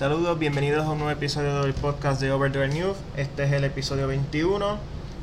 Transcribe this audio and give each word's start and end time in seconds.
Saludos, 0.00 0.38
bienvenidos 0.38 0.86
a 0.86 0.92
un 0.92 0.98
nuevo 1.00 1.10
episodio 1.10 1.60
del 1.60 1.74
podcast 1.74 2.22
de 2.22 2.32
Over 2.32 2.72
News. 2.72 2.96
Este 3.18 3.44
es 3.44 3.52
el 3.52 3.64
episodio 3.64 4.08
21. 4.08 4.78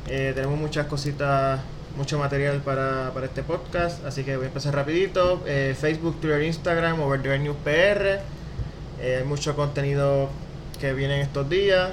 Eh, 0.06 0.30
tenemos 0.36 0.56
muchas 0.56 0.86
cositas, 0.86 1.58
mucho 1.96 2.16
material 2.16 2.58
para, 2.58 3.10
para, 3.12 3.26
este 3.26 3.42
podcast, 3.42 4.04
así 4.06 4.22
que 4.22 4.36
voy 4.36 4.44
a 4.44 4.46
empezar 4.46 4.76
rapidito. 4.76 5.42
Eh, 5.46 5.74
Facebook, 5.76 6.20
Twitter, 6.20 6.44
Instagram, 6.44 7.00
Over 7.00 7.40
News 7.40 7.56
PR. 7.64 8.20
Eh, 9.00 9.16
hay 9.18 9.24
mucho 9.24 9.56
contenido 9.56 10.28
que 10.78 10.92
viene 10.92 11.16
en 11.16 11.22
estos 11.22 11.50
días. 11.50 11.90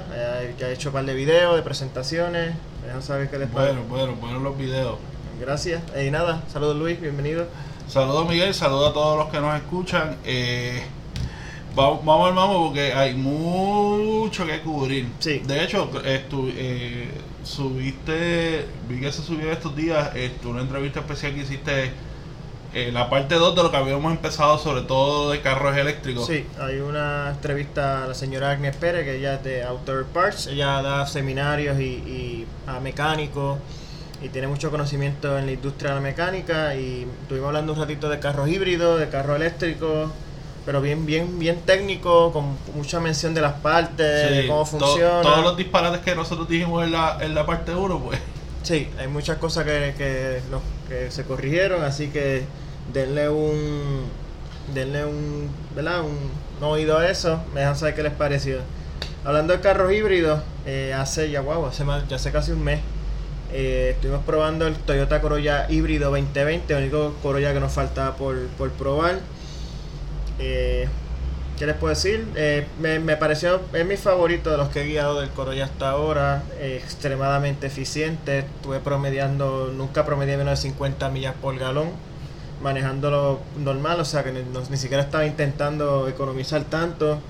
ya 0.56 0.68
he 0.68 0.72
hecho 0.72 0.90
un 0.90 0.92
par 0.92 1.06
de 1.06 1.14
videos, 1.14 1.56
de 1.56 1.62
presentaciones. 1.62 2.54
Dejan 2.84 3.02
saber 3.02 3.28
qué 3.28 3.38
les 3.40 3.50
Bueno, 3.50 3.82
bueno, 3.88 4.14
bueno 4.14 4.38
los 4.38 4.56
videos. 4.56 4.96
Gracias. 5.40 5.82
Y 6.00 6.12
nada, 6.12 6.44
saludos 6.52 6.76
Luis, 6.76 7.00
bienvenido. 7.00 7.48
Saludos 7.88 8.28
Miguel, 8.28 8.54
saludos 8.54 8.90
a 8.90 8.92
todos 8.92 9.18
los 9.18 9.28
que 9.30 9.40
nos 9.40 9.56
escuchan. 9.56 10.18
Eh, 10.24 10.84
vamos, 11.76 12.04
vamos 12.04 12.28
al 12.28 12.34
vamos 12.34 12.68
porque 12.68 12.92
hay 12.92 13.14
mucho 13.14 14.46
que 14.46 14.60
cubrir. 14.62 15.06
Sí. 15.20 15.40
De 15.40 15.62
hecho, 15.62 15.88
eh, 16.04 17.08
subiste, 17.44 18.66
vi 18.88 19.00
que 19.00 19.12
se 19.12 19.22
subió 19.22 19.52
estos 19.52 19.76
días 19.76 20.16
esto, 20.16 20.48
una 20.48 20.62
entrevista 20.62 21.00
especial 21.00 21.34
que 21.34 21.42
hiciste 21.42 21.92
eh, 22.74 22.90
la 22.92 23.08
parte 23.08 23.36
2 23.36 23.54
de 23.54 23.62
lo 23.62 23.70
que 23.70 23.76
habíamos 23.76 24.10
empezado, 24.10 24.58
sobre 24.58 24.82
todo 24.82 25.30
de 25.30 25.40
carros 25.40 25.76
eléctricos. 25.76 26.26
Sí, 26.26 26.44
hay 26.58 26.78
una 26.78 27.30
entrevista 27.30 28.04
a 28.04 28.08
la 28.08 28.14
señora 28.14 28.50
Agnes 28.50 28.74
Pérez, 28.76 29.04
que 29.04 29.18
ella 29.18 29.34
es 29.34 29.44
de 29.44 29.62
Outer 29.62 30.04
Parts. 30.04 30.46
Ella 30.48 30.82
da 30.82 31.06
seminarios 31.06 31.78
y, 31.78 31.84
y 31.84 32.46
a 32.66 32.80
mecánicos 32.80 33.58
y 34.22 34.30
tiene 34.30 34.48
mucho 34.48 34.70
conocimiento 34.70 35.38
en 35.38 35.46
la 35.46 35.52
industria 35.52 35.90
de 35.90 35.96
la 35.96 36.00
mecánica 36.00 36.74
y 36.74 37.06
estuvimos 37.22 37.48
hablando 37.48 37.74
un 37.74 37.78
ratito 37.78 38.08
de 38.08 38.18
carros 38.18 38.48
híbridos, 38.48 38.98
de 38.98 39.08
carros 39.08 39.36
eléctricos, 39.36 40.10
pero 40.66 40.82
bien 40.82 41.06
bien 41.06 41.38
bien 41.38 41.60
técnico, 41.64 42.32
con 42.32 42.58
mucha 42.74 43.00
mención 43.00 43.32
de 43.32 43.40
las 43.40 43.54
partes, 43.54 44.30
de 44.30 44.46
cómo 44.46 44.66
funciona. 44.66 45.22
todos 45.22 45.42
los 45.42 45.56
disparates 45.56 46.00
que 46.00 46.14
nosotros 46.14 46.48
dijimos 46.48 46.84
en 46.84 46.92
la, 46.92 47.18
en 47.20 47.34
la 47.34 47.46
parte 47.46 47.74
1, 47.74 48.00
pues. 48.00 48.18
Sí, 48.62 48.88
hay 48.98 49.06
muchas 49.06 49.38
cosas 49.38 49.64
que, 49.64 49.94
que, 49.96 50.40
que 50.88 51.10
se 51.10 51.24
corrigieron, 51.24 51.84
así 51.84 52.08
que 52.08 52.44
denle 52.92 53.28
un 53.28 54.04
denle 54.74 55.06
un, 55.06 55.48
¿verdad? 55.74 56.02
un, 56.02 56.64
oído 56.64 56.98
a 56.98 57.08
eso, 57.08 57.40
me 57.54 57.60
dejan 57.60 57.76
saber 57.76 57.94
qué 57.94 58.02
les 58.02 58.12
pareció. 58.12 58.58
Hablando 59.24 59.52
de 59.52 59.60
carros 59.60 59.92
híbridos, 59.92 60.42
eh, 60.66 60.92
hace 60.92 61.30
ya 61.30 61.40
wow, 61.40 61.66
hace 61.66 61.84
ya 62.08 62.16
hace 62.16 62.32
casi 62.32 62.52
un 62.52 62.64
mes 62.64 62.80
eh, 63.52 63.92
estuvimos 63.94 64.24
probando 64.24 64.66
el 64.66 64.74
Toyota 64.74 65.20
Corolla 65.20 65.66
híbrido 65.68 66.10
2020, 66.10 66.72
el 66.74 66.82
único 66.82 67.14
Corolla 67.22 67.52
que 67.52 67.60
nos 67.60 67.72
faltaba 67.72 68.16
por, 68.16 68.36
probar. 68.72 69.20
Eh, 70.38 70.88
¿Qué 71.58 71.66
les 71.66 71.76
puedo 71.76 71.94
decir? 71.94 72.26
Eh, 72.36 72.66
me, 72.78 73.16
pareció, 73.16 73.60
es 73.72 73.86
mi 73.86 73.96
favorito 73.96 74.50
de 74.50 74.58
los 74.58 74.68
que 74.68 74.82
he 74.82 74.86
guiado 74.86 75.20
del 75.20 75.30
Corolla 75.30 75.64
hasta 75.64 75.90
ahora. 75.90 76.42
extremadamente 76.60 77.66
eficiente. 77.66 78.40
Estuve 78.40 78.80
promediando, 78.80 79.72
nunca 79.74 80.04
promedié 80.04 80.36
menos 80.36 80.58
de 80.58 80.68
50 80.68 81.08
millas 81.10 81.34
por 81.40 81.58
galón. 81.58 81.88
Manejándolo 82.62 83.40
normal, 83.58 84.00
o 84.00 84.04
sea 84.04 84.24
que 84.24 84.32
ni 84.32 84.76
siquiera 84.76 85.02
estaba 85.02 85.26
intentando 85.26 86.08
economizar 86.08 86.64
tanto. 86.64 87.20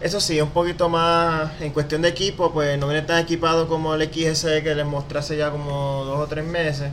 Eso 0.00 0.18
sí, 0.18 0.40
un 0.40 0.50
poquito 0.50 0.88
más 0.88 1.60
en 1.60 1.72
cuestión 1.72 2.00
de 2.00 2.08
equipo, 2.08 2.52
pues 2.52 2.78
no 2.78 2.88
viene 2.88 3.02
tan 3.02 3.18
equipado 3.22 3.68
como 3.68 3.94
el 3.94 4.02
XS 4.02 4.62
que 4.62 4.74
les 4.74 4.86
mostré 4.86 5.18
hace 5.18 5.36
ya 5.36 5.50
como 5.50 6.04
dos 6.06 6.20
o 6.20 6.26
tres 6.26 6.44
meses. 6.44 6.90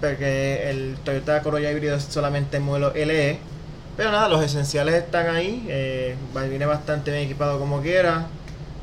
Porque 0.00 0.70
el 0.70 0.96
Toyota 1.04 1.42
Corolla 1.42 1.70
híbrido 1.70 1.96
es 1.96 2.04
solamente 2.04 2.56
el 2.56 2.62
modelo 2.62 2.92
LE. 2.94 3.38
Pero 3.96 4.12
nada, 4.12 4.28
los 4.28 4.42
esenciales 4.42 4.94
están 4.94 5.34
ahí. 5.34 5.64
Eh, 5.68 6.16
viene 6.48 6.66
bastante 6.66 7.10
bien 7.10 7.24
equipado 7.24 7.58
como 7.58 7.80
quiera. 7.80 8.26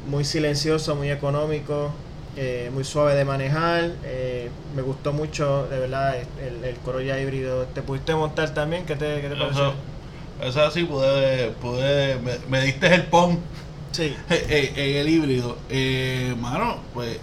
Muy 0.07 0.25
silencioso, 0.25 0.95
muy 0.95 1.11
económico. 1.11 1.91
Eh, 2.35 2.71
muy 2.73 2.83
suave 2.83 3.13
de 3.15 3.25
manejar. 3.25 3.91
Eh, 4.03 4.49
me 4.75 4.81
gustó 4.81 5.13
mucho, 5.13 5.67
de 5.67 5.77
verdad, 5.79 6.15
el, 6.41 6.63
el 6.63 6.75
Corolla 6.77 7.19
híbrido. 7.19 7.65
¿Te 7.67 7.83
pudiste 7.83 8.15
montar 8.15 8.53
también? 8.55 8.85
¿Qué 8.85 8.95
te, 8.95 9.21
qué 9.21 9.29
te 9.29 9.35
pareció? 9.35 9.73
Eso 10.41 10.61
así, 10.61 10.83
pude, 10.83 11.51
pude 11.61 12.17
me, 12.49 12.61
diste 12.61 12.93
el 12.93 13.03
pon 13.05 13.39
sí. 13.91 14.15
en, 14.29 14.97
el 14.97 15.07
híbrido. 15.07 15.57
Eh, 15.69 16.35
mano, 16.39 16.77
pues 16.93 17.19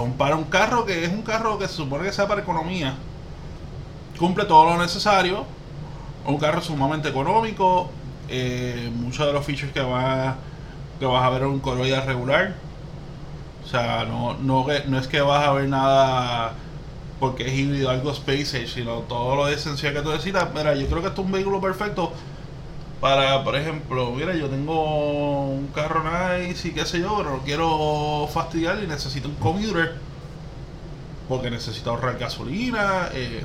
un, 0.00 0.12
para 0.12 0.36
un 0.36 0.44
carro 0.44 0.86
que 0.86 1.04
es 1.04 1.10
un 1.10 1.22
carro 1.22 1.58
que 1.58 1.66
se 1.66 1.74
supone 1.74 2.04
que 2.04 2.12
sea 2.12 2.28
para 2.28 2.42
economía, 2.42 2.94
cumple 4.18 4.44
todo 4.44 4.64
lo 4.64 4.80
necesario. 4.80 5.44
Un 6.26 6.38
carro 6.38 6.60
sumamente 6.60 7.08
económico. 7.08 7.90
Eh, 8.28 8.90
muchos 8.94 9.26
de 9.26 9.32
los 9.32 9.44
features 9.44 9.72
que, 9.72 9.80
va, 9.80 10.36
que 10.98 11.06
vas 11.06 11.24
a 11.24 11.30
ver 11.30 11.42
en 11.42 11.48
un 11.48 11.60
Corolla 11.60 12.00
regular. 12.02 12.54
O 13.64 13.68
sea, 13.68 14.04
no, 14.04 14.34
no, 14.34 14.70
es 14.70 15.08
que 15.08 15.20
vas 15.20 15.46
a 15.46 15.52
ver 15.52 15.68
nada 15.68 16.54
porque 17.18 17.46
es 17.46 17.52
híbrido, 17.52 17.90
algo 17.90 18.12
space 18.12 18.66
sino 18.66 19.00
todo 19.00 19.36
lo 19.36 19.48
esencial 19.48 19.92
que 19.92 20.00
tú 20.02 20.10
necesitas. 20.10 20.48
Mira, 20.54 20.74
yo 20.74 20.86
creo 20.86 21.02
que 21.02 21.08
esto 21.08 21.20
es 21.20 21.26
un 21.26 21.32
vehículo 21.32 21.60
perfecto 21.60 22.12
para, 23.00 23.42
por 23.44 23.56
ejemplo, 23.56 24.12
mira, 24.12 24.34
yo 24.34 24.48
tengo 24.48 25.44
un 25.46 25.68
carro 25.68 26.02
nice 26.04 26.68
y 26.68 26.72
qué 26.72 26.84
sé 26.84 27.00
yo, 27.00 27.16
pero 27.16 27.30
no 27.30 27.42
quiero 27.42 28.28
fastidiar 28.32 28.82
y 28.82 28.86
necesito 28.86 29.28
un 29.28 29.36
commuter 29.36 29.94
porque 31.28 31.50
necesito 31.50 31.90
ahorrar 31.90 32.18
gasolina. 32.18 33.08
Eh, 33.14 33.42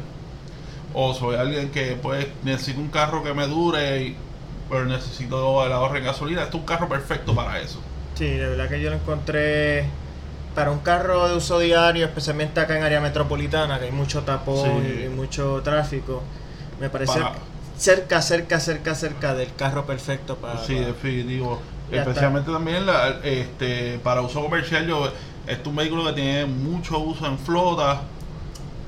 o 0.96 1.14
soy 1.14 1.36
alguien 1.36 1.70
que 1.72 1.98
pues 2.02 2.26
necesito 2.44 2.80
un 2.80 2.88
carro 2.88 3.22
que 3.22 3.34
me 3.34 3.48
dure, 3.48 4.16
pero 4.70 4.86
necesito 4.86 5.66
el 5.66 5.72
ahorro 5.74 5.98
en 5.98 6.06
gasolina. 6.06 6.44
Esto 6.44 6.58
es 6.58 6.62
un 6.62 6.66
carro 6.66 6.88
perfecto 6.88 7.36
para 7.36 7.60
eso. 7.60 7.82
Sí, 8.16 8.30
de 8.30 8.48
verdad 8.48 8.70
que 8.70 8.82
yo 8.82 8.90
lo 8.90 8.96
encontré 8.96 9.86
para 10.56 10.72
un 10.72 10.80
carro 10.80 11.28
de 11.28 11.36
uso 11.36 11.60
diario, 11.60 12.06
especialmente 12.06 12.62
acá 12.62 12.78
en 12.78 12.84
área 12.84 13.02
metropolitana, 13.02 13.78
que 13.78 13.86
hay 13.86 13.92
mucho 13.92 14.24
tapón 14.24 14.86
y 14.86 15.10
mucho 15.10 15.62
tráfico, 15.62 16.24
me 16.80 16.90
parece 16.90 17.20
cerca, 17.78 18.22
cerca, 18.22 18.62
cerca, 18.62 18.96
cerca 18.96 19.34
del 19.34 19.54
carro 19.54 19.86
perfecto 19.86 20.38
para... 20.38 20.64
Sí, 20.64 20.76
definitivo. 20.76 21.60
Especialmente 21.92 22.52
también 22.52 22.86
la, 22.86 23.20
este, 23.22 24.00
para 24.00 24.22
uso 24.22 24.42
comercial, 24.42 24.88
yo, 24.88 25.12
es 25.46 25.60
un 25.66 25.76
vehículo 25.76 26.06
que 26.06 26.14
tiene 26.14 26.46
mucho 26.46 27.00
uso 27.00 27.26
en 27.28 27.38
flota, 27.38 28.04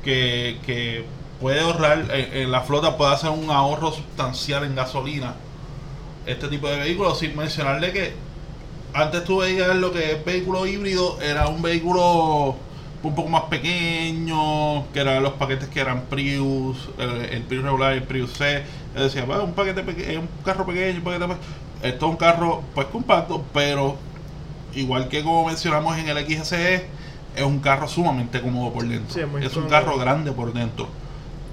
que, 0.04 0.58
que 0.66 1.06
puede 1.40 1.62
ahorrar, 1.62 2.06
en, 2.12 2.52
la 2.52 2.62
flota 2.62 2.98
puede 2.98 3.14
hacer 3.14 3.30
un 3.30 3.50
ahorro 3.50 3.92
sustancial 3.92 4.64
en 4.64 4.76
gasolina. 4.76 5.36
Este 6.26 6.48
tipo 6.48 6.68
de 6.68 6.78
vehículos, 6.78 7.20
sin 7.20 7.36
mencionarle 7.36 7.94
que 7.94 8.14
antes 8.94 9.24
tú 9.24 9.38
veías 9.38 9.76
lo 9.76 9.92
que 9.92 10.14
es 10.14 10.26
vehículo 10.26 10.66
híbrido, 10.66 11.22
era 11.22 11.48
un 11.48 11.62
vehículo 11.62 12.56
un 13.04 13.16
poco 13.16 13.30
más 13.30 13.44
pequeño, 13.44 14.92
que 14.92 15.00
eran 15.00 15.24
los 15.24 15.34
paquetes 15.34 15.70
que 15.70 15.80
eran 15.80 16.02
Prius, 16.04 16.90
el, 16.98 17.44
Prius 17.44 17.64
regular, 17.64 17.94
el 17.94 18.04
Prius 18.04 18.34
C. 18.34 18.64
Decía, 18.96 19.24
un 19.24 19.54
paquete 19.54 19.84
pequeño, 19.84 20.22
un 20.22 20.30
carro 20.44 20.66
pequeño, 20.66 20.98
un 20.98 21.04
paquete 21.04 21.26
Esto 21.84 22.06
es 22.08 22.12
un 22.12 22.18
carro 22.18 22.64
pues 22.74 22.88
compacto, 22.88 23.44
pero 23.54 23.96
igual 24.74 25.08
que 25.08 25.24
como 25.24 25.46
mencionamos 25.46 25.98
en 25.98 26.10
el 26.10 26.18
XSE, 26.26 26.86
es 27.36 27.44
un 27.44 27.60
carro 27.60 27.88
sumamente 27.88 28.42
cómodo 28.42 28.74
por 28.74 28.88
dentro. 28.88 29.40
es 29.40 29.56
un 29.56 29.70
carro 29.70 29.98
grande 29.98 30.32
por 30.32 30.52
dentro. 30.52 30.88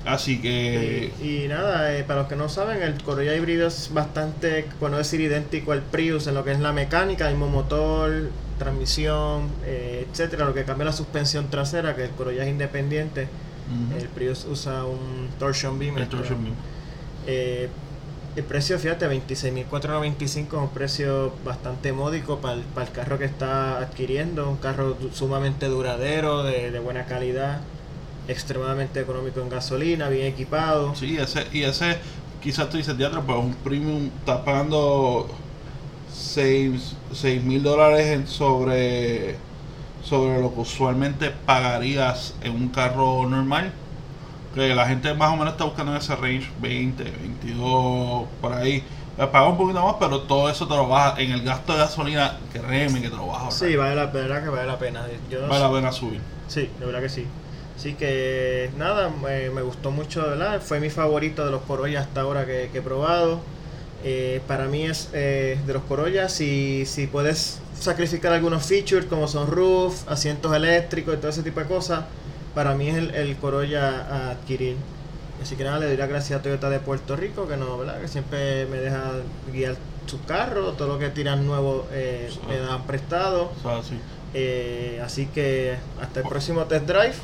Así 0.05 0.41
que. 0.41 1.13
Y, 1.23 1.49
nada, 1.49 1.97
eh, 1.97 2.05
para 2.05 2.21
los 2.21 2.29
que 2.29 2.37
no 2.37 2.49
saben, 2.49 2.83
el 2.83 3.03
Corolla 3.03 3.35
híbrido 3.35 3.67
es 3.67 3.91
bastante, 3.93 4.67
bueno, 4.79 4.99
decir 4.99 5.21
idéntico 5.21 5.73
al 5.73 5.83
Prius 5.83 6.27
en 6.27 6.35
lo 6.35 6.45
que 6.45 6.53
es 6.53 6.61
la 6.61 6.73
mecánica, 6.73 7.29
mismo 7.31 7.49
motor, 7.49 8.31
transmisión, 8.59 9.49
eh, 9.65 10.07
etcétera. 10.11 10.45
Lo 10.45 10.55
que 10.55 10.65
cambia 10.65 10.85
la 10.85 10.93
suspensión 10.93 11.49
trasera, 11.49 11.97
que 11.97 12.05
el 12.05 12.11
Corolla 12.11 12.45
es 12.45 12.51
independiente. 12.51 13.29
El 13.99 14.09
Prius 14.09 14.45
usa 14.45 14.85
un 14.85 15.31
torsion 15.39 15.79
beam. 15.79 15.97
El 15.97 16.09
torsion 16.09 16.45
beam. 16.45 16.55
Eh, 17.27 17.71
el 18.37 18.45
precio, 18.45 18.79
fíjate, 18.79 19.09
26.495 19.09 20.23
es 20.23 20.53
un 20.53 20.69
precio 20.69 21.33
bastante 21.45 21.93
módico 21.93 22.41
para 22.41 22.55
el, 22.55 22.61
para 22.61 22.87
el 22.89 22.93
carro 22.93 23.19
que 23.19 23.25
está 23.25 23.79
adquiriendo. 23.79 24.51
Un 24.51 24.59
carro 24.59 24.99
sumamente 25.15 25.67
duradero, 25.67 26.43
de, 26.43 26.71
de 26.71 26.79
buena 26.79 27.07
calidad 27.07 27.61
extremadamente 28.29 29.01
económico 29.01 29.41
en 29.41 29.49
gasolina, 29.49 30.09
bien 30.09 30.27
equipado. 30.27 30.95
Sí, 30.95 31.17
ese, 31.17 31.47
y 31.53 31.63
ese, 31.63 31.99
quizás 32.43 32.69
tú 32.69 32.77
dices, 32.77 32.97
teatro, 32.97 33.23
pues 33.23 33.39
un 33.39 33.55
premium 33.55 34.11
estás 34.19 34.41
pagando 34.41 35.29
6 36.13 36.97
mil 37.43 37.63
dólares 37.63 38.29
sobre, 38.29 39.37
sobre 40.03 40.41
lo 40.41 40.53
que 40.55 40.61
usualmente 40.61 41.31
pagarías 41.31 42.35
en 42.43 42.53
un 42.53 42.69
carro 42.69 43.29
normal. 43.29 43.73
Que 44.55 44.73
la 44.73 44.87
gente 44.87 45.13
más 45.15 45.33
o 45.33 45.37
menos 45.37 45.55
está 45.55 45.65
buscando 45.65 45.93
en 45.93 45.99
ese 45.99 46.15
range 46.15 46.49
20, 46.61 47.03
22, 47.03 48.25
por 48.41 48.53
ahí. 48.53 48.85
Pues 49.17 49.29
paga 49.29 49.49
un 49.49 49.57
poquito 49.57 49.85
más, 49.85 49.97
pero 49.99 50.21
todo 50.23 50.49
eso 50.49 50.67
te 50.67 50.75
lo 50.75 50.89
baja 50.89 51.21
en 51.21 51.33
el 51.33 51.43
gasto 51.43 51.73
de 51.73 51.79
gasolina, 51.79 52.39
créeme 52.53 53.01
que 53.01 53.11
te 53.11 53.17
lo 53.17 53.27
baja. 53.29 53.51
Sí, 53.51 53.75
vale 53.77 53.97
la 53.97 54.11
pena, 54.11 54.43
que 54.43 54.49
vale 54.49 54.67
la 54.67 54.79
pena. 54.79 55.07
vale 55.49 55.61
la 55.61 55.73
pena 55.73 55.93
subir. 55.93 56.21
Sí, 56.49 56.69
de 56.79 56.87
verdad 56.87 57.01
que 57.01 57.09
sí. 57.09 57.27
Así 57.77 57.95
que 57.95 58.71
nada, 58.79 59.11
me, 59.11 59.63
gustó 59.63 59.91
mucho, 59.91 60.23
¿verdad? 60.23 60.61
Fue 60.63 60.81
mi 60.81 60.91
favorito 60.91 61.45
de 61.45 61.51
los 61.51 61.63
Corolla 61.63 62.01
hasta 62.01 62.23
ahora 62.23 62.47
que, 62.47 62.71
he 62.73 62.83
probado. 62.83 63.41
Eh, 64.05 64.41
para 64.47 64.67
mí 64.67 64.85
es 64.85 65.09
eh, 65.13 65.59
de 65.67 65.73
los 65.73 65.83
Corolla, 65.85 66.29
si, 66.29 66.85
si 66.87 67.07
puedes 67.07 67.61
sacrificar 67.79 68.33
algunos 68.33 68.65
features 68.65 69.07
como 69.07 69.27
son 69.29 69.51
roof, 69.51 70.09
asientos 70.09 70.55
eléctricos 70.55 71.15
y 71.15 71.17
todo 71.17 71.31
ese 71.31 71.43
tipo 71.43 71.61
de 71.61 71.67
cosas, 71.67 72.05
para 72.55 72.75
mí 72.75 72.89
es 72.89 72.97
el, 72.97 73.15
el 73.15 73.37
Corolla 73.37 74.07
a 74.07 74.31
adquirir. 74.33 74.77
Así 75.43 75.57
que 75.57 75.65
nada, 75.65 75.79
le 75.81 75.87
doy 75.87 75.97
las 75.97 76.09
gracias 76.09 76.39
a 76.39 76.43
Toyota 76.43 76.71
de 76.71 76.81
Puerto 76.81 77.17
Rico, 77.17 77.49
que 77.49 77.57
no, 77.57 77.77
¿verdad? 77.79 78.01
Que 78.01 78.09
siempre 78.09 78.67
me 78.67 78.79
deja 78.79 79.13
guiar 79.53 79.77
su 80.07 80.23
carro, 80.25 80.73
todo 80.73 80.89
lo 80.89 80.99
que 80.99 81.09
tiran 81.11 81.47
nuevo 81.47 81.87
eh, 81.93 82.31
me 82.49 82.59
dan 82.59 82.85
prestado. 82.85 83.51
Eh, 84.33 85.01
así 85.05 85.27
que 85.27 85.77
hasta 86.01 86.21
el 86.21 86.23
Por- 86.23 86.33
próximo 86.33 86.65
test 86.65 86.87
drive. 86.87 87.15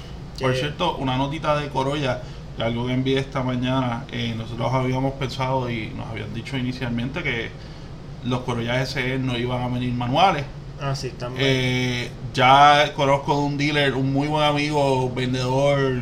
Por 0.41 0.55
cierto, 0.57 0.97
una 0.97 1.17
notita 1.17 1.57
de 1.59 1.69
Corolla, 1.69 2.23
que 2.57 2.63
algo 2.63 2.87
que 2.87 2.95
envié 2.95 3.19
esta 3.19 3.43
mañana, 3.43 4.05
eh, 4.13 4.35
nosotros 4.37 4.73
habíamos 4.73 5.15
pensado 5.15 5.71
y 5.71 5.89
nos 5.97 6.09
habían 6.09 6.33
dicho 6.35 6.57
inicialmente 6.57 7.23
que 7.23 7.51
los 8.25 8.41
Corolla 8.41 8.81
SE 8.87 9.19
no 9.19 9.37
iban 9.39 9.63
a 9.63 9.69
venir 9.69 9.93
manuales. 9.93 10.45
Ah, 10.81 10.95
sí, 10.95 11.11
también. 11.11 11.45
Eh, 11.47 12.11
ya 12.35 12.93
conozco 12.95 13.35
de 13.37 13.43
un 13.43 13.59
dealer, 13.59 13.95
un 13.95 14.13
muy 14.13 14.29
buen 14.29 14.45
amigo, 14.45 15.11
vendedor, 15.15 16.01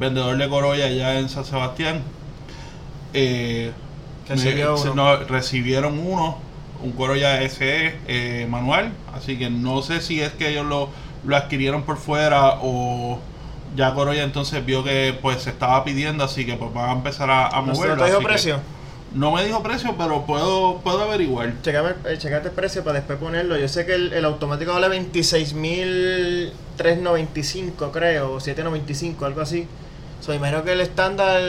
vendedor 0.00 0.36
de 0.36 0.48
Corolla 0.48 0.86
allá 0.86 1.18
en 1.18 1.28
San 1.28 1.44
Sebastián. 1.44 2.02
Eh, 3.12 3.72
Recibió 4.28 4.74
me- 4.76 4.90
uno. 4.90 4.94
no, 4.94 5.16
recibieron 5.24 5.98
uno, 5.98 6.36
un 6.82 6.92
Corolla 6.92 7.40
SE 7.42 7.94
eh, 8.06 8.46
manual, 8.50 8.92
así 9.14 9.38
que 9.38 9.48
no 9.50 9.82
sé 9.82 10.00
si 10.00 10.20
es 10.20 10.32
que 10.32 10.50
ellos 10.50 10.66
lo, 10.66 10.90
lo 11.24 11.36
adquirieron 11.36 11.82
por 11.84 11.96
fuera 11.96 12.58
o 12.62 13.18
ya 13.76 13.94
Corolla 13.94 14.22
entonces 14.24 14.64
vio 14.64 14.82
que 14.84 15.16
pues 15.20 15.42
se 15.42 15.50
estaba 15.50 15.84
pidiendo, 15.84 16.24
así 16.24 16.44
que 16.46 16.54
pues 16.54 16.72
van 16.72 16.90
a 16.90 16.92
empezar 16.92 17.30
a, 17.30 17.46
a 17.48 17.62
¿No 17.62 17.74
se- 17.74 17.80
moverlo. 17.80 17.96
no 17.96 18.02
te 18.04 18.10
dijo 18.10 18.22
precio? 18.22 18.60
no 19.14 19.32
me 19.32 19.42
dijo 19.44 19.62
precio, 19.62 19.94
pero 19.96 20.26
puedo, 20.26 20.80
puedo 20.80 21.02
averiguar. 21.02 21.54
Checame, 21.62 21.90
eh, 22.04 22.16
checate 22.18 22.48
el 22.48 22.54
precio 22.54 22.84
para 22.84 22.98
después 22.98 23.18
ponerlo. 23.18 23.56
Yo 23.56 23.66
sé 23.66 23.86
que 23.86 23.94
el, 23.94 24.12
el 24.12 24.24
automático 24.26 24.72
vale 24.74 24.88
26.395, 26.76 27.90
creo, 27.90 28.32
o 28.34 28.40
795, 28.40 29.24
algo 29.24 29.40
así. 29.40 29.66
So, 30.20 30.34
imagino 30.34 30.62
que 30.64 30.72
el 30.72 30.80
estándar, 30.82 31.40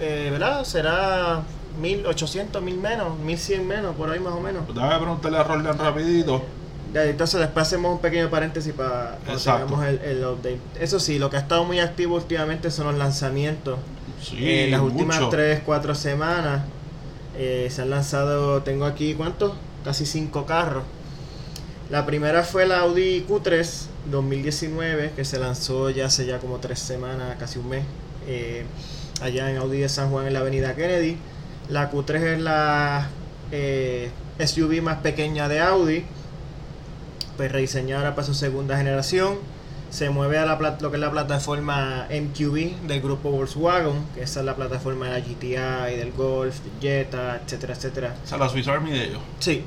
eh, 0.00 0.28
¿verdad? 0.30 0.62
Será 0.64 1.42
1.800, 1.82 2.50
1.000 2.52 2.76
menos, 2.76 3.08
1.100 3.24 3.62
menos, 3.62 3.96
por 3.96 4.10
ahí 4.10 4.20
más 4.20 4.34
o 4.34 4.40
menos. 4.40 4.62
Pues 4.66 4.74
déjame 4.76 4.98
preguntarle 4.98 5.38
a 5.38 5.42
Roldán 5.42 5.78
rapidito. 5.78 6.42
Entonces 6.92 7.38
después 7.40 7.66
hacemos 7.66 7.92
un 7.92 8.00
pequeño 8.00 8.28
paréntesis 8.30 8.72
para 8.72 9.18
cuando 9.24 9.84
el, 9.84 9.98
el 10.00 10.24
update. 10.24 10.58
Eso 10.80 10.98
sí, 10.98 11.18
lo 11.18 11.30
que 11.30 11.36
ha 11.36 11.40
estado 11.40 11.64
muy 11.64 11.78
activo 11.78 12.16
últimamente 12.16 12.70
son 12.70 12.86
los 12.86 12.96
lanzamientos. 12.96 13.78
Sí, 14.22 14.36
en 14.38 14.68
Eh, 14.68 14.70
las 14.70 14.80
últimas 14.80 15.16
mucho. 15.18 15.30
3, 15.30 15.60
4 15.64 15.94
semanas 15.94 16.62
eh, 17.38 17.68
se 17.70 17.82
han 17.82 17.90
lanzado, 17.90 18.62
tengo 18.62 18.84
aquí, 18.86 19.14
¿cuántos? 19.14 19.52
Casi 19.84 20.04
5 20.04 20.46
carros. 20.46 20.82
La 21.90 22.06
primera 22.06 22.42
fue 22.42 22.66
la 22.66 22.80
Audi 22.80 23.24
Q3 23.28 23.68
2019, 24.10 25.12
que 25.16 25.24
se 25.24 25.38
lanzó 25.38 25.90
ya 25.90 26.06
hace 26.06 26.26
ya 26.26 26.38
como 26.38 26.58
3 26.58 26.78
semanas, 26.78 27.36
casi 27.38 27.58
un 27.58 27.68
mes, 27.68 27.84
eh, 28.26 28.64
allá 29.22 29.50
en 29.50 29.56
Audi 29.58 29.78
de 29.78 29.88
San 29.88 30.10
Juan 30.10 30.26
en 30.26 30.32
la 30.34 30.40
avenida 30.40 30.74
Kennedy. 30.74 31.16
La 31.68 31.90
Q3 31.90 32.14
es 32.34 32.40
la 32.40 33.08
SUV 34.44 34.82
más 34.82 34.98
pequeña 34.98 35.48
de 35.48 35.60
Audi, 35.60 36.04
pues 37.40 37.52
rediseñada 37.52 38.14
para 38.14 38.26
su 38.26 38.34
segunda 38.34 38.76
generación 38.76 39.38
se 39.88 40.10
mueve 40.10 40.36
a 40.36 40.44
la 40.44 40.76
lo 40.78 40.90
que 40.90 40.98
es 40.98 41.00
la 41.00 41.10
plataforma 41.10 42.06
MQB 42.10 42.86
del 42.86 43.00
grupo 43.00 43.30
Volkswagen, 43.30 44.04
que 44.14 44.24
esa 44.24 44.40
es 44.40 44.46
la 44.46 44.54
plataforma 44.54 45.08
de 45.08 45.12
la 45.12 45.20
GTI, 45.20 45.96
del 45.96 46.12
Golf, 46.12 46.58
Jetta, 46.82 47.40
etcétera, 47.42 47.72
etcétera. 47.72 48.14
O 48.22 48.26
sea, 48.26 48.36
la 48.36 48.46
Swiss 48.46 48.68
Army 48.68 48.90
de 48.90 49.04
ellos. 49.04 49.20
Sí, 49.38 49.64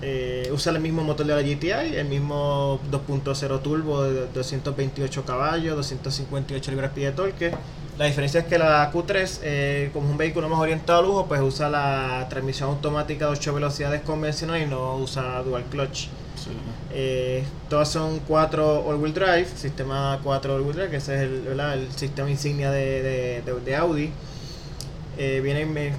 eh, 0.00 0.48
usa 0.54 0.72
el 0.72 0.80
mismo 0.80 1.04
motor 1.04 1.26
de 1.26 1.34
la 1.34 1.42
GTI, 1.42 1.96
el 1.96 2.06
mismo 2.06 2.80
2.0 2.90 3.60
turbo 3.60 4.04
de 4.04 4.28
228 4.28 5.24
caballos, 5.26 5.76
258 5.76 6.70
libras-pie 6.70 7.04
de 7.04 7.12
torque. 7.12 7.52
La 7.98 8.06
diferencia 8.06 8.40
es 8.40 8.46
que 8.46 8.56
la 8.56 8.90
Q3, 8.90 9.40
eh, 9.42 9.90
como 9.92 10.06
es 10.06 10.12
un 10.12 10.16
vehículo 10.16 10.48
más 10.48 10.60
orientado 10.60 11.00
a 11.00 11.02
lujo, 11.02 11.26
pues 11.26 11.42
usa 11.42 11.68
la 11.68 12.26
transmisión 12.30 12.70
automática 12.70 13.26
de 13.26 13.32
8 13.32 13.52
velocidades 13.52 14.00
convencional 14.00 14.62
y 14.62 14.64
no 14.64 14.96
usa 14.96 15.42
dual 15.42 15.64
clutch. 15.64 16.08
Sí. 16.44 16.50
Eh, 16.92 17.44
todas 17.68 17.88
son 17.88 18.20
4 18.28 18.84
all-wheel 18.86 19.14
drive, 19.14 19.46
sistema 19.56 20.18
4 20.22 20.54
all-wheel 20.56 20.74
drive, 20.76 20.90
que 20.90 20.96
ese 20.96 21.14
es 21.16 21.20
el, 21.22 21.40
¿verdad? 21.42 21.74
el 21.74 21.90
sistema 21.92 22.30
insignia 22.30 22.70
de, 22.70 23.02
de- 23.02 23.42
de- 23.42 23.60
de 23.64 23.76
Audi. 23.76 24.10
Eh, 25.18 25.40
vienen, 25.44 25.76
eh, 25.76 25.92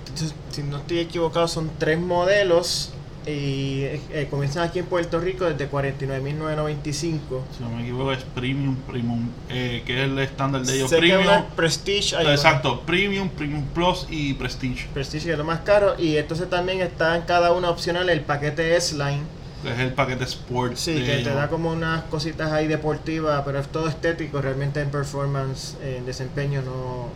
si 0.51 0.63
no 0.63 0.77
estoy 0.77 0.99
equivocado, 0.99 1.47
son 1.47 1.69
tres 1.77 1.99
modelos 1.99 2.91
y 3.25 3.83
eh, 3.83 4.01
eh, 4.11 4.27
comienzan 4.29 4.63
aquí 4.67 4.79
en 4.79 4.85
Puerto 4.85 5.19
Rico 5.19 5.45
desde 5.45 5.69
49.995. 5.69 7.19
Si 7.57 7.63
no 7.63 7.69
me 7.69 7.83
equivoco, 7.83 8.11
es 8.11 8.23
Premium, 8.35 8.75
Premium, 8.87 9.29
eh, 9.49 9.83
que 9.85 9.99
es 10.03 10.09
el 10.09 10.19
estándar 10.19 10.63
de 10.63 10.75
ellos. 10.75 10.89
Sé 10.89 10.95
que 10.97 11.01
Premium, 11.01 11.21
una 11.23 11.45
Prestige, 11.55 12.15
una 12.19 12.33
exacto, 12.33 12.81
Premium, 12.81 13.29
Premium 13.29 13.63
Plus 13.73 14.07
y 14.09 14.33
Prestige, 14.33 14.87
Prestige 14.93 15.25
que 15.25 15.31
es 15.33 15.37
lo 15.37 15.43
más 15.45 15.59
caro 15.61 15.95
y 15.97 16.17
entonces 16.17 16.49
también 16.49 16.81
está 16.81 17.15
en 17.15 17.21
cada 17.23 17.51
una 17.53 17.69
opcional 17.69 18.09
el 18.09 18.21
paquete 18.21 18.75
S-Line. 18.75 19.21
Que 19.63 19.71
es 19.71 19.79
el 19.79 19.93
paquete 19.93 20.25
Sport. 20.25 20.75
Sí, 20.75 20.93
de 20.93 21.05
que 21.05 21.23
te 21.23 21.33
da 21.33 21.47
como 21.47 21.71
unas 21.71 22.03
cositas 22.03 22.51
ahí 22.51 22.67
deportivas, 22.67 23.41
pero 23.45 23.59
es 23.59 23.67
todo 23.67 23.87
estético, 23.87 24.41
realmente 24.41 24.81
en 24.81 24.91
performance, 24.91 25.75
en 25.83 26.05
desempeño 26.05 26.61
no, 26.61 27.07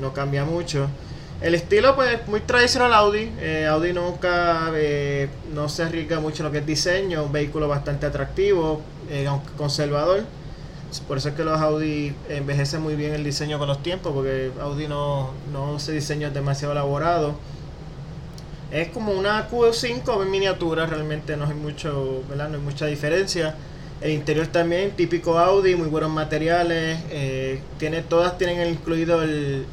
no 0.00 0.12
cambia 0.12 0.44
mucho. 0.44 0.88
El 1.40 1.54
estilo 1.54 1.94
pues 1.94 2.26
muy 2.28 2.40
tradicional 2.40 2.92
Audi, 2.92 3.32
eh, 3.38 3.66
Audi 3.66 3.94
nunca 3.94 4.70
eh, 4.74 5.30
no 5.54 5.70
se 5.70 5.84
arriesga 5.84 6.20
mucho 6.20 6.42
en 6.42 6.46
lo 6.46 6.52
que 6.52 6.58
es 6.58 6.66
diseño, 6.66 7.24
un 7.24 7.32
vehículo 7.32 7.66
bastante 7.66 8.04
atractivo, 8.04 8.82
eh, 9.10 9.26
aunque 9.26 9.50
conservador. 9.52 10.24
Por 11.06 11.18
eso 11.18 11.30
es 11.30 11.34
que 11.36 11.44
los 11.44 11.58
Audi 11.60 12.14
envejecen 12.28 12.82
muy 12.82 12.94
bien 12.94 13.14
el 13.14 13.24
diseño 13.24 13.58
con 13.58 13.68
los 13.68 13.82
tiempos, 13.82 14.12
porque 14.12 14.50
Audi 14.60 14.88
no, 14.88 15.30
no 15.52 15.78
se 15.78 15.92
diseño 15.92 16.30
demasiado 16.30 16.72
elaborado. 16.72 17.36
Es 18.70 18.88
como 18.88 19.12
una 19.12 19.48
Q5 19.50 20.22
en 20.22 20.30
miniatura, 20.30 20.86
realmente 20.86 21.36
no 21.36 21.46
hay 21.46 21.54
mucho, 21.54 22.22
¿verdad? 22.28 22.48
No 22.48 22.56
hay 22.56 22.62
mucha 22.62 22.86
diferencia. 22.86 23.54
El 24.00 24.12
interior 24.12 24.46
también, 24.46 24.92
típico 24.92 25.38
Audi, 25.38 25.74
muy 25.74 25.88
buenos 25.88 26.10
materiales. 26.10 26.98
eh, 27.10 27.60
tiene, 27.78 28.02
todas 28.02 28.38
tienen 28.38 28.68
incluido 28.68 29.22
el, 29.22 29.66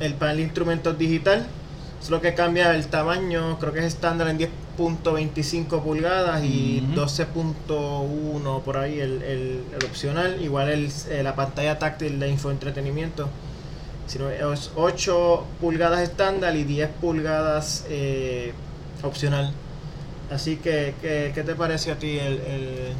el 0.00 0.14
panel 0.14 0.36
de 0.36 0.42
instrumentos 0.44 0.98
digital. 0.98 1.46
Es 2.00 2.10
lo 2.10 2.20
que 2.20 2.34
cambia 2.34 2.74
el 2.74 2.86
tamaño, 2.88 3.58
creo 3.58 3.72
que 3.72 3.78
es 3.80 3.86
estándar 3.86 4.28
en 4.28 4.38
10.25 4.38 5.82
pulgadas 5.82 6.42
y 6.44 6.82
Ujú. 6.92 7.00
12.1 7.00 8.62
por 8.62 8.76
ahí 8.76 9.00
el, 9.00 9.22
el- 9.22 9.64
el 9.78 9.84
opcional. 9.86 10.38
Igual 10.42 10.68
el, 10.68 10.90
eh, 11.10 11.22
la 11.22 11.34
pantalla 11.34 11.78
táctil 11.78 12.18
de 12.20 12.28
infoentretenimiento 12.28 13.24
es 13.24 13.30
8 14.76 15.44
pulgadas 15.60 16.00
estándar 16.00 16.54
y 16.56 16.64
10 16.64 16.90
pulgadas 17.00 17.84
eh, 17.88 18.52
opcional. 19.02 19.52
Así 20.30 20.56
que, 20.56 20.94
¿qué, 21.02 21.32
qué 21.34 21.42
te 21.42 21.54
parece 21.54 21.92
a 21.92 21.98
ti 21.98 22.18
el, 22.18 22.34
el- 22.40 22.92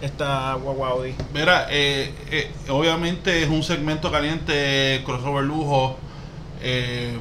esta 0.00 0.54
guagua 0.54 0.88
Audi? 0.90 1.14
Mira, 1.32 1.66
eh, 1.70 2.12
eh, 2.30 2.50
obviamente 2.68 3.42
es 3.42 3.48
un 3.48 3.62
segmento 3.62 4.10
caliente, 4.10 5.02
crossover 5.04 5.44
lujo, 5.44 5.96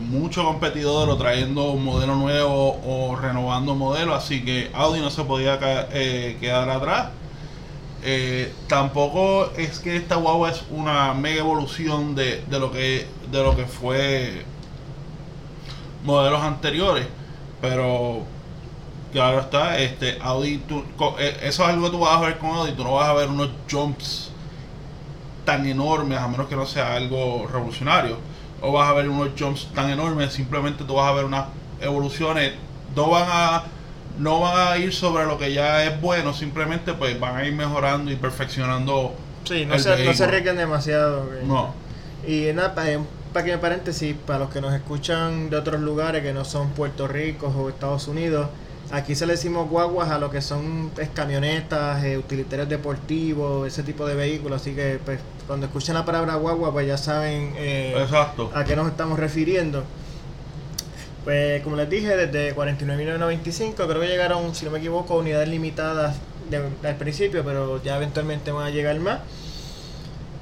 mucho 0.01 0.43
competidor 0.43 1.09
o 1.09 1.17
trayendo 1.17 1.71
un 1.71 1.83
modelo 1.83 2.15
nuevo 2.15 2.79
o 2.85 3.15
renovando 3.15 3.73
modelo, 3.73 4.13
así 4.13 4.43
que 4.45 4.69
Audi 4.73 4.99
no 4.99 5.09
se 5.09 5.23
podía 5.23 5.57
quedar 5.59 6.69
atrás. 6.69 7.09
Eh, 8.03 8.51
tampoco 8.67 9.51
es 9.57 9.79
que 9.79 9.95
esta 9.95 10.15
guagua 10.15 10.49
es 10.49 10.63
una 10.71 11.13
mega 11.13 11.41
evolución 11.41 12.15
de, 12.15 12.43
de 12.49 12.59
lo 12.59 12.71
que 12.71 13.05
de 13.31 13.43
lo 13.43 13.55
que 13.55 13.65
fue 13.65 14.43
modelos 16.03 16.41
anteriores, 16.41 17.05
pero 17.61 18.23
claro 19.11 19.39
está, 19.39 19.77
este 19.77 20.17
Audi, 20.21 20.61
eh, 21.19 21.37
eso 21.43 21.63
es 21.63 21.69
algo 21.69 21.85
que 21.85 21.91
tú 21.91 21.99
vas 21.99 22.17
a 22.17 22.21
ver 22.21 22.37
con 22.39 22.49
Audi, 22.49 22.71
tú 22.71 22.83
no 22.83 22.93
vas 22.93 23.07
a 23.07 23.13
ver 23.13 23.29
unos 23.29 23.49
jumps 23.69 24.31
tan 25.45 25.65
enormes 25.67 26.17
a 26.17 26.27
menos 26.27 26.47
que 26.47 26.55
no 26.55 26.65
sea 26.65 26.95
algo 26.95 27.47
revolucionario, 27.51 28.17
o 28.61 28.71
vas 28.71 28.89
a 28.89 28.93
ver 28.93 29.09
unos 29.09 29.29
jumps 29.37 29.67
tan 29.73 29.89
enormes, 29.89 30.33
simplemente 30.33 30.83
tú 30.83 30.95
vas 30.95 31.07
a 31.07 31.13
ver 31.13 31.25
unas 31.25 31.45
evoluciones, 31.79 32.53
no 32.95 33.09
van 33.09 33.27
a 33.27 33.63
no 34.21 34.39
van 34.39 34.67
a 34.73 34.77
ir 34.77 34.93
sobre 34.93 35.25
lo 35.25 35.37
que 35.37 35.53
ya 35.53 35.83
es 35.83 35.99
bueno, 36.01 36.33
simplemente 36.33 36.93
pues 36.93 37.19
van 37.19 37.35
a 37.37 37.45
ir 37.45 37.53
mejorando 37.53 38.11
y 38.11 38.15
perfeccionando. 38.15 39.13
Sí, 39.45 39.65
no 39.65 39.73
El 39.75 39.79
se, 39.81 40.05
no 40.05 40.13
se 40.13 40.23
arriesguen 40.23 40.57
demasiado. 40.57 41.23
eh. 41.33 41.41
No. 41.45 41.73
Y 42.27 42.53
nada, 42.53 42.75
pa- 42.75 42.83
un 42.97 43.07
pequeño 43.33 43.59
paréntesis 43.59 44.15
para 44.27 44.39
los 44.39 44.49
que 44.49 44.61
nos 44.61 44.73
escuchan 44.73 45.49
de 45.49 45.57
otros 45.57 45.81
lugares 45.81 46.21
que 46.21 46.33
no 46.33 46.45
son 46.45 46.69
Puerto 46.69 47.07
Rico 47.07 47.47
o 47.47 47.69
Estados 47.69 48.07
Unidos. 48.07 48.47
Aquí 48.91 49.15
se 49.15 49.25
le 49.25 49.33
decimos 49.33 49.69
guaguas 49.69 50.09
a 50.09 50.19
lo 50.19 50.29
que 50.29 50.41
son 50.41 50.91
pues, 50.93 51.09
camionetas, 51.13 52.03
eh, 52.03 52.17
utilitarios 52.17 52.67
deportivos, 52.67 53.65
ese 53.67 53.83
tipo 53.83 54.05
de 54.05 54.15
vehículos. 54.15 54.61
Así 54.61 54.75
que 54.75 54.99
pues, 55.03 55.19
cuando 55.47 55.65
escuchen 55.65 55.95
la 55.95 56.03
palabra 56.05 56.35
guagua, 56.35 56.71
pues 56.73 56.85
ya 56.87 56.97
saben 56.97 57.53
eh, 57.57 57.95
Exacto. 57.97 58.51
a 58.53 58.63
qué 58.65 58.75
nos 58.75 58.87
estamos 58.89 59.17
refiriendo. 59.17 59.83
Pues 61.23 61.61
como 61.63 61.75
les 61.75 61.89
dije, 61.89 62.15
desde 62.17 62.55
49.995 62.55 63.87
creo 63.87 64.01
que 64.01 64.07
llegaron, 64.07 64.55
si 64.55 64.65
no 64.65 64.71
me 64.71 64.79
equivoco, 64.79 65.17
unidades 65.17 65.49
limitadas 65.49 66.23
de- 66.49 66.77
al 66.87 66.97
principio, 66.97 67.43
pero 67.45 67.81
ya 67.83 67.97
eventualmente 67.97 68.51
van 68.51 68.65
a 68.67 68.69
llegar 68.71 68.99
más. 68.99 69.21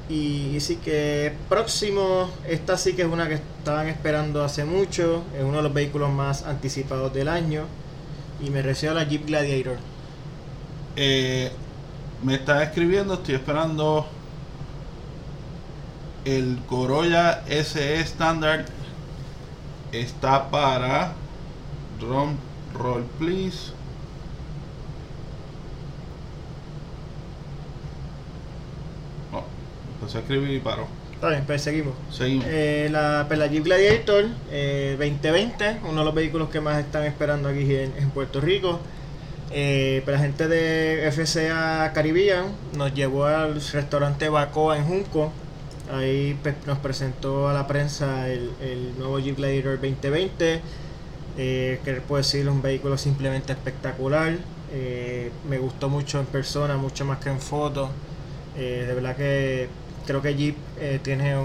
Y 0.08 0.60
sí 0.62 0.78
que 0.82 1.46
próximo, 1.48 2.40
esta 2.44 2.78
sí 2.78 2.96
que 2.96 3.04
es 3.04 3.08
una 3.08 3.28
que 3.28 3.36
estaban 3.36 3.88
esperando 3.88 4.44
hace 4.44 4.66
mucho, 4.66 5.30
es 5.34 5.44
uno 5.44 5.58
de 5.58 5.64
los 5.64 5.74
vehículos 5.74 6.10
más 6.12 6.44
anticipados 6.44 7.14
del 7.14 7.28
año. 7.28 7.70
Y 8.40 8.50
me 8.52 8.62
refiero 8.64 8.94
a 8.96 9.04
la 9.04 9.10
Jeep 9.10 9.26
Gladiator. 9.28 9.80
Eh, 10.96 11.52
me 12.22 12.36
está 12.36 12.64
escribiendo, 12.64 13.16
estoy 13.16 13.36
esperando 13.36 14.08
el 16.26 16.64
Corolla 16.66 17.44
SE 17.48 18.00
Standard 18.02 18.66
está 19.92 20.50
para 20.50 21.14
drum 22.00 22.36
roll 22.78 23.04
please 23.18 23.72
oh, 29.34 29.44
empecé 29.96 30.18
a 30.18 30.22
escribir 30.22 30.52
y 30.52 30.60
paró 30.60 30.88
Está 31.20 31.32
bien, 31.32 31.44
pues 31.46 31.62
seguimos. 31.62 31.96
seguimos 32.10 32.46
Eh, 32.48 32.88
la, 32.90 33.28
la 33.30 33.48
Jeep 33.48 33.66
Gladiator 33.66 34.28
eh, 34.52 34.96
2020, 34.98 35.80
uno 35.84 36.00
de 36.00 36.06
los 36.06 36.16
vehículos 36.16 36.48
que 36.48 36.62
más 36.62 36.80
están 36.80 37.04
esperando 37.04 37.50
aquí 37.50 37.76
en, 37.76 37.94
en 37.98 38.10
Puerto 38.12 38.40
Rico. 38.40 38.80
Eh, 39.52 40.02
pues, 40.06 40.16
la 40.16 40.24
gente 40.24 40.48
de 40.48 41.12
FCA 41.12 41.92
Caribbean 41.94 42.46
nos 42.78 42.94
llevó 42.94 43.26
al 43.26 43.56
restaurante 43.56 44.30
Bacoa 44.30 44.78
en 44.78 44.86
Junco. 44.86 45.34
Ahí 45.92 46.38
nos 46.68 46.78
presentó 46.80 47.50
a 47.50 47.54
la 47.54 47.66
prensa 47.68 48.28
el, 48.30 48.52
el 48.62 48.98
nuevo 49.00 49.20
Jeep 49.20 49.38
Gladiator 49.38 49.80
2020. 49.82 50.62
Eh, 51.38 51.80
que 51.86 51.94
puedo 52.02 52.22
decir, 52.22 52.48
un 52.50 52.62
vehículo 52.62 52.98
simplemente 52.98 53.54
espectacular. 53.54 54.38
Eh, 54.72 55.32
me 55.50 55.58
gustó 55.58 55.90
mucho 55.90 56.20
en 56.20 56.26
persona, 56.28 56.78
mucho 56.78 57.06
más 57.06 57.20
que 57.20 57.30
en 57.30 57.40
fotos. 57.40 57.90
Eh, 58.58 58.86
de 58.88 58.94
verdad 58.94 59.16
que 59.16 59.70
creo 60.06 60.22
que 60.22 60.36
Jeep 60.36 60.56
tiene 61.04 61.36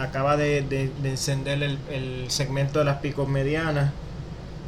acaba 0.00 0.36
de, 0.36 0.62
de- 0.62 0.90
de 1.02 1.10
encender 1.10 1.62
el, 1.62 1.78
el 1.90 2.30
segmento 2.30 2.78
de 2.78 2.84
las 2.84 2.98
picos 2.98 3.28
medianas 3.28 3.92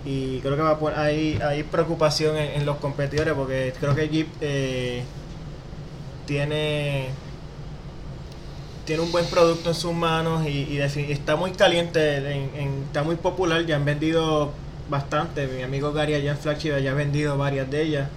y 0.04 0.40
creo 0.40 0.56
que 0.56 0.62
va 0.62 0.78
hay, 1.02 1.64
preocupación 1.70 2.37
en, 2.37 2.61
en 2.61 2.66
los 2.66 2.76
competidores 2.78 3.35
porque 3.35 3.75
creo 3.80 3.94
que 3.94 4.08
Jeep 4.08 4.28
tiene 6.26 7.08
tiene 8.87 9.02
un 9.02 9.12
buen 9.12 9.26
producto 9.26 9.69
en 9.71 9.75
sus 9.75 9.93
manos 9.93 10.47
y, 10.47 10.50
y 10.71 10.78
está 10.81 11.37
muy 11.37 11.50
caliente, 11.52 12.16
en- 12.16 12.50
en- 12.57 12.83
está 12.87 13.02
muy 13.02 13.16
popular, 13.16 13.66
ya 13.66 13.76
han 13.76 13.85
vendido 13.85 14.52
bastante, 14.88 15.47
mi 15.49 15.62
amigo 15.62 15.93
Gary 15.93 16.14
allá 16.14 16.31
en 16.33 16.38
Flagship 16.38 16.78
ya 16.83 16.93
ha 16.93 16.95
vendido 16.95 17.37
varias 17.37 17.69
de 17.71 17.83
ellas. 17.83 18.09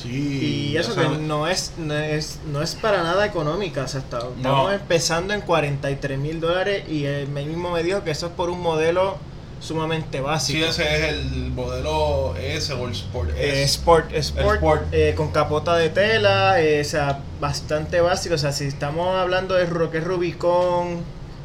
sí 0.00 0.70
Y 0.72 0.76
eso 0.76 0.94
que 0.94 1.08
no 1.08 1.48
es, 1.48 1.72
no 1.78 1.94
es 1.98 2.38
no 2.52 2.62
es 2.62 2.74
para 2.76 3.02
nada 3.02 3.24
económica. 3.26 3.82
O 3.84 3.88
sea, 3.88 4.00
está- 4.00 4.18
estamos 4.36 4.72
empezando 4.74 5.32
en 5.34 5.40
43 5.40 6.18
mil 6.18 6.38
dólares 6.40 6.84
y 6.88 7.04
él 7.04 7.26
mismo 7.28 7.72
me 7.72 7.82
dijo 7.82 8.04
que 8.04 8.10
eso 8.12 8.26
es 8.26 8.32
por 8.32 8.50
un 8.50 8.60
modelo 8.60 9.16
sumamente 9.60 10.18
sí 10.18 10.24
básico. 10.24 10.66
ese 10.66 10.82
es 10.96 11.12
el 11.12 11.50
modelo 11.50 12.34
S 12.36 12.72
o 12.72 12.86
el 12.86 12.92
Sport 12.92 13.30
Eh, 13.36 13.62
S 13.62 13.74
sport, 13.74 14.12
Sport, 14.12 14.54
Sport. 14.56 14.82
eh, 14.92 15.14
con 15.16 15.30
capota 15.32 15.76
de 15.76 15.88
tela, 15.90 16.60
eh, 16.60 16.80
o 16.80 16.84
sea, 16.84 17.20
bastante 17.40 18.00
básico. 18.00 18.34
O 18.34 18.38
sea, 18.38 18.52
si 18.52 18.64
estamos 18.64 19.14
hablando 19.16 19.54
de 19.54 19.66
lo 19.66 19.90
que 19.90 19.98
es 19.98 20.04
Rubicon 20.04 20.98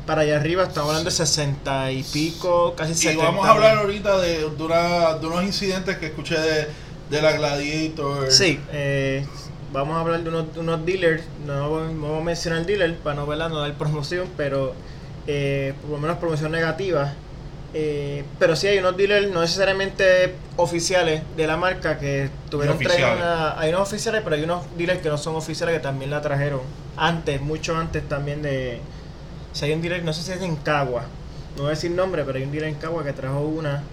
para 0.06 0.22
allá 0.22 0.36
arriba, 0.38 0.64
estamos 0.64 0.90
hablando 0.90 1.10
de 1.10 1.16
60 1.16 1.92
y 1.92 2.04
pico, 2.04 2.76
casi 2.76 2.92
Y 2.92 2.96
70. 2.96 3.24
vamos 3.26 3.48
a 3.48 3.52
hablar 3.52 3.78
ahorita 3.78 4.18
de, 4.20 4.50
de, 4.50 4.64
una- 4.64 5.14
de 5.16 5.26
unos 5.28 5.44
incidentes 5.44 5.98
que 5.98 6.08
escuché 6.08 6.38
de, 6.40 6.68
de 7.10 7.22
la 7.22 7.32
Gladiator. 7.32 8.32
Sí, 8.32 8.60
eh, 8.74 9.26
vamos 9.72 9.96
a 9.98 10.02
hablar 10.02 10.22
de 10.22 10.30
unos, 10.30 10.54
de 10.54 10.60
unos 10.60 10.86
dealers, 10.86 11.24
no 11.48 11.70
voy- 11.70 11.94
no 11.94 12.08
voy 12.10 12.22
a 12.22 12.24
mencionar 12.24 12.66
dealer 12.66 12.96
para 12.98 13.16
no, 13.16 13.26
no 13.26 13.60
dar 13.60 13.74
promoción, 13.74 14.28
pero 14.38 14.74
eh, 15.26 15.74
por 15.82 15.92
lo 15.92 15.98
menos 15.98 16.18
promoción 16.18 16.52
negativa. 16.52 17.14
Eh, 17.76 18.24
pero 18.38 18.56
sí 18.56 18.68
hay 18.68 18.78
unos 18.78 18.96
dealers 18.96 19.32
no 19.32 19.42
necesariamente 19.42 20.36
oficiales 20.58 21.24
de 21.36 21.48
la 21.48 21.58
marca 21.58 21.98
que 21.98 22.30
tuvieron 22.50 22.78
una... 22.78 23.60
Hay 23.60 23.70
unos 23.70 23.82
oficiales, 23.82 24.22
pero 24.24 24.36
hay 24.36 24.44
unos 24.44 24.64
dealers 24.78 25.02
que 25.02 25.10
no 25.10 25.18
son 25.18 25.36
oficiales 25.36 25.76
que 25.76 25.82
también 25.82 26.12
la 26.12 26.22
trajeron. 26.22 26.62
Antes, 26.98 27.42
mucho 27.42 27.76
antes 27.76 28.08
también 28.08 28.42
de... 28.42 28.80
Si 29.54 29.66
hay 29.66 29.74
un 29.74 29.82
dealer, 29.82 30.04
no 30.04 30.14
sé 30.14 30.22
si 30.22 30.32
es 30.32 30.42
en 30.42 30.56
Cagua, 30.56 31.06
no 31.56 31.64
voy 31.64 31.68
a 31.68 31.70
decir 31.72 31.92
nombre, 31.92 32.24
pero 32.24 32.38
hay 32.38 32.44
un 32.44 32.52
dealer 32.52 32.70
en 32.70 32.76
Cagua 32.76 33.04
que 33.04 33.14
trajo 33.14 33.40
una 33.42 33.84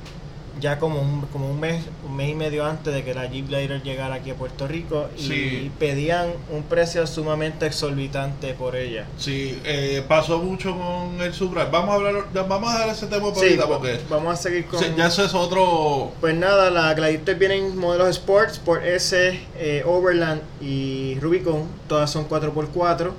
ya 0.60 0.78
como 0.78 1.00
un, 1.00 1.22
como 1.32 1.50
un 1.50 1.58
mes, 1.58 1.84
un 2.06 2.16
mes 2.16 2.30
y 2.30 2.34
medio 2.34 2.64
antes 2.64 2.92
de 2.92 3.02
que 3.02 3.14
la 3.14 3.26
Jeep 3.26 3.48
Gladiator 3.48 3.82
llegara 3.82 4.16
aquí 4.16 4.30
a 4.30 4.34
Puerto 4.34 4.68
Rico 4.68 5.08
y 5.16 5.70
pedían 5.78 6.30
un 6.50 6.62
precio 6.62 7.06
sumamente 7.06 7.66
exorbitante 7.66 8.54
por 8.54 8.76
ella. 8.76 9.06
Sí, 9.16 9.58
eh, 9.64 10.04
pasó 10.06 10.38
mucho 10.38 10.76
con 10.76 11.20
el 11.20 11.32
Supra. 11.32 11.66
Vamos 11.66 11.90
a 11.90 11.94
hablar, 11.94 12.24
vamos 12.32 12.70
a 12.70 12.78
dejar 12.78 12.90
ese 12.90 13.06
tema 13.06 13.32
por 13.32 13.36
Sí, 13.36 13.44
ahorita 13.46 13.66
porque 13.66 14.00
vamos 14.08 14.38
a 14.38 14.42
seguir 14.42 14.66
con... 14.66 14.80
ya 14.96 15.06
eso 15.06 15.24
es 15.24 15.34
otro. 15.34 16.12
Pues 16.20 16.34
nada, 16.34 16.70
la 16.70 16.92
Gladiator 16.94 17.36
vienen 17.36 17.76
modelos 17.78 18.08
Sport, 18.10 18.50
Sport 18.50 18.84
S, 18.84 19.40
eh, 19.58 19.82
Overland 19.86 20.42
y 20.60 21.18
Rubicon, 21.20 21.64
todas 21.88 22.10
son 22.10 22.28
4x4. 22.28 23.10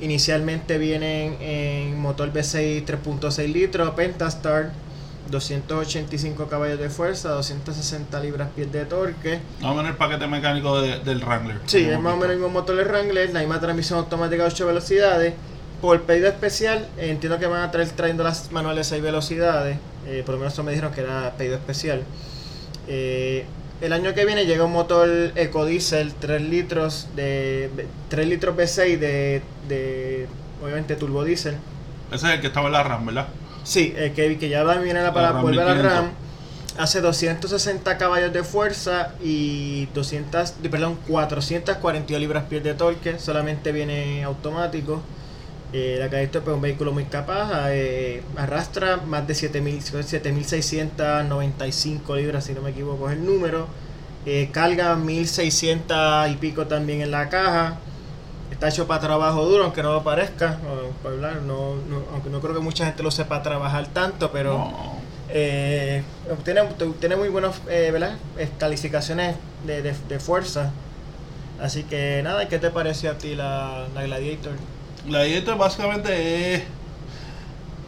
Inicialmente 0.00 0.76
vienen 0.76 1.36
en 1.40 2.00
motor 2.00 2.32
V6 2.32 2.84
3.6 2.84 3.52
litros, 3.52 3.90
Pentastar, 3.90 4.72
285 5.30 6.46
caballos 6.48 6.78
de 6.78 6.90
fuerza, 6.90 7.30
260 7.30 8.20
libras 8.20 8.48
pies 8.54 8.70
de 8.72 8.84
torque. 8.84 9.40
Vamos 9.60 9.78
a 9.78 9.82
ver 9.82 9.90
el 9.92 9.96
paquete 9.96 10.26
mecánico 10.26 10.80
de- 10.80 10.98
del 11.00 11.20
Wrangler. 11.24 11.58
Sí, 11.66 11.84
es 11.84 11.98
más 12.00 12.12
o 12.14 12.16
menos 12.16 12.30
el 12.30 12.36
mismo 12.38 12.50
motor 12.50 12.76
de 12.76 12.84
Wrangler, 12.84 13.30
la 13.32 13.40
misma 13.40 13.60
transmisión 13.60 13.98
automática 13.98 14.42
de 14.42 14.48
8 14.48 14.66
velocidades. 14.66 15.34
Por 15.80 16.02
pedido 16.02 16.28
especial, 16.28 16.88
eh, 16.98 17.10
entiendo 17.10 17.38
que 17.38 17.46
van 17.46 17.62
a 17.62 17.70
traer 17.70 17.88
trayendo 17.90 18.22
las 18.24 18.50
manuales 18.52 18.86
de 18.88 18.90
6 18.96 19.02
velocidades. 19.02 19.78
eh, 20.06 20.22
por 20.26 20.34
lo 20.34 20.38
menos 20.40 20.52
eso 20.52 20.62
me 20.62 20.70
dijeron 20.72 20.92
que 20.92 21.00
era 21.00 21.32
pedido 21.38 21.54
especial. 21.56 22.02
Eh, 22.88 23.46
el 23.80 23.92
año 23.94 24.12
que 24.14 24.24
viene 24.26 24.44
llega 24.46 24.64
un 24.64 24.72
motor 24.72 25.08
ecodiesel 25.34 26.12
3 26.14 26.42
litros 26.42 27.08
de 27.16 27.70
3 28.10 28.28
litros 28.28 28.54
V6 28.54 28.98
de, 28.98 29.40
de 29.68 30.26
obviamente 30.62 30.96
turbo 30.96 31.24
diésel. 31.24 31.54
visto. 31.54 32.14
Ese 32.16 32.26
es 32.28 32.34
el 32.34 32.40
que 32.42 32.46
estaba 32.48 32.66
en 32.66 32.72
la 32.74 32.82
RAM, 32.82 33.06
¿verdad? 33.06 33.28
Sí, 33.64 33.92
eh, 33.96 34.12
que, 34.14 34.38
que 34.38 34.48
ya 34.48 34.62
viene 34.78 35.02
la 35.02 35.12
para 35.12 35.32
volver 35.32 35.60
a 35.60 35.64
la 35.64 35.74
1500. 35.74 35.92
RAM. 36.04 36.10
Hace 36.76 37.00
260 37.00 37.96
caballos 37.98 38.32
de 38.32 38.42
fuerza 38.42 39.12
y 39.22 39.86
200, 39.94 40.60
di- 40.62 40.68
perdón, 40.68 40.98
442 41.08 42.20
libras 42.20 42.44
pies 42.44 42.64
de 42.64 42.74
torque. 42.74 43.18
Solamente 43.18 43.72
viene 43.72 44.24
automático. 44.24 45.00
Eh, 45.72 45.96
la 45.98 46.08
Gladiator 46.08 46.42
es 46.42 46.48
un 46.48 46.60
vehículo 46.60 46.92
muy 46.92 47.04
capaz. 47.04 47.68
eh, 47.70 48.22
arrastra 48.36 48.96
más 48.98 49.26
de 49.26 49.34
7000 49.34 49.82
7695 49.82 52.16
libras, 52.16 52.44
si 52.44 52.52
no 52.54 52.60
me 52.62 52.70
equivoco 52.70 53.08
es 53.08 53.16
el 53.16 53.24
número. 53.24 53.66
Eh, 54.26 54.48
carga 54.52 54.96
1600 54.96 56.30
y 56.30 56.36
pico 56.36 56.66
también 56.66 57.00
en 57.02 57.10
la 57.10 57.28
caja. 57.28 57.78
Está 58.54 58.68
hecho 58.68 58.86
para 58.86 59.00
trabajo 59.00 59.44
duro, 59.44 59.64
aunque 59.64 59.82
no 59.82 59.92
lo 59.92 60.02
parezca. 60.02 60.58
para 61.02 61.14
hablar, 61.14 61.36
no, 61.42 61.74
no- 61.88 62.02
aunque 62.12 62.30
no 62.30 62.40
creo 62.40 62.54
que 62.54 62.60
mucha 62.60 62.86
gente 62.86 63.02
lo 63.02 63.10
sepa 63.10 63.42
trabajar 63.42 63.86
tanto, 63.88 64.30
pero 64.32 64.56
No. 64.58 64.94
eh, 65.28 66.02
tiene, 66.44 66.62
tiene 67.00 67.16
muy 67.16 67.28
buenas 67.28 67.60
eh, 67.68 67.90
¿verdad? 67.92 68.16
Calificaciones 68.58 69.36
de, 69.66 69.82
de- 69.82 69.94
de 70.08 70.18
fuerza. 70.20 70.70
Así 71.60 71.82
que 71.84 72.20
nada, 72.24 72.48
¿qué 72.48 72.58
te 72.58 72.70
pareció 72.70 73.10
a 73.10 73.14
ti 73.18 73.34
la, 73.34 73.86
la 73.94 74.02
Gladiator? 74.04 74.52
Gladiator 75.06 75.56
básicamente 75.58 76.54
es. 76.54 76.62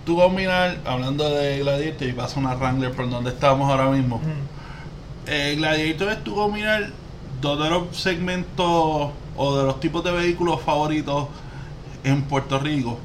Tú 0.05 0.17
combinar, 0.17 0.77
hablando 0.85 1.29
de 1.31 1.59
Gladiator, 1.59 2.07
y 2.07 2.13
pasa 2.13 2.39
una 2.39 2.55
Wrangler 2.55 2.93
por 2.93 3.11
donde 3.11 3.31
estamos 3.31 3.69
ahora 3.71 3.91
mismo. 3.91 4.21
Eh, 5.27 5.55
Gladiator 5.57 6.11
es 6.11 6.23
tu 6.23 6.35
combinar 6.35 6.91
dos 7.41 7.61
de 7.63 7.71
los 7.71 7.97
segmentos 7.97 9.11
o 9.37 9.57
de 9.59 9.65
los 9.65 9.81
tipos 9.81 10.03
de 10.05 10.13
vehículos 10.13 10.61
favoritos 10.63 11.29
en 12.05 12.23
Puerto 12.23 12.59
Rico. 12.59 12.99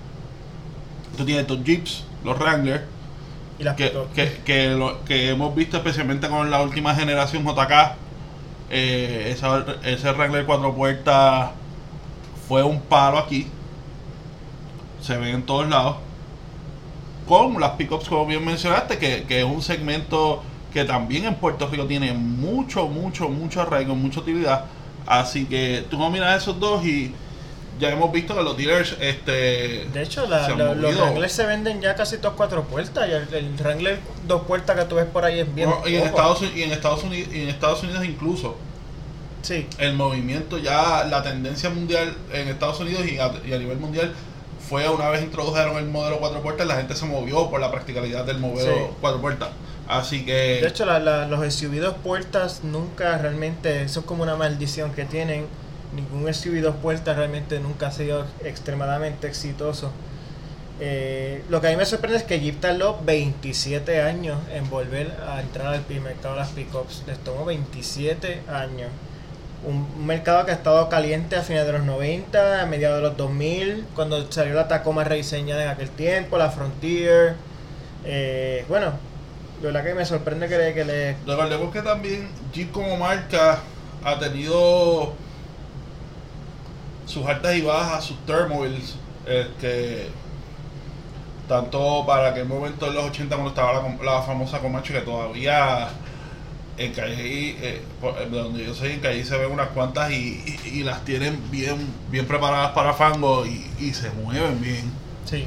Tú 1.17 1.25
tienes 1.25 1.47
tus 1.47 1.63
Jeeps, 1.63 2.03
los 2.23 2.37
Wrangler, 2.39 2.85
Y 3.59 3.63
las 3.63 3.75
que, 3.75 3.91
que, 4.15 4.41
que, 4.45 4.69
lo- 4.69 5.03
que 5.05 5.29
hemos 5.29 5.53
visto 5.55 5.77
especialmente 5.77 6.27
con 6.29 6.49
la 6.49 6.61
última 6.61 6.95
generación 6.95 7.43
JK. 7.45 7.95
Eh, 8.71 9.29
esa- 9.35 9.65
ese 9.83 10.11
Wrangler 10.13 10.45
cuatro 10.45 10.73
puertas 10.73 11.51
fue 12.47 12.63
un 12.63 12.81
palo 12.81 13.17
aquí. 13.19 13.47
Se 15.01 15.17
ven 15.17 15.35
en 15.35 15.43
todos 15.43 15.67
lados. 15.69 15.97
Con 17.27 17.59
las 17.61 17.71
pickups, 17.71 18.09
como 18.09 18.25
bien 18.25 18.43
mencionaste, 18.43 18.97
que, 18.97 19.23
que 19.23 19.39
es 19.39 19.45
un 19.45 19.61
segmento 19.61 20.43
que 20.73 20.83
también 20.85 21.25
en 21.25 21.35
Puerto 21.35 21.67
Rico 21.67 21.85
tiene 21.85 22.13
mucho, 22.13 22.87
mucho, 22.87 23.29
mucho 23.29 23.61
arraigo, 23.61 23.95
mucha 23.95 24.19
utilidad. 24.21 24.65
Así 25.07 25.45
que 25.45 25.85
tú 25.89 25.97
combinas 25.97 26.41
esos 26.41 26.59
dos 26.59 26.85
y 26.85 27.13
ya 27.79 27.89
hemos 27.89 28.11
visto 28.11 28.35
que 28.35 28.43
los 28.43 28.55
dealers 28.55 28.95
este 28.99 29.87
De 29.91 30.03
hecho, 30.03 30.27
la- 30.27 30.45
se 30.45 30.51
han 30.51 30.57
la- 30.59 30.73
los. 30.75 30.95
Wranglers 30.95 31.33
se 31.33 31.45
wrangler 31.45 31.79
ya 31.79 31.95
casi 31.95 32.17
todos 32.17 32.35
cuatro 32.35 32.63
puertas. 32.63 33.09
Y 33.09 33.11
el, 33.13 33.33
el 33.33 33.53
Wrangler 33.57 33.99
dos 34.27 34.43
puertas 34.43 34.77
que 34.77 34.85
tú 34.85 34.95
ves 34.95 35.05
por 35.05 35.25
ahí 35.25 35.39
es 35.39 35.53
bien. 35.55 35.69
No, 35.69 35.87
y, 35.87 35.95
en. 35.95 36.03
Estados, 36.05 36.41
Uni- 36.41 36.53
y 36.55 36.63
en 36.63 36.71
Estados 36.71 37.03
Unidos 37.03 37.29
y 37.33 37.41
en 37.41 37.49
Estados 37.49 37.81
Unidos 37.83 38.05
incluso 38.05 38.55
Sí, 39.41 39.65
el 39.79 39.95
movimiento 39.95 40.59
ya 40.59 41.03
la 41.05 41.23
tendencia 41.23 41.71
mundial 41.71 42.15
en 42.31 42.47
Estados 42.47 42.79
Unidos 42.79 43.03
y 43.07 43.17
a, 43.17 43.31
y 43.43 43.51
a 43.53 43.57
nivel 43.57 43.77
mundial 43.79 44.13
fue 44.69 44.87
una 44.87 45.09
vez 45.09 45.23
introdujeron 45.23 45.77
el 45.77 45.85
modelo 45.85 46.19
cuatro 46.19 46.43
puertas 46.43 46.67
la 46.67 46.75
gente 46.75 46.93
se 46.95 47.05
movió 47.07 47.49
por 47.49 47.59
la 47.59 47.71
practicalidad 47.71 48.23
del 48.25 48.37
modelo 48.37 48.71
Sí. 48.71 48.81
cuatro 49.01 49.19
puertas 49.19 49.49
así 49.91 50.25
que 50.25 50.61
de 50.61 50.67
hecho, 50.67 50.85
los 50.85 51.53
SUV 51.53 51.79
dos 51.79 51.95
puertas 52.03 52.63
nunca 52.63 53.17
realmente. 53.17 53.83
Eso 53.83 54.01
es 54.01 54.05
como 54.05 54.23
una 54.23 54.35
maldición 54.35 54.93
que 54.93 55.05
tienen. 55.05 55.45
Ningún 55.93 56.33
SUV 56.33 56.61
dos 56.61 56.75
puertas 56.77 57.17
realmente 57.17 57.59
nunca 57.59 57.87
ha 57.87 57.91
sido 57.91 58.25
extremadamente 58.43 59.27
exitoso. 59.27 59.91
Eh, 60.79 61.43
lo 61.49 61.61
que 61.61 61.67
a 61.67 61.69
mí 61.69 61.75
me 61.75 61.85
sorprende 61.85 62.17
es 62.17 62.23
que 62.23 62.39
Jeep 62.39 62.59
tardó 62.59 62.99
27 63.03 64.01
años 64.01 64.39
en 64.51 64.67
volver 64.69 65.11
a 65.27 65.41
entrar 65.41 65.67
al 65.67 65.83
mercado 66.01 66.35
de 66.35 66.39
las 66.39 66.49
pickups. 66.49 67.03
Les 67.05 67.19
tomó 67.19 67.45
27 67.45 68.41
años. 68.49 68.89
Un, 69.63 69.87
un 69.95 70.07
mercado 70.07 70.43
que 70.45 70.51
ha 70.51 70.55
estado 70.55 70.89
caliente 70.89 71.35
a 71.35 71.43
finales 71.43 71.67
de 71.67 71.73
los 71.73 71.85
90, 71.85 72.63
a 72.63 72.65
mediados 72.65 72.97
de 72.97 73.03
los 73.03 73.17
2000, 73.17 73.85
cuando 73.93 74.31
salió 74.31 74.55
la 74.55 74.67
Tacoma 74.67 75.03
rediseñada 75.03 75.63
en 75.63 75.69
aquel 75.69 75.89
tiempo, 75.91 76.37
la 76.37 76.49
Frontier. 76.49 77.35
Eh, 78.05 78.65
bueno, 78.67 78.93
de 79.61 79.67
verdad 79.67 79.83
que 79.83 79.93
me 79.93 80.05
sorprende 80.05 80.47
que, 80.49 80.57
le- 80.57 80.73
que 80.73 80.85
le... 80.85 81.15
recordemos 81.25 81.71
que 81.71 81.81
también 81.81 82.27
Jeep 82.53 82.71
como 82.71 82.97
marca 82.97 83.59
ha 84.03 84.17
tenido 84.19 85.13
sus 87.05 87.25
altas 87.25 87.55
y 87.55 87.61
bajas 87.61 88.05
sus 88.05 88.17
turmoils 88.25 88.95
este 89.25 90.07
tanto 91.47 92.05
para 92.07 92.29
aquel 92.29 92.45
momento 92.45 92.87
en 92.87 92.95
los 92.95 93.05
80 93.05 93.35
cuando 93.35 93.49
estaba 93.49 93.73
la, 93.73 94.03
la 94.03 94.21
famosa 94.21 94.59
Comanche 94.59 94.93
que 94.93 95.01
todavía 95.01 95.89
en 96.77 96.93
Calle, 96.93 97.55
eh, 97.61 97.81
por- 97.99 98.15
donde 98.31 98.63
yo 98.65 98.73
soy, 98.73 98.93
en 98.93 99.01
Calle 99.01 99.23
se 99.25 99.37
ven 99.37 99.51
unas 99.51 99.67
cuantas 99.69 100.11
y, 100.11 100.41
y- 100.65 100.79
y 100.79 100.83
las 100.83 101.03
tienen 101.03 101.39
bien 101.51 101.77
bien 102.09 102.25
preparadas 102.25 102.71
para 102.71 102.93
fango 102.93 103.45
y, 103.45 103.69
y 103.79 103.93
se 103.93 104.09
mueven 104.11 104.61
bien. 104.61 104.91
Sí. 105.25 105.45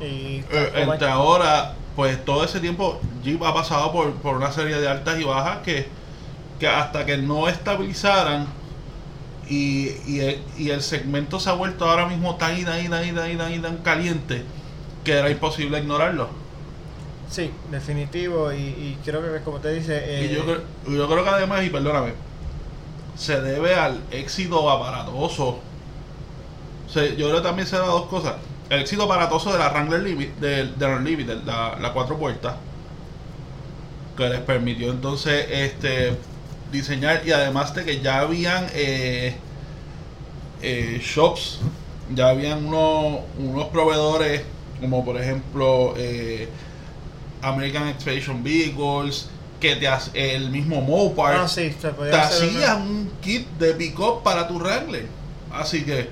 Y 0.00 0.44
Eh, 0.52 0.70
entre 0.76 1.08
ahora, 1.08 1.74
pues 1.98 2.24
todo 2.24 2.44
ese 2.44 2.60
tiempo 2.60 3.00
Jeep 3.24 3.42
ha 3.42 3.52
pasado 3.52 3.90
por, 3.92 4.12
por 4.14 4.36
una 4.36 4.52
serie 4.52 4.76
de 4.80 4.86
altas 4.88 5.18
y 5.18 5.24
bajas 5.24 5.58
que, 5.64 5.88
que 6.60 6.68
hasta 6.68 7.04
que 7.04 7.18
no 7.18 7.48
estabilizaran 7.48 8.46
y, 9.48 9.88
y, 10.06 10.20
el, 10.20 10.44
y 10.56 10.70
el 10.70 10.80
segmento 10.80 11.40
se 11.40 11.50
ha 11.50 11.54
vuelto 11.54 11.90
ahora 11.90 12.06
mismo 12.06 12.36
tan 12.36 12.56
y 12.56 12.64
tan 12.64 12.84
y 12.84 12.88
tan 12.88 13.04
y 13.04 13.12
tan 13.12 13.32
y 13.32 13.36
tan, 13.36 13.52
y 13.52 13.58
tan 13.58 13.76
caliente 13.78 14.44
que 15.04 15.12
era 15.14 15.28
imposible 15.28 15.80
ignorarlo. 15.80 16.28
Sí, 17.30 17.50
definitivo. 17.70 18.52
Y, 18.52 18.58
y 18.58 18.98
creo 19.04 19.22
que, 19.22 19.40
como 19.42 19.58
te 19.58 19.72
dice... 19.72 20.00
eh, 20.04 20.26
Y 20.30 20.34
yo, 20.34 20.44
creo- 20.44 20.62
yo 20.86 21.08
creo 21.08 21.24
que 21.24 21.30
además, 21.30 21.64
y 21.64 21.70
perdóname, 21.70 22.12
se 23.16 23.40
debe 23.40 23.74
al 23.74 24.00
éxito 24.10 24.70
aparatoso. 24.70 25.58
Se- 26.92 27.16
yo 27.16 27.26
creo 27.28 27.36
que 27.36 27.42
también 27.48 27.66
se 27.68 27.76
da 27.76 27.86
dos 27.86 28.06
cosas. 28.06 28.34
El 28.70 28.80
éxito 28.80 29.04
aparatoso 29.04 29.52
de 29.52 29.58
la 29.58 29.70
Wrangler 29.70 30.02
Limit, 30.02 30.36
de, 30.36 30.86
Unlimited, 30.86 31.42
la, 31.44 31.76
la 31.80 31.92
cuatro 31.92 32.18
puertas, 32.18 32.54
que 34.16 34.28
les 34.28 34.40
permitió 34.40 34.90
entonces 34.90 35.46
este 35.50 36.16
diseñar 36.70 37.22
y 37.26 37.32
además 37.32 37.74
de 37.74 37.84
que 37.84 38.00
ya 38.00 38.20
habían 38.20 38.66
eh, 38.74 39.34
eh, 40.60 41.00
shops, 41.02 41.60
ya 42.14 42.28
habían 42.28 42.66
unos, 42.66 43.20
unos 43.38 43.66
proveedores 43.68 44.42
como 44.80 45.04
por 45.04 45.20
ejemplo 45.20 45.94
eh, 45.96 46.48
American 47.42 47.88
Expedition 47.88 48.42
Vehicles, 48.42 49.28
que 49.60 49.76
te 49.76 49.88
hace 49.88 50.34
el 50.36 50.50
mismo 50.50 50.80
Mopar, 50.80 51.36
Ah, 51.36 51.48
sí, 51.48 51.74
te 51.80 51.86
hacer 51.88 52.14
hacía 52.48 52.74
una- 52.76 52.84
un 52.84 53.10
kit 53.22 53.48
de 53.58 53.72
pick-up 53.74 54.22
para 54.22 54.46
tu 54.46 54.58
Wrangler. 54.58 55.06
Así 55.52 55.84
que, 55.84 56.08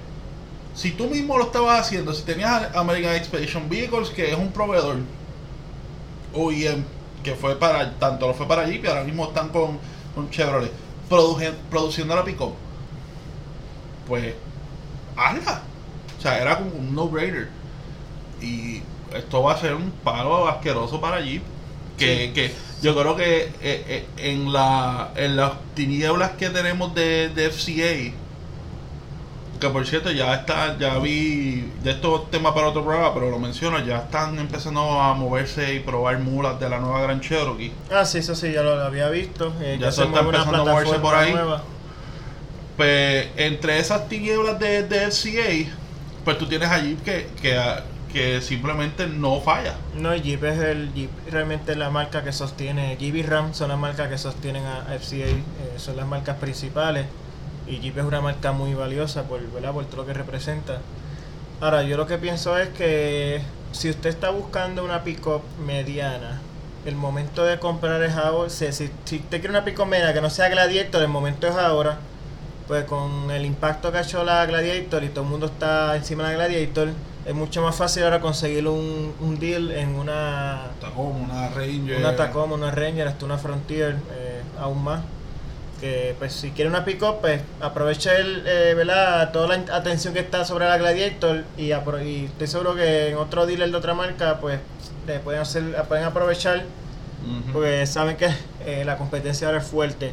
si 0.77 0.93
tú 0.93 1.09
mismo 1.09 1.37
lo 1.39 1.45
estabas 1.47 1.81
haciendo, 1.81 2.15
si 2.15 2.23
tenías 2.23 2.73
American 2.77 3.17
Expedition 3.17 3.69
Vehicles, 3.69 4.11
que 4.11 4.31
es 4.31 4.37
un 4.39 4.53
proveedor 4.53 4.99
OEM, 6.35 6.85
que 7.25 7.35
fue 7.35 7.59
para, 7.59 7.93
tanto 7.99 8.29
lo 8.29 8.35
fue 8.35 8.47
para 8.47 8.67
Jeep 8.69 8.85
y 8.85 8.87
ahora 8.87 9.03
mismo 9.03 9.25
están 9.27 9.49
con, 9.49 9.79
con 10.15 10.31
Chevrolet, 10.31 10.71
produje- 11.11 11.55
produciendo 11.71 12.15
la 12.15 12.25
pick-up, 12.25 12.53
pues, 14.07 14.35
hazla. 15.17 15.63
O 16.19 16.23
sea, 16.23 16.39
era 16.41 16.59
como 16.59 16.71
un 16.77 16.95
no-brainer. 16.95 17.49
Y 18.41 18.83
esto 19.15 19.43
va 19.43 19.55
a 19.55 19.61
ser 19.61 19.75
un 19.75 19.91
palo 19.91 20.47
asqueroso 20.49 21.01
para 21.01 21.21
Jeep. 21.21 21.43
Que, 21.99 22.27
Sí. 22.27 22.33
que 22.35 22.53
yo 22.83 22.95
creo 22.95 23.17
que 23.17 23.45
eh, 23.45 23.53
eh, 23.63 24.07
en, 24.19 24.53
la, 24.53 25.13
en 25.17 25.37
las 25.37 25.53
tinieblas 25.75 26.33
que 26.33 26.51
tenemos 26.51 26.95
de, 26.95 27.31
de 27.31 27.51
FCA, 27.51 28.13
que 29.59 29.69
por 29.69 29.87
cierto 29.87 30.11
ya 30.11 30.35
está, 30.35 30.77
ya 30.79 30.99
vi, 30.99 31.71
de 31.83 31.91
estos 31.93 32.31
temas 32.31 32.53
para 32.53 32.69
otro 32.69 32.85
programa, 32.85 33.13
pero 33.15 33.31
lo 33.31 33.39
menciono, 33.39 33.79
ya 33.85 33.99
están 33.99 34.39
empezando 34.39 35.01
a 35.01 35.15
moverse 35.15 35.75
y 35.75 35.81
probar 35.81 36.19
mulas 36.19 36.59
de 36.61 36.69
la 36.69 36.79
nueva 36.79 37.01
Gran 37.03 37.21
Cherokee. 37.21 37.73
Ah, 37.91 38.05
sí, 38.05 38.19
eso 38.19 38.35
sí, 38.35 38.53
ya 38.53 38.63
lo 38.63 38.81
había 38.83 39.09
visto. 39.09 39.53
eh, 39.61 39.79
Ya 39.81 39.91
se 39.93 40.05
está 40.05 40.21
empezando 40.21 40.63
a 40.63 40.65
moverse 40.65 40.99
por 40.99 41.15
ahí. 41.15 41.33
nueva. 41.33 41.63
Pues 42.77 43.29
entre 43.37 43.79
esas 43.79 44.09
tinieblas 44.09 44.59
de, 44.59 44.83
de 44.83 45.11
FCA, 45.11 45.71
pues 46.25 46.37
tú 46.39 46.47
tienes 46.47 46.69
a 46.69 46.79
Jeep 46.79 47.03
que, 47.03 47.29
que, 47.41 47.59
que 48.13 48.43
simplemente 48.43 49.07
no 49.07 49.41
falla. 49.41 49.75
No, 49.95 50.15
Jeep 50.15 50.45
es 50.45 50.59
el 50.59 50.93
Jeep, 50.93 51.11
realmente 51.31 51.75
la 51.75 51.89
marca 51.89 52.23
que 52.23 52.33
sostiene, 52.33 52.97
Jeep 52.99 53.15
y 53.17 53.23
Ram 53.23 53.55
son 53.55 53.71
las 53.71 53.79
marcas 53.79 54.09
que 54.11 54.19
sostienen 54.19 54.65
a 54.67 54.85
FCA, 54.99 55.25
eh, 55.27 55.43
son 55.79 55.97
las 55.97 56.07
marcas 56.07 56.37
principales 56.37 57.07
y 57.67 57.81
Jeep 57.81 57.99
es 57.99 58.05
una 58.05 58.21
marca 58.21 58.53
muy 58.53 58.75
valiosa 58.75 59.25
por, 59.25 59.41
¿verdad? 59.51 59.73
por 59.73 59.85
todo 59.87 59.99
lo 59.99 60.07
que 60.07 60.15
representa. 60.15 60.79
Ahora, 61.61 61.83
yo 61.83 61.97
lo 61.97 62.07
que 62.07 62.19
pienso 62.19 62.59
es 62.59 62.69
que 62.71 63.41
si 63.73 63.91
usted 63.91 64.11
está 64.11 64.31
buscando 64.31 64.85
una 64.85 65.03
pick-up 65.05 65.43
mediana, 65.65 66.41
el 66.85 66.95
momento 66.95 67.45
de 67.45 67.59
comprar 67.59 68.03
es 68.03 68.15
ahora, 68.15 68.51
si, 68.51 68.71
si, 68.73 68.91
si 69.05 69.17
usted 69.17 69.41
quiere 69.41 69.51
una 69.51 69.65
pick-up 69.65 69.87
mediana 69.87 70.13
que 70.13 70.21
no 70.21 70.31
sea 70.31 70.49
Gladiator, 70.49 71.03
el 71.03 71.09
momento 71.09 71.47
es 71.47 71.57
ahora, 71.57 71.99
pues 72.69 72.85
con 72.85 73.31
el 73.31 73.45
impacto 73.45 73.91
que 73.91 73.99
ha 73.99 74.03
hecho 74.03 74.23
la 74.25 74.45
Gladiator 74.47 75.03
y 75.05 75.09
todo 75.09 75.25
el 75.25 75.31
mundo 75.31 75.47
está 75.47 75.97
encima 75.97 76.25
de 76.25 76.37
la 76.37 76.45
Gladiator, 76.47 76.89
es 77.27 77.35
mucho 77.35 77.61
más 77.61 77.75
fácil 77.75 78.05
ahora 78.05 78.21
conseguir 78.21 78.69
un, 78.69 79.15
un 79.21 79.39
deal 79.41 79.73
en 79.73 79.97
una, 79.97 80.71
Tacoma, 80.81 81.19
una 81.19 81.49
Ranger. 81.49 81.99
una 81.99 82.15
Tacoma, 82.15 82.55
una 82.55 82.71
Ranger, 82.71 83.09
hasta 83.09 83.25
una 83.25 83.39
Frontier, 83.39 83.97
eh, 84.13 84.43
aún 84.61 84.85
más. 84.85 85.01
Que 85.81 86.15
pues 86.19 86.33
si 86.33 86.53
quiere 86.53 86.71
una 86.71 86.85
pick-up, 86.87 87.21
pues 87.21 87.43
aproveche 87.61 88.17
el, 88.17 88.43
eh, 88.47 88.73
¿verdad? 88.75 89.31
toda 89.31 89.49
la 89.49 89.75
atención 89.75 90.15
que 90.15 90.21
está 90.21 90.45
sobre 90.45 90.67
la 90.67 90.79
Gladiator 90.79 91.45
y, 91.59 91.65
y 91.67 92.25
estoy 92.25 92.47
seguro 92.47 92.75
que 92.75 93.11
en 93.11 93.17
otro 93.19 93.45
dealer 93.45 93.71
de 93.71 93.77
otra 93.77 93.93
marca, 93.93 94.39
pues 94.41 94.59
le 95.07 95.19
pueden, 95.21 95.43
hacer, 95.43 95.63
pueden 95.87 96.05
aprovechar 96.05 96.65
Ujú. 97.27 97.53
porque 97.53 97.87
saben 97.87 98.17
que 98.17 98.31
eh, 98.65 98.85
la 98.87 98.97
competencia 98.97 99.49
ahora 99.49 99.61
es 99.61 99.67
fuerte. 99.67 100.13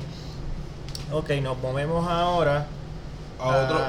Ok, 1.12 1.30
nos 1.42 1.58
movemos 1.60 2.08
ahora 2.10 2.66
a 3.40 3.48
otro, 3.48 3.80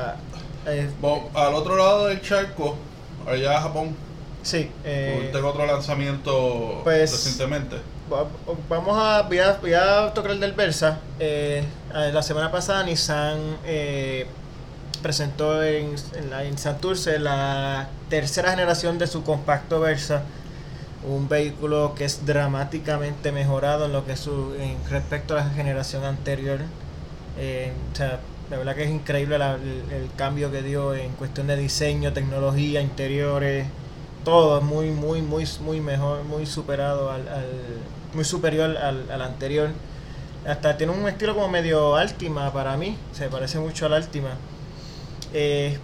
eh, 0.67 0.91
al 1.35 1.55
otro 1.55 1.77
lado 1.77 2.07
del 2.07 2.21
charco, 2.21 2.77
allá 3.27 3.59
a 3.59 3.63
Japón, 3.63 3.97
sí, 4.43 4.71
eh, 4.85 5.31
tengo 5.33 5.49
otro 5.49 5.67
lanzamiento 5.67 6.81
pues- 6.85 7.11
recientemente. 7.11 7.77
Va- 8.13 8.27
Vamos 8.69 8.97
a, 8.99 9.23
voy 9.23 9.39
a, 9.39 9.53
voy 9.61 9.73
tocar 10.15 10.33
el 10.33 10.41
del 10.41 10.53
Versa. 10.53 10.99
Eh, 11.19 11.65
la 11.93 12.23
semana 12.23 12.51
pasada 12.51 12.83
Nissan 12.85 13.39
eh, 13.65 14.27
presentó 15.03 15.63
en, 15.63 15.95
en, 16.15 16.31
la, 16.31 16.45
en 16.45 16.59
Santurce 16.59 17.19
la 17.19 17.89
tercera 18.11 18.51
generación 18.51 18.99
de 18.99 19.07
su 19.07 19.23
compacto 19.25 19.81
Versa. 19.81 20.23
Un 21.07 21.29
vehículo 21.29 21.95
que 21.95 22.05
es 22.05 22.25
dramáticamente 22.25 23.31
mejorado 23.33 23.87
en 23.87 23.93
lo 23.93 24.07
que 24.07 24.13
es 24.13 24.21
su, 24.21 24.55
en 24.59 24.77
respecto 24.91 25.35
a 25.35 25.39
la 25.45 25.51
generación 25.51 26.05
anterior. 26.05 26.61
Eh, 27.39 27.73
o 27.93 27.97
sea, 27.97 28.21
la 28.51 28.59
verdad 28.59 28.75
que 28.75 28.85
es 28.85 28.91
increíble 28.91 29.39
la- 29.39 29.55
el 29.55 30.09
cambio 30.17 30.51
que 30.53 30.63
dio 30.63 30.95
en 30.95 31.13
cuestión 31.13 31.47
de 31.47 31.57
diseño, 31.57 32.13
tecnología, 32.13 32.81
interiores, 32.83 33.67
todo 34.25 34.61
muy, 34.63 34.91
muy, 34.91 35.23
muy, 35.23 35.47
muy 35.61 35.81
mejor, 35.81 36.25
muy 36.25 36.47
superado 36.47 37.11
al, 37.11 37.29
al- 37.29 37.83
muy 38.15 38.25
superior 38.25 38.77
al, 38.77 39.11
al 39.11 39.23
anterior. 39.23 39.71
Hasta 40.47 40.77
tiene 40.77 40.93
un 40.93 41.09
estilo 41.09 41.35
como 41.35 41.49
medio 41.49 41.97
Altima 41.97 42.53
para 42.53 42.77
mí, 42.77 42.99
se 43.13 43.29
parece 43.29 43.59
mucho 43.59 43.87
al 43.87 43.95
Altima. 43.95 44.37
Eh, 45.33 45.79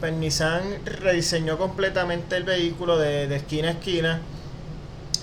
pues 0.00 0.12
Nissan 0.14 0.62
rediseñó 0.84 1.58
completamente 1.58 2.36
el 2.36 2.44
vehículo 2.44 2.98
de, 2.98 3.28
de 3.28 3.36
esquina 3.36 3.68
a 3.68 3.72
esquina. 3.72 4.22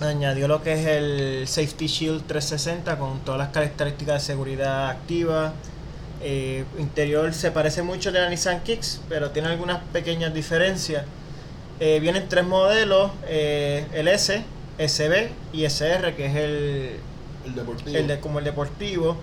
Añadió 0.02 0.48
lo 0.48 0.64
que 0.64 0.74
es 0.74 0.86
el 0.88 1.48
Safety 1.48 1.88
Shield 1.88 2.26
360 2.26 2.98
con 2.98 3.20
todas 3.26 3.40
las 3.40 3.50
características 3.50 4.22
de 4.22 4.28
seguridad 4.34 4.90
activa. 4.90 5.54
Eh, 6.22 6.66
interior 6.78 7.34
se 7.34 7.52
parece 7.52 7.82
mucho 7.84 8.12
de 8.12 8.20
la 8.22 8.30
Nissan 8.30 8.64
Kicks, 8.64 9.02
pero 9.10 9.32
tiene 9.32 9.50
algunas 9.50 9.80
pequeñas 9.92 10.34
diferencias. 10.34 11.06
Eh, 11.80 12.00
vienen 12.00 12.28
tres 12.28 12.46
modelos, 12.46 13.12
eh, 13.28 13.86
el 13.94 14.08
S, 14.08 14.44
SB 14.78 15.30
y 15.54 15.66
SR, 15.66 16.16
que 16.16 16.26
es 16.26 16.36
el, 16.36 17.00
El 17.46 17.56
deportivo. 17.56 17.98
el 17.98 18.08
de, 18.08 18.20
como 18.20 18.40
el 18.40 18.46
deportivo. 18.46 19.18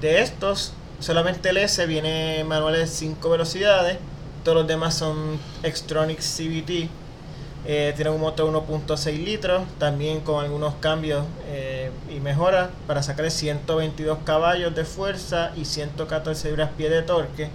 De 0.00 0.20
estos, 0.20 0.72
solamente 1.00 1.48
el 1.48 1.56
S 1.56 1.84
viene 1.86 2.44
manuales 2.44 2.80
de 2.80 2.86
5 2.86 3.30
velocidades, 3.30 3.98
todos 4.44 4.58
los 4.58 4.66
demás 4.68 4.94
son 4.94 5.40
Xtronic 5.64 6.20
CVT. 6.20 6.88
Eh, 7.68 7.92
tiene 7.96 8.10
un 8.10 8.20
motor 8.20 8.48
1.6 8.48 9.24
litros, 9.24 9.64
también 9.78 10.20
con 10.20 10.44
algunos 10.44 10.76
cambios 10.76 11.24
eh, 11.48 11.90
y 12.08 12.20
mejoras 12.20 12.68
para 12.86 13.02
sacar 13.02 13.28
122 13.28 14.18
caballos 14.24 14.72
de 14.72 14.84
fuerza 14.84 15.50
y 15.56 15.64
114 15.64 16.48
libras-pie 16.50 16.90
de 16.90 17.02
torque. 17.02 17.48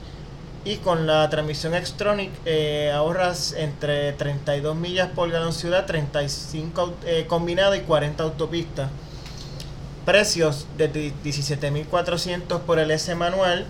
Y 0.64 0.78
con 0.78 1.08
la 1.08 1.28
transmisión 1.30 1.74
Xtronic 1.74 2.30
eh, 2.46 2.92
ahorras 2.94 3.54
entre 3.58 4.14
32 4.14 4.76
millas 4.76 5.10
por 5.10 5.32
galón 5.32 5.54
ciudad, 5.54 5.88
35 5.88 6.82
au- 6.82 6.94
eh, 7.06 7.26
combinado 7.28 7.74
y 7.76 7.80
40 7.82 8.24
autopistas. 8.24 8.92
Precios 10.06 10.68
de 10.78 10.88
di- 10.88 11.14
17.400 11.24 12.60
por 12.62 12.78
el 12.78 12.92
S 12.92 13.16
manual, 13.16 13.66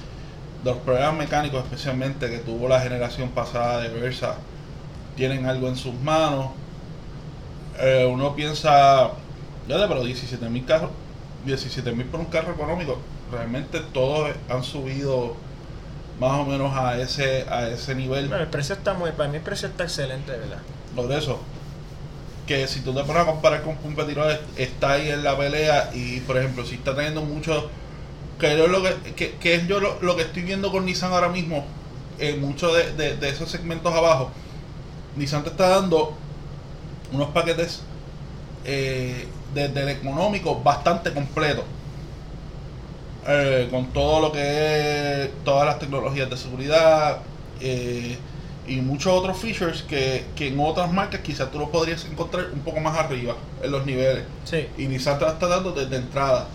de 0.63 0.71
los 0.71 0.79
problemas 0.81 1.15
mecánicos 1.15 1.65
especialmente 1.65 2.31
que 2.31 2.39
tuvo 2.39 2.69
la 2.69 2.81
generación 2.81 3.31
pasada 3.31 3.81
de 3.81 3.89
Versa 3.89 4.37
tienen 5.17 5.47
algo 5.47 5.69
en 5.69 5.77
sus 5.77 5.95
manos. 5.95 6.53
Eh, 7.79 8.09
uno 8.11 8.35
piensa 8.35 9.11
ya 9.69 9.89
pero 9.89 10.05
17 10.05 10.49
mil 10.49 10.65
carros 10.65 10.91
17 11.45 11.93
mil 11.93 12.07
por 12.07 12.21
un 12.21 12.27
carro 12.27 12.53
económico. 12.53 12.99
Realmente 13.31 13.81
todos 13.93 14.31
han 14.49 14.63
subido 14.63 15.35
más 16.21 16.33
o 16.41 16.45
menos 16.45 16.77
a 16.77 16.99
ese 16.99 17.47
a 17.49 17.69
ese 17.69 17.95
nivel. 17.95 18.29
Bueno, 18.29 18.45
el 18.45 18.51
precio 18.51 18.75
está 18.75 18.95
muy, 18.95 19.11
para 19.13 19.29
mí 19.29 19.37
el 19.37 19.43
precio 19.43 19.69
está 19.69 19.85
excelente, 19.85 20.31
¿verdad? 20.33 20.59
por 20.95 21.11
eso 21.11 21.39
que 22.47 22.67
si 22.67 22.81
tú 22.81 22.93
te 22.93 23.03
pones 23.05 23.23
a 23.23 23.27
comparar 23.27 23.63
con 23.63 23.77
competidores 23.77 24.41
está 24.57 24.93
ahí 24.93 25.09
en 25.09 25.23
la 25.23 25.37
pelea 25.37 25.91
y 25.95 26.21
por 26.21 26.37
ejemplo 26.37 26.65
si 26.65 26.75
está 26.75 26.95
teniendo 26.95 27.23
mucho 27.23 27.71
que 28.43 28.59
yo 28.59 28.67
lo 28.67 28.83
que, 28.83 28.95
que, 29.17 29.31
que 29.41 29.55
es 29.55 29.67
yo 29.67 29.81
lo, 29.81 30.01
lo 30.03 30.17
que 30.17 30.23
estoy 30.23 30.43
viendo 30.43 30.71
con 30.71 30.85
Nissan 30.85 31.13
ahora 31.13 31.29
mismo 31.29 31.65
en 32.19 32.41
muchos 32.41 32.75
de, 32.77 32.93
de- 32.93 33.17
de 33.17 33.29
esos 33.31 33.51
segmentos 33.51 33.93
abajo. 33.95 34.31
Nissan 35.17 35.43
te 35.45 35.51
está 35.51 35.69
dando 35.69 36.15
unos 37.13 37.29
paquetes 37.31 37.81
eh, 38.65 39.27
desde 39.55 39.83
el 39.83 39.89
económico 39.91 40.61
bastante 40.63 41.13
completo 41.13 41.65
eh, 43.27 43.69
con 43.71 43.87
todo 43.93 44.21
lo 44.21 44.33
que 44.33 45.25
es 45.25 45.31
todas 45.45 45.67
las 45.67 45.79
tecnologías 45.79 46.29
de 46.29 46.37
seguridad 46.37 47.19
eh, 47.61 48.17
y 48.67 48.77
muchos 48.81 49.13
otros 49.13 49.37
features 49.39 49.83
que, 49.83 50.25
que 50.37 50.49
en 50.49 50.59
otras 50.61 50.93
marcas 50.93 51.21
quizás 51.21 51.51
tú 51.51 51.59
los 51.59 51.69
podrías 51.69 52.05
encontrar 52.07 52.47
un 52.53 52.61
poco 52.61 52.81
más 52.81 52.97
arriba 52.99 53.35
en 53.63 53.71
los 53.71 53.85
niveles. 53.87 54.25
Sí. 54.45 54.67
y 54.79 54.87
Nissan 54.87 55.19
te 55.19 55.27
está 55.27 55.47
dando 55.47 55.73
desde 55.73 55.97
entrada 55.97 56.49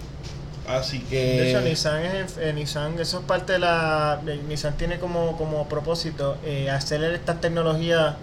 así 0.67 0.99
que 0.99 1.15
De 1.15 1.49
hecho, 1.49 1.61
Nissan, 1.61 2.03
es, 2.03 2.37
eh, 2.37 2.53
Nissan, 2.53 2.99
eso 2.99 3.19
es 3.19 3.25
parte 3.25 3.53
de 3.53 3.59
la... 3.59 4.21
Nissan 4.47 4.75
tiene 4.77 4.99
como, 4.99 5.37
como 5.37 5.67
propósito 5.67 6.37
eh, 6.45 6.69
hacer 6.69 7.03
estas 7.03 7.41
tecnologías 7.41 8.15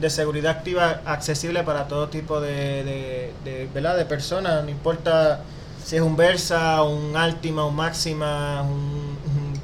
de 0.00 0.10
seguridad 0.10 0.52
activa 0.52 1.00
accesible 1.04 1.62
para 1.62 1.86
todo 1.86 2.08
tipo 2.08 2.40
de, 2.40 3.30
de, 3.44 3.68
¿verdad? 3.74 3.96
de 3.96 4.04
personas, 4.04 4.64
no 4.64 4.70
importa 4.70 5.40
si 5.84 5.96
es 5.96 6.02
un 6.02 6.16
Versa, 6.16 6.82
un 6.82 7.16
Altima, 7.16 7.66
un 7.66 7.76
Máxima, 7.76 8.62
un, 8.62 9.16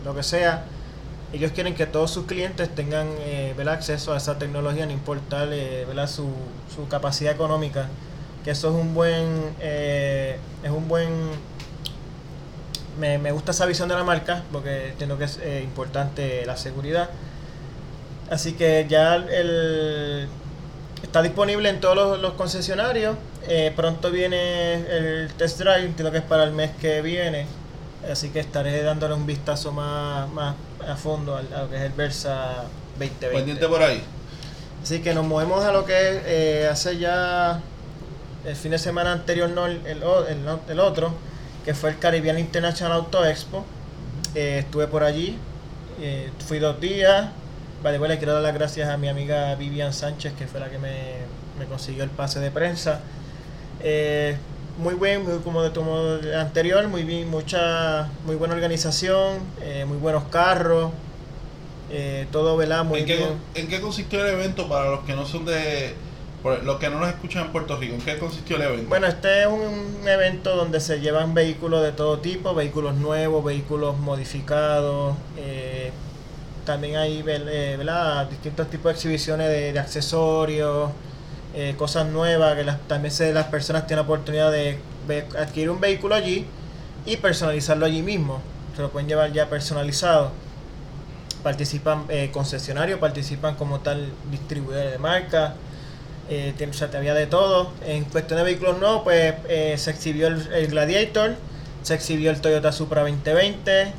lo 0.05 0.14
que 0.14 0.22
sea. 0.22 0.64
Ellos 1.33 1.53
quieren 1.53 1.74
que 1.74 1.87
todos 1.87 2.11
sus 2.11 2.27
clientes 2.27 2.74
tengan 2.74 3.09
eh, 3.20 3.55
acceso 3.68 4.14
a 4.14 4.16
esa 4.16 4.38
tecnología, 4.38 4.87
no 4.87 4.92
importa 4.92 5.44
eh. 5.51 5.87
Su, 6.07 6.31
su 6.74 6.88
capacidad 6.88 7.33
económica. 7.33 7.88
Que 8.44 8.53
eso 8.53 8.68
es 8.68 8.74
un 8.74 8.94
buen... 8.94 9.55
eh, 9.61 10.38
es 10.62 10.70
un 10.70 10.88
buen 10.88 11.09
me, 12.98 13.18
me 13.18 13.32
gusta 13.32 13.50
esa 13.52 13.66
visión 13.66 13.88
de 13.88 13.94
la 13.94 14.04
marca 14.04 14.42
porque 14.52 14.88
entiendo 14.88 15.16
que 15.18 15.24
es 15.24 15.38
eh, 15.42 15.61
importante 15.62 16.44
la 16.46 16.56
seguridad. 16.56 17.08
Así 18.30 18.52
que 18.52 18.87
ya 18.88 19.14
el, 19.16 20.28
está 21.02 21.22
disponible 21.22 21.68
en 21.68 21.80
todos 21.80 21.96
los, 21.96 22.18
los 22.20 22.32
concesionarios. 22.34 23.16
Eh, 23.48 23.72
pronto 23.74 24.11
viene 24.11 24.74
el 24.74 25.30
test 25.38 25.58
drive, 25.58 25.84
entiendo 25.84 26.11
que 26.12 26.18
es 26.18 26.24
para 26.24 26.44
el 26.44 26.52
mes 26.52 26.70
que 26.80 27.00
viene. 27.00 27.46
Así 28.11 28.28
que 28.30 28.40
estaré 28.40 28.82
dándole 28.82 29.14
un 29.14 29.26
vistazo 29.26 29.72
más, 29.72 30.28
más 30.30 30.54
a 30.87 30.96
fondo 30.96 31.37
al- 31.37 31.52
a, 31.54 31.62
lo 31.62 31.70
que 31.70 31.76
es 31.76 31.82
el 31.82 31.92
Versa 31.92 32.64
2020. 32.98 33.28
pendiente 33.37 33.66
por 33.68 33.82
ahí 33.82 34.02
Así 34.82 35.00
que 35.00 35.12
nos 35.12 35.24
movemos 35.26 35.64
a 35.64 35.72
lo 35.72 35.84
que 35.84 35.92
es, 36.11 36.22
eh, 36.26 36.68
hace 36.70 36.98
ya 36.98 37.61
el 38.46 38.54
fin 38.56 38.70
de 38.70 38.78
semana 38.78 39.12
anterior, 39.12 39.48
no 39.50 39.66
el, 39.66 39.80
el, 39.87 40.02
el 40.28 40.44
no- 40.44 40.61
el 40.68 40.78
otro, 40.80 41.12
que 41.68 41.74
fue 41.74 41.90
el 41.90 41.98
Caribbean 41.98 42.38
International 42.38 42.92
Auto 42.92 43.26
Expo. 43.26 43.62
Eh, 44.35 44.61
estuve 44.61 44.87
por 44.87 45.02
allí, 45.02 45.37
eh, 46.00 46.31
fui 46.46 46.59
dos 46.61 46.81
días. 46.81 47.28
Vale, 47.83 47.98
bueno, 47.98 48.14
le 48.14 48.18
quiero 48.18 48.33
dar 48.33 48.40
las 48.40 48.54
gracias 48.54 48.88
a 48.88 48.96
mi 48.96 49.07
amiga 49.07 49.54
Vivian 49.54 49.92
Sánchez, 49.92 50.33
que 50.33 50.46
fue 50.46 50.61
la 50.61 50.70
que 50.70 50.78
me, 50.78 50.94
me 51.59 51.66
consiguió 51.66 52.04
el 52.04 52.09
pase 52.09 52.40
de 52.40 52.50
prensa. 52.50 53.00
Eh, 53.83 54.38
muy 54.78 54.94
buen, 54.94 55.24
muy 55.24 55.40
como 55.40 55.62
de 55.62 55.70
como 55.70 56.14
el 56.14 56.35
anterior, 56.37 56.88
muy 56.88 57.02
bien, 57.02 57.28
mucha, 57.28 58.09
muy 58.24 58.37
buena 58.37 58.54
organización, 58.54 59.37
muy 59.87 59.98
buenos 59.98 60.24
carros, 60.31 60.90
todo 62.33 62.57
¿verdad? 62.57 62.83
muy 62.83 63.00
¿En 63.00 63.04
qué, 63.04 63.16
bien. 63.16 63.28
¿En 63.54 63.68
qué 63.68 63.83
consistió 63.83 64.24
el 64.24 64.33
evento 64.33 64.70
para 64.70 64.88
los 64.88 65.00
que 65.00 65.14
no 65.14 65.26
son 65.26 65.44
de 65.44 65.94
por- 66.42 66.62
los 66.64 66.79
que 66.79 66.88
no 66.90 67.01
nos 67.01 67.09
escuchan 67.09 67.46
en 67.46 67.53
Puerto 67.53 67.77
Rico? 67.77 67.94
¿En 67.94 68.01
qué 68.01 68.18
consistió 68.18 68.57
el 68.57 68.62
evento? 68.62 68.88
Bueno, 68.88 69.07
este 69.07 69.42
es 69.42 69.46
un 69.46 70.07
evento 70.07 70.57
donde 70.57 70.81
se 70.81 71.01
llevan 71.01 71.35
vehículos 71.35 71.83
de 71.83 71.92
todo 71.92 72.18
tipo, 72.18 72.55
vehículos 72.55 72.94
nuevos, 72.94 73.44
vehículos 73.44 73.98
modificados. 73.98 75.16
eh, 75.37 75.92
también 76.68 76.96
hay 76.96 77.24
eh, 77.27 77.79
distintos 78.29 78.68
tipos 78.68 78.85
de 78.85 78.90
exhibiciones 78.92 79.48
de, 79.48 79.79
accesorios, 79.79 80.90
eh, 81.55 81.74
cosas 81.79 82.07
nuevas, 82.09 82.57
que 82.57 82.64
también 82.87 83.11
se, 83.11 83.33
las 83.33 83.46
personas 83.46 83.87
tienen 83.87 84.05
la 84.05 84.12
oportunidad 84.12 84.53
de, 84.53 84.79
adquirir 85.38 85.70
un 85.70 85.81
vehículo 85.81 86.14
allí 86.14 86.44
y 87.07 87.16
personalizarlo 87.16 87.87
allí 87.87 88.03
mismo. 88.03 88.42
Se 88.77 88.83
lo 88.83 88.90
pueden 88.90 89.09
llevar 89.09 89.33
ya 89.33 89.48
personalizado. 89.48 90.31
Participan 91.42 92.05
eh, 92.11 92.29
concesionarios, 92.31 93.01
participan 93.01 93.55
como 93.55 93.81
tal 93.81 94.12
distribuidores 94.31 94.92
de 94.92 94.98
marca. 94.98 95.55
Eh, 96.31 96.55
te 96.57 96.97
había 96.97 97.14
de 97.14 97.27
todo. 97.27 97.73
En 97.87 98.05
cuestión 98.05 98.38
de 98.38 98.45
vehículos 98.45 98.79
nuevos, 98.79 99.03
pues 99.03 99.35
eh, 99.49 99.75
se 99.79 99.91
exhibió 99.91 100.27
el, 100.29 100.67
Gladiator, 100.69 101.37
se 101.83 101.95
exhibió 101.95 102.31
el 102.31 102.41
Toyota 102.41 102.71
Supra 102.71 103.01
2020, 103.03 103.93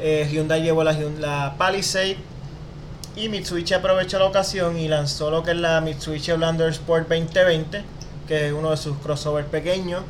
eh, 0.00 0.28
Hyundai 0.30 0.62
llevó 0.62 0.82
la, 0.82 0.92
la 0.92 1.54
Palisade 1.58 2.16
y 3.16 3.28
Mitsubishi 3.28 3.74
aprovechó 3.74 4.18
la 4.18 4.24
ocasión 4.24 4.78
y 4.78 4.88
lanzó 4.88 5.30
lo 5.30 5.42
que 5.42 5.52
es 5.52 5.56
la 5.58 5.80
Mitsubishi 5.82 6.30
Outlander 6.30 6.70
Sport 6.70 7.08
2020, 7.08 7.82
que 8.26 8.46
es 8.46 8.52
uno 8.52 8.70
de 8.70 8.76
sus 8.78 8.96
crossovers 8.98 9.48
pequeños. 9.48 10.02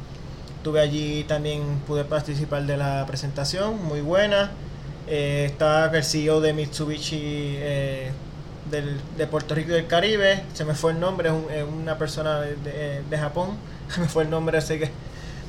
Estuve 0.56 0.80
allí 0.80 1.24
también, 1.24 1.80
pude 1.86 2.04
participar 2.04 2.62
de 2.62 2.76
la 2.76 3.04
presentación, 3.06 3.84
muy 3.84 4.00
buena. 4.00 4.52
Eh, 5.08 5.46
estaba 5.50 5.86
el 5.94 6.04
CEO 6.04 6.40
de 6.40 6.54
Mitsubishi 6.54 7.58
del, 8.76 9.00
de 9.16 9.26
Puerto 9.26 9.54
Rico 9.54 9.70
y 9.70 9.74
del 9.74 9.86
Caribe, 9.86 10.42
se 10.54 10.64
me 10.64 10.74
fue 10.74 10.92
el 10.92 11.00
nombre, 11.00 11.28
es, 11.28 11.34
un- 11.34 11.50
es 11.52 11.64
una 11.64 11.96
persona 11.98 12.40
de, 12.40 12.56
de- 12.56 13.02
de 13.08 13.18
Japón, 13.18 13.56
se 13.88 14.00
me 14.00 14.08
fue 14.08 14.24
el 14.24 14.30
nombre, 14.30 14.58
así 14.58 14.78
que 14.78 14.90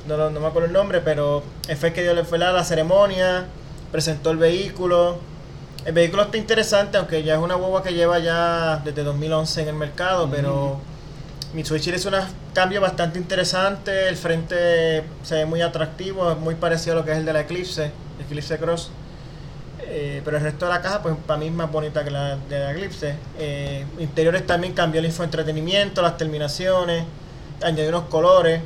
no, 0.06 0.30
me 0.30 0.46
acuerdo 0.46 0.66
el 0.66 0.72
nombre, 0.72 1.00
pero 1.00 1.42
fue 1.78 1.88
el 1.88 1.94
que 1.94 2.02
dio 2.02 2.24
fue 2.24 2.38
la, 2.38 2.52
la 2.52 2.64
ceremonia, 2.64 3.46
presentó 3.92 4.30
el 4.30 4.36
vehículo, 4.38 5.18
El 5.84 5.92
vehículo 5.94 6.22
está 6.24 6.36
interesante, 6.36 6.98
aunque 6.98 7.22
ya 7.22 7.34
es 7.34 7.40
una 7.40 7.54
guagua 7.54 7.82
que 7.82 7.92
lleva 7.94 8.18
ya 8.18 8.80
desde 8.84 9.02
2011 9.04 9.62
en 9.62 9.68
el 9.68 9.74
mercado, 9.74 10.28
pero 10.30 10.78
Mitsubishi 11.54 11.90
hizo 11.94 12.08
unos 12.08 12.24
cambios 12.54 12.82
bastante 12.82 13.18
interesantes. 13.18 14.08
El 14.08 14.16
frente 14.16 15.04
se 15.22 15.34
ve 15.36 15.46
muy 15.46 15.62
atractivo, 15.62 16.30
es 16.32 16.38
muy 16.38 16.54
parecido 16.56 16.94
a 16.94 16.96
lo 17.00 17.04
que 17.04 17.12
es 17.12 17.18
el 17.18 17.24
de 17.24 17.32
la 17.32 17.40
Eclipse, 17.42 17.92
Eclipse 18.20 18.58
Cross. 18.58 18.90
Eh, 19.82 20.22
pero 20.24 20.38
el 20.38 20.42
resto 20.42 20.66
de 20.66 20.72
la 20.72 20.80
caja, 20.80 21.02
pues 21.02 21.14
para 21.26 21.38
mí 21.38 21.46
es 21.46 21.52
más 21.52 21.70
bonita 21.70 22.02
que 22.02 22.10
la 22.10 22.36
de 22.36 22.58
la 22.58 22.72
Eclipse. 22.72 23.14
Eh, 23.38 23.84
interiores 23.98 24.46
también 24.46 24.72
cambió 24.72 25.00
el 25.00 25.06
infoentretenimiento, 25.06 26.02
las 26.02 26.16
terminaciones, 26.16 27.04
añadió 27.62 27.88
unos 27.90 28.04
colores. 28.04 28.62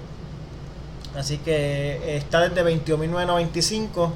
Así 1.17 1.39
que 1.39 1.53
eh, 1.97 2.17
está 2.17 2.49
desde 2.49 2.65
21.995 2.65 4.13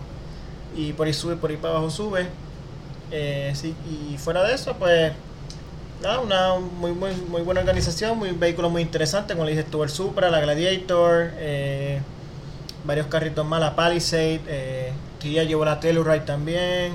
y 0.76 0.92
por 0.92 1.06
ahí 1.06 1.12
sube, 1.12 1.36
por 1.36 1.50
ahí 1.50 1.56
para 1.56 1.74
abajo 1.74 1.90
sube. 1.90 2.26
Y 3.12 4.18
fuera 4.18 4.42
de 4.42 4.54
eso, 4.54 4.74
pues 4.76 5.12
nada, 6.02 6.18
una 6.18 6.54
muy, 6.56 6.92
muy, 6.92 7.14
muy 7.14 7.42
buena 7.42 7.60
organización, 7.60 8.18
muy 8.18 8.32
vehículos 8.32 8.72
muy 8.72 8.82
interesantes, 8.82 9.36
como 9.36 9.44
le 9.44 9.52
dije, 9.52 9.62
estuvo 9.62 9.84
el 9.84 9.90
Supra, 9.90 10.30
la 10.30 10.40
Gladiator, 10.40 11.30
varios 12.84 13.06
carritos 13.06 13.46
más, 13.46 13.60
la 13.60 13.76
Palisade, 13.76 14.40
eh, 15.24 15.30
Kia 15.30 15.44
llevó 15.44 15.64
la 15.64 15.80
Telluride 15.80 16.20
también. 16.20 16.92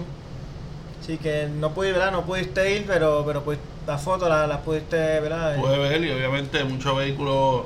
Así 1.01 1.17
que 1.17 1.47
no 1.47 1.71
pude, 1.73 1.91
¿verdad? 1.91 2.11
No 2.11 2.23
pudiste 2.25 2.75
ir, 2.75 2.85
pero, 2.85 3.23
pero 3.25 3.43
pues, 3.43 3.57
la 3.87 3.97
foto 3.97 4.29
la, 4.29 4.45
la 4.47 4.61
pudiste, 4.61 4.95
¿verdad? 5.19 5.55
Pude 5.57 5.77
ver 5.79 6.03
y 6.03 6.11
obviamente 6.11 6.63
muchos 6.63 6.95
vehículos, 6.95 7.63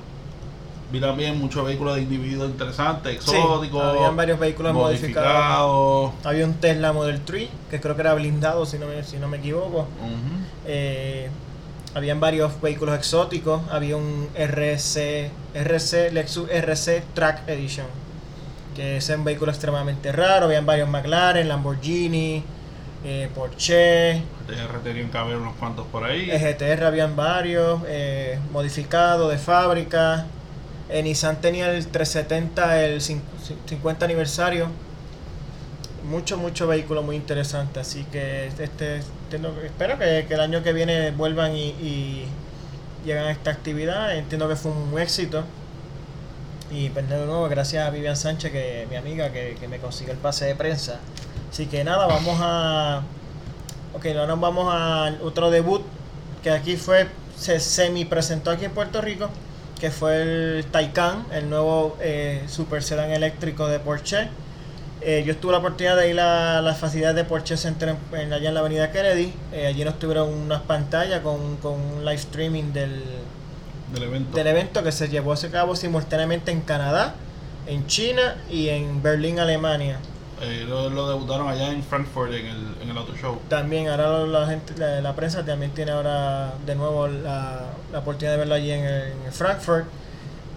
vi 0.91 0.99
también 1.02 1.38
muchos 1.39 1.65
vehículos 1.65 1.95
de 1.95 2.04
individuos 2.04 2.49
interesantes, 2.49 3.21
Sí, 3.23 3.36
exóticos, 3.36 3.84
habían 3.84 4.15
varios 4.15 4.39
vehículos 4.39 4.73
modificados. 4.73 5.28
modificados. 5.28 6.12
Había 6.26 6.45
un 6.45 6.54
Tesla 6.54 6.93
Model 6.93 7.19
3, 7.26 7.49
que 7.69 7.82
creo 7.82 7.95
que 7.95 8.02
era 8.02 8.13
blindado, 8.13 8.65
si 8.65 8.78
no 8.80 8.86
me, 8.88 9.04
si 9.04 9.17
no 9.17 9.28
me 9.28 9.38
equivoco. 9.38 9.88
Eh, 10.65 11.30
habían 11.95 12.19
varios 12.19 12.62
vehículos 12.62 12.95
exóticos. 12.95 13.62
Había 13.71 13.97
un 13.97 14.30
RC, 14.36 15.30
RC, 15.54 16.12
Lexus 16.12 16.49
RC 16.49 17.04
Track 17.13 17.49
Edition. 17.49 17.88
Que 18.75 18.97
es 18.97 19.09
un 19.09 19.23
vehículo 19.23 19.51
extremadamente 19.51 20.12
raro. 20.12 20.45
Habían 20.45 20.65
varios 20.65 20.89
McLaren, 20.89 21.47
Lamborghini, 21.47 22.43
eh, 23.05 23.29
Porsche, 23.36 24.21
TR 24.47 24.79
tenían 24.83 25.09
que 25.09 25.17
haber 25.17 25.38
unos 25.38 25.55
cuantos 25.55 25.86
por 25.88 26.03
ahí. 26.03 26.25
GTR 26.29 26.86
habían 26.86 27.15
varios, 27.15 27.81
eh, 27.88 28.39
modificados 28.51 29.31
de 29.31 29.38
fábrica. 29.38 30.25
Eh, 30.89 31.01
Nissan 31.03 31.39
tenía 31.41 31.71
el 31.71 31.86
370, 31.88 32.83
el 32.83 32.99
cin- 33.01 33.21
50 33.67 34.05
aniversario. 34.05 34.67
Mucho, 36.09 36.38
mucho 36.38 36.67
vehículo 36.67 37.01
muy 37.03 37.15
interesante. 37.15 37.79
Así 37.79 38.03
que 38.12 38.47
este, 38.47 39.01
que- 39.29 39.65
espero 39.65 39.97
que, 39.97 40.25
que 40.27 40.33
el 40.33 40.39
año 40.41 40.62
que 40.63 40.73
viene 40.73 41.12
vuelvan 41.12 41.55
y, 41.55 41.67
y 41.69 42.25
llegan 43.05 43.25
a 43.27 43.31
esta 43.31 43.51
actividad. 43.51 44.15
Entiendo 44.17 44.47
que 44.49 44.55
fue 44.55 44.71
un 44.71 44.99
éxito. 44.99 45.43
Y 46.73 46.89
pues 46.89 47.07
de 47.07 47.17
nuevo, 47.17 47.47
gracias 47.49 47.88
a 47.88 47.91
Vivian 47.91 48.17
Sánchez, 48.17 48.51
que 48.51 48.88
mi 48.89 48.95
amiga, 48.95 49.31
que, 49.31 49.55
que 49.59 49.67
me 49.67 49.77
consiguió 49.77 50.13
el 50.13 50.19
pase 50.19 50.45
de 50.45 50.55
prensa. 50.55 50.99
Así 51.51 51.67
que 51.67 51.83
nada, 51.83 52.07
vamos 52.07 52.38
a. 52.41 53.03
Ok, 53.93 54.07
ahora 54.17 54.33
vamos 54.36 54.73
al 54.73 55.21
otro 55.21 55.51
debut 55.51 55.83
que 56.41 56.49
aquí 56.49 56.75
fue, 56.77 57.07
se 57.38 57.59
semi 57.59 58.05
presentó 58.05 58.49
aquí 58.49 58.65
en 58.65 58.71
Puerto 58.71 59.01
Rico, 59.01 59.29
que 59.79 59.91
fue 59.91 60.21
el 60.57 60.65
Taycan, 60.71 61.27
el 61.31 61.49
nuevo 61.49 61.95
eh, 62.01 62.43
super 62.47 62.81
sedán 62.81 63.12
eléctrico 63.12 63.67
de 63.67 63.79
Porsche. 63.79 64.29
Eh, 65.01 65.23
yo 65.27 65.38
tuve 65.38 65.51
la 65.51 65.57
oportunidad 65.59 65.95
de 65.97 66.09
ir 66.09 66.19
a 66.19 66.62
las 66.62 66.77
facilidades 66.79 67.15
de 67.17 67.23
Porsche 67.25 67.55
Center 67.55 67.89
en- 67.89 68.19
en- 68.19 68.33
allá 68.33 68.47
en 68.49 68.53
la 68.55 68.62
avenida 68.62 68.91
Kennedy. 68.91 69.31
Eh, 69.51 69.67
allí 69.67 69.83
nos 69.86 69.99
tuvieron 69.99 70.29
unas 70.33 70.62
pantallas 70.62 71.19
con, 71.21 71.57
con 71.57 71.73
un 71.73 71.99
live 72.05 72.15
streaming 72.15 72.71
del, 72.73 73.03
del 73.93 74.03
evento. 74.03 74.36
del 74.38 74.47
evento 74.47 74.84
que 74.84 74.91
se 74.91 75.08
llevó 75.10 75.34
a 75.34 75.38
cabo 75.51 75.75
simultáneamente 75.75 76.51
en 76.51 76.62
Canadá, 76.62 77.15
en 77.67 77.86
China 77.88 78.36
y 78.49 78.69
en 78.69 79.01
Berlín, 79.01 79.39
Alemania. 79.39 79.99
Eh, 80.41 80.65
lo, 80.67 80.89
lo 80.89 81.08
debutaron 81.08 81.47
allá 81.47 81.71
en 81.71 81.82
Frankfurt 81.84 82.34
en 82.34 82.45
el, 82.47 82.75
en 82.82 82.89
el 82.89 82.97
Auto 82.97 83.15
Show. 83.15 83.39
También 83.47 83.88
ahora 83.88 84.08
lo- 84.10 84.27
la 84.27 84.47
gente, 84.47 84.73
la, 84.77 84.99
la 84.99 85.15
prensa 85.15 85.45
también 85.45 85.71
tiene 85.71 85.91
ahora 85.91 86.53
de 86.65 86.75
nuevo 86.75 87.08
la, 87.08 87.62
la 87.91 87.99
oportunidad 87.99 88.32
de 88.34 88.38
verlo 88.39 88.56
allí 88.56 88.71
en, 88.71 88.84
el- 88.84 89.12
en 89.13 89.25
el 89.25 89.32
Frankfurt. 89.32 89.86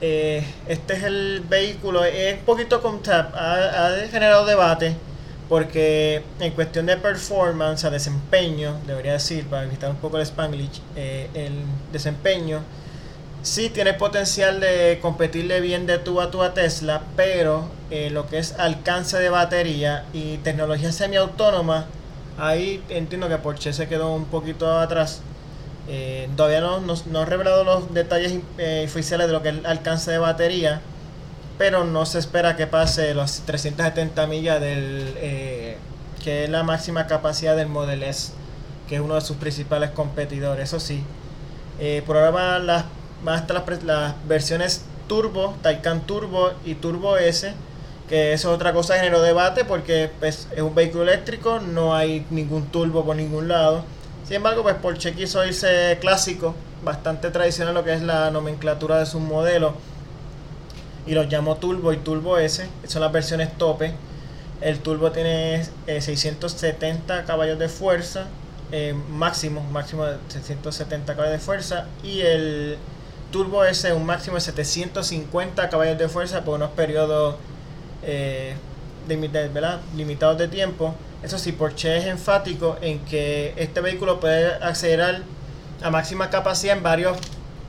Eh, 0.01 0.45
este 0.67 0.95
es 0.95 1.05
el 1.05 1.43
vehículo, 1.49 2.05
es 2.05 2.35
un 2.41 2.45
poquito 2.45 2.83
con 2.83 3.03
tap, 3.03 3.35
ha, 3.35 3.87
ha 3.87 4.09
generado 4.09 4.45
debate 4.45 4.95
porque 5.49 6.23
en 6.41 6.53
cuestión 6.53 6.87
de 6.87 6.97
performance, 6.97 7.85
a 7.85 7.91
desempeño, 7.91 8.77
debería 8.87 9.13
decir, 9.13 9.47
para 9.47 9.63
evitar 9.63 9.89
un 9.91 9.97
poco 9.97 10.17
el 10.17 10.23
spanglish, 10.25 10.81
eh, 10.97 11.31
el 11.35 11.53
desempeño 11.93 12.61
sí 13.47 13.71
tiene 13.71 13.95
potencial 13.95 14.59
de 14.59 14.99
competirle 15.01 15.61
bien 15.61 15.87
de 15.87 15.99
tú 15.99 16.21
a 16.21 16.33
tú 16.33 16.43
a 16.43 16.53
Tesla, 16.53 17.03
pero 17.15 17.69
eh, 17.91 18.11
lo 18.11 18.27
que 18.27 18.39
es 18.39 18.59
alcance 18.59 19.19
de 19.19 19.31
batería 19.31 20.05
y 20.13 20.39
tecnología 20.39 20.91
semiautónoma, 20.91 21.87
ahí 22.39 22.83
entiendo 22.89 23.29
que 23.29 23.39
Porsche 23.39 23.73
se 23.73 23.87
quedó 23.87 24.13
un 24.13 24.25
poquito 24.25 24.79
atrás. 24.81 25.21
Eh, 25.89 26.29
todavía 26.37 26.61
no, 26.61 26.81
no, 26.81 26.95
no 27.07 27.21
ha 27.21 27.25
revelado 27.25 27.63
los 27.63 27.95
detalles 27.95 28.35
eh, 28.59 28.83
oficiales 28.85 29.29
de 29.29 29.33
lo 29.33 29.43
que 29.43 29.51
es 29.51 29.65
alcance 29.65 30.11
de 30.11 30.19
batería, 30.19 30.81
pero 31.57 31.85
no 31.85 32.05
se 32.05 32.19
espera 32.19 32.57
que 32.57 32.67
pase 32.67 33.15
los 33.15 33.43
370 33.43 34.27
millas 34.27 34.61
del 34.61 35.77
que 36.25 36.43
es 36.43 36.51
la 36.51 36.65
máxima 36.65 37.07
capacidad 37.07 37.55
del 37.55 37.69
Model 37.69 38.03
S, 38.03 38.33
que 38.89 38.97
es 38.97 39.01
uno 39.01 39.15
de 39.15 39.21
sus 39.21 39.37
principales 39.37 39.91
competidores. 39.91 40.65
Eso 40.65 40.81
sí, 40.81 41.05
por 42.05 42.17
ahora 42.17 42.59
las, 42.59 42.85
van 43.23 43.37
hasta 43.37 43.65
las, 43.85 44.15
versiones 44.27 44.85
Turbo, 45.09 45.55
Taycan 45.63 46.07
Turbo 46.07 46.53
y 46.65 46.75
Turbo 46.75 47.17
S, 47.17 47.53
que 48.09 48.33
eso 48.33 48.49
es 48.51 48.55
otra 48.55 48.73
cosa 48.73 48.95
que 48.95 49.01
generó 49.01 49.21
debate 49.21 49.65
porque 49.65 50.11
pues, 50.19 50.49
es 50.55 50.63
un 50.63 50.75
vehículo 50.75 51.05
eléctrico, 51.05 51.61
no 51.61 51.95
hay 51.95 52.27
ningún 52.31 52.67
turbo 52.67 53.05
por 53.05 53.17
ningún 53.17 53.49
lado. 53.49 53.85
Sin 54.27 54.37
embargo, 54.37 54.63
pues 54.63 54.75
Porsche 54.77 55.15
quiso 55.15 55.45
irse 55.45 55.99
clásico, 56.01 56.55
bastante 56.85 57.31
tradicional 57.31 57.75
lo 57.75 57.85
que 57.85 57.95
es 57.95 58.03
la 58.03 58.31
nomenclatura 58.31 58.99
de 58.99 59.07
sus 59.07 59.21
modelos. 59.21 59.75
Y 61.07 61.13
los 61.15 61.29
llamó 61.29 61.57
Turbo 61.57 61.93
y 61.93 61.99
Turbo 61.99 62.39
S, 62.39 62.69
son 62.87 63.03
las 63.03 63.13
versiones 63.13 63.57
tope. 63.57 63.93
El 64.61 64.81
Turbo 64.81 65.13
tiene 65.13 65.65
eh, 65.87 66.01
670 66.01 67.25
caballos 67.25 67.59
de 67.59 67.69
fuerza, 67.69 68.27
eh, 68.73 68.95
máximo, 69.11 69.63
máximo 69.71 70.05
de 70.05 70.17
670 70.29 71.15
caballos 71.15 71.39
de 71.39 71.45
fuerza. 71.45 71.87
Y 72.03 72.21
el 72.23 72.79
Turbo 73.37 73.67
S 73.67 73.93
un 73.93 74.07
máximo 74.07 74.37
de 74.37 74.41
750 74.41 75.69
caballos 75.69 75.99
de 75.99 76.09
fuerza 76.09 76.43
por 76.43 76.55
unos 76.55 76.71
periodos 76.71 77.37
eh, 78.03 78.55
limitados 79.07 80.39
de 80.39 80.49
tiempo. 80.49 80.95
Eso 81.23 81.39
sí, 81.39 81.53
Porsche 81.53 81.99
es 81.99 82.07
enfático 82.07 82.79
en 82.81 82.99
que 83.01 83.53
este 83.59 83.83
vehículo 83.83 84.21
puede 84.21 84.55
acelerar 84.65 85.21
a 85.83 85.91
máxima 85.91 86.31
capacidad 86.31 86.79
en 86.79 86.83
varios 86.83 87.19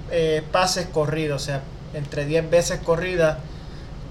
eh, 0.10 0.42
pases 0.54 0.86
corridos, 0.86 1.42
o 1.42 1.46
sea, 1.46 1.62
entre 1.94 2.24
10 2.24 2.50
veces 2.50 2.80
corrida, 2.80 3.40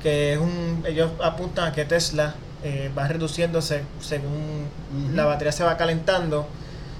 que 0.02 0.34
es 0.34 0.38
un, 0.38 0.84
ellos 0.86 1.10
apuntan 1.24 1.68
a 1.68 1.72
que 1.72 1.86
Tesla 1.86 2.34
eh, 2.64 2.90
va 2.96 3.08
reduciéndose 3.08 3.80
según 4.02 4.66
la 5.14 5.24
batería 5.24 5.52
se 5.52 5.64
va 5.64 5.78
calentando. 5.78 6.46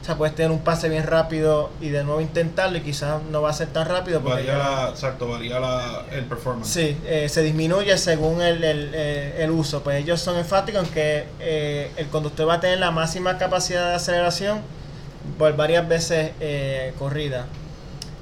Sea, 0.06 0.14
puedes 0.16 0.36
tener 0.36 0.52
un 0.52 0.60
pase 0.60 0.88
bien 0.88 1.04
rápido 1.04 1.70
y 1.80 1.88
de 1.88 2.04
nuevo 2.04 2.20
intentarlo 2.20 2.78
y 2.78 2.80
quizás 2.80 3.20
no 3.24 3.42
va 3.42 3.50
a 3.50 3.52
ser 3.52 3.68
tan 3.68 3.88
rápido 3.88 4.20
porque 4.20 4.44
Varía 4.44 4.52
ya- 4.52 4.58
la, 4.84 4.88
exacto, 4.90 5.26
varía 5.28 5.58
la, 5.58 6.04
el 6.12 6.24
performance. 6.26 6.68
Sí, 6.72 6.96
eh, 7.06 7.28
se 7.28 7.42
disminuye 7.42 7.98
según 7.98 8.40
el, 8.40 8.62
el, 8.62 8.90
eh, 8.94 9.34
el 9.42 9.50
uso. 9.50 9.82
Pues 9.82 9.96
ellos 10.00 10.20
son 10.20 10.36
enfáticos 10.38 10.84
en 10.86 10.90
que 10.94 11.24
eh, 11.40 11.90
el 11.96 12.06
conductor 12.06 12.48
va 12.48 12.54
a 12.54 12.60
tener 12.60 12.78
la 12.78 12.92
máxima 12.92 13.36
capacidad 13.36 13.88
de 13.88 13.94
aceleración 13.96 14.60
por 15.38 15.56
varias 15.56 15.88
veces 15.88 16.30
eh, 16.38 16.92
corrida. 17.00 17.46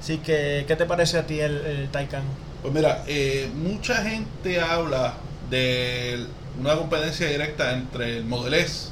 Así 0.01 0.17
que, 0.17 0.65
¿qué 0.67 0.75
te 0.75 0.85
parece 0.85 1.19
a 1.19 1.27
ti 1.27 1.39
el, 1.39 1.63
el 1.65 1.89
Taycan? 1.89 2.23
Pues 2.63 2.73
mira, 2.73 3.03
eh, 3.05 3.47
mucha 3.53 3.97
gente 3.97 4.59
habla 4.59 5.13
de 5.51 6.25
una 6.59 6.75
competencia 6.75 7.27
directa 7.27 7.73
entre 7.73 8.17
el 8.17 8.25
Model 8.25 8.55
S, 8.55 8.89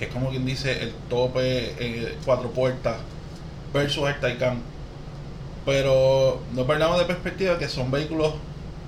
que 0.00 0.06
es 0.06 0.12
como 0.12 0.30
quien 0.30 0.46
dice 0.46 0.82
el 0.82 0.92
tope 1.10 1.74
eh, 1.78 2.16
cuatro 2.24 2.50
puertas, 2.50 2.96
versus 3.72 4.08
el 4.08 4.18
Taycan. 4.18 4.62
Pero 5.66 6.40
no 6.54 6.66
perdamos 6.66 6.98
de 6.98 7.04
perspectiva 7.04 7.58
que 7.58 7.68
son 7.68 7.90
vehículos 7.90 8.32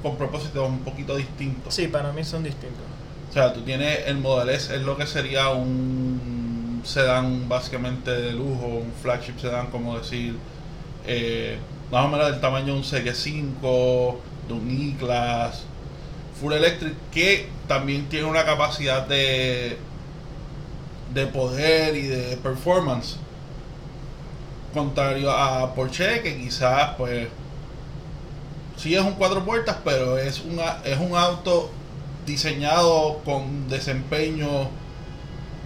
con 0.03 0.17
propósitos 0.17 0.67
un 0.67 0.79
poquito 0.79 1.15
distintos. 1.15 1.75
Sí, 1.75 1.87
para 1.87 2.13
mí 2.13 2.25
son 2.25 2.43
distintos. 2.43 2.81
O 3.29 3.33
sea, 3.33 3.53
tú 3.53 3.61
tienes 3.61 4.07
el 4.07 4.17
Model 4.17 4.49
S, 4.49 4.75
es 4.75 4.81
lo 4.81 4.97
que 4.97 5.07
sería 5.07 5.51
un 5.51 6.81
sedán 6.83 7.47
básicamente 7.47 8.11
de 8.11 8.33
lujo, 8.33 8.67
un 8.67 8.93
flagship 9.03 9.39
sedán, 9.39 9.67
como 9.67 9.99
decir, 9.99 10.37
eh, 11.07 11.59
más 11.91 12.07
o 12.07 12.09
menos 12.09 12.31
del 12.31 12.41
tamaño 12.41 12.73
de 12.73 12.73
un 12.73 12.85
Serie 12.85 13.15
5, 13.15 14.21
de 14.49 14.55
un 14.55 14.95
E-Class, 14.97 15.65
Full 16.41 16.55
Electric, 16.55 16.95
que 17.13 17.49
también 17.69 18.09
tiene 18.09 18.25
una 18.27 18.47
capacidad 18.47 19.07
de 19.07 19.77
de 21.15 21.27
poder 21.27 21.97
y 21.97 22.07
de 22.07 22.37
performance. 22.37 23.17
Contrario 24.75 25.31
a 25.31 25.75
Porsche, 25.75 26.23
que 26.23 26.39
quizás 26.39 26.95
pues 26.97 27.29
sí 28.77 28.95
es 28.95 29.03
un 29.03 29.13
cuatro 29.13 29.45
puertas, 29.45 29.77
pero 29.85 30.19
es, 30.19 30.41
una, 30.41 30.79
es 30.85 30.99
un 30.99 31.17
auto 31.17 31.71
diseñado 32.27 33.21
con 33.25 33.69
desempeño 33.69 34.69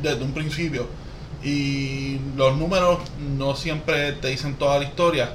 desde 0.02 0.22
un 0.24 0.32
principio. 0.32 0.86
Y 1.42 2.18
los 2.36 2.56
números 2.56 2.98
no 3.38 3.54
siempre 3.54 4.12
te 4.12 4.28
dicen 4.28 4.56
toda 4.56 4.78
la 4.78 4.84
historia. 4.84 5.30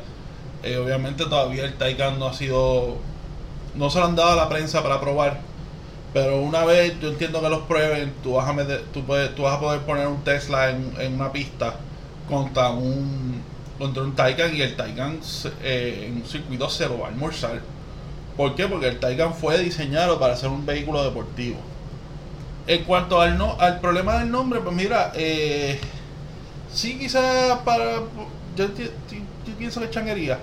Eh, 0.63 0.77
obviamente 0.77 1.23
todavía 1.25 1.63
el 1.65 1.77
Taycan 1.77 2.19
no 2.19 2.27
ha 2.27 2.33
sido... 2.33 2.97
No 3.75 3.89
se 3.89 3.99
lo 3.99 4.05
han 4.05 4.15
dado 4.15 4.31
a 4.31 4.35
la 4.35 4.49
prensa 4.49 4.83
para 4.83 4.99
probar. 4.99 5.39
Pero 6.13 6.41
una 6.41 6.65
vez 6.65 6.99
yo 6.99 7.09
entiendo 7.09 7.41
que 7.41 7.49
los 7.49 7.61
prueben, 7.61 8.13
tú 8.21 8.33
vas 8.33 8.47
a, 8.47 8.53
meter, 8.53 8.83
tú 8.91 9.03
vas 9.03 9.53
a 9.53 9.59
poder 9.59 9.81
poner 9.81 10.07
un 10.07 10.23
Tesla 10.23 10.69
en, 10.69 10.93
en 10.99 11.13
una 11.13 11.31
pista 11.31 11.75
contra 12.29 12.69
un, 12.69 13.41
contra 13.77 14.03
un 14.03 14.15
Taycan 14.15 14.55
y 14.55 14.61
el 14.61 14.75
Taycan 14.75 15.19
eh, 15.63 16.05
en 16.07 16.17
un 16.17 16.25
circuito 16.25 16.69
se 16.69 16.87
lo 16.87 16.99
va 16.99 17.07
a 17.07 17.09
almorzar. 17.09 17.61
¿Por 18.37 18.55
qué? 18.55 18.67
Porque 18.67 18.87
el 18.87 18.99
Taycan 18.99 19.33
fue 19.33 19.57
diseñado 19.57 20.19
para 20.19 20.35
ser 20.35 20.49
un 20.49 20.65
vehículo 20.65 21.03
deportivo. 21.03 21.57
En 22.67 22.83
cuanto 22.83 23.19
al 23.19 23.37
no, 23.37 23.57
al 23.59 23.79
problema 23.79 24.19
del 24.19 24.31
nombre, 24.31 24.59
pues 24.61 24.75
mira, 24.75 25.11
eh, 25.15 25.79
sí 26.71 26.99
quizás 26.99 27.57
para 27.65 28.01
yo, 28.55 28.67
pienso 29.57 29.81
que 29.81 29.89
changuería. 29.89 30.39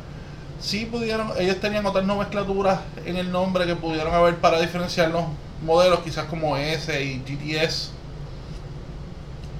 Sí 0.60 0.86
pudieron, 0.86 1.30
ellos 1.38 1.60
tenían 1.60 1.86
otras 1.86 2.04
nomenclaturas 2.04 2.80
en 3.06 3.16
el 3.16 3.30
nombre 3.30 3.66
que 3.66 3.76
pudieron 3.76 4.12
haber 4.12 4.36
para 4.36 4.60
diferenciar 4.60 5.10
los 5.10 5.24
modelos, 5.62 6.00
quizás 6.00 6.26
como 6.26 6.56
S 6.56 7.02
y 7.02 7.22
GTS. 7.26 7.90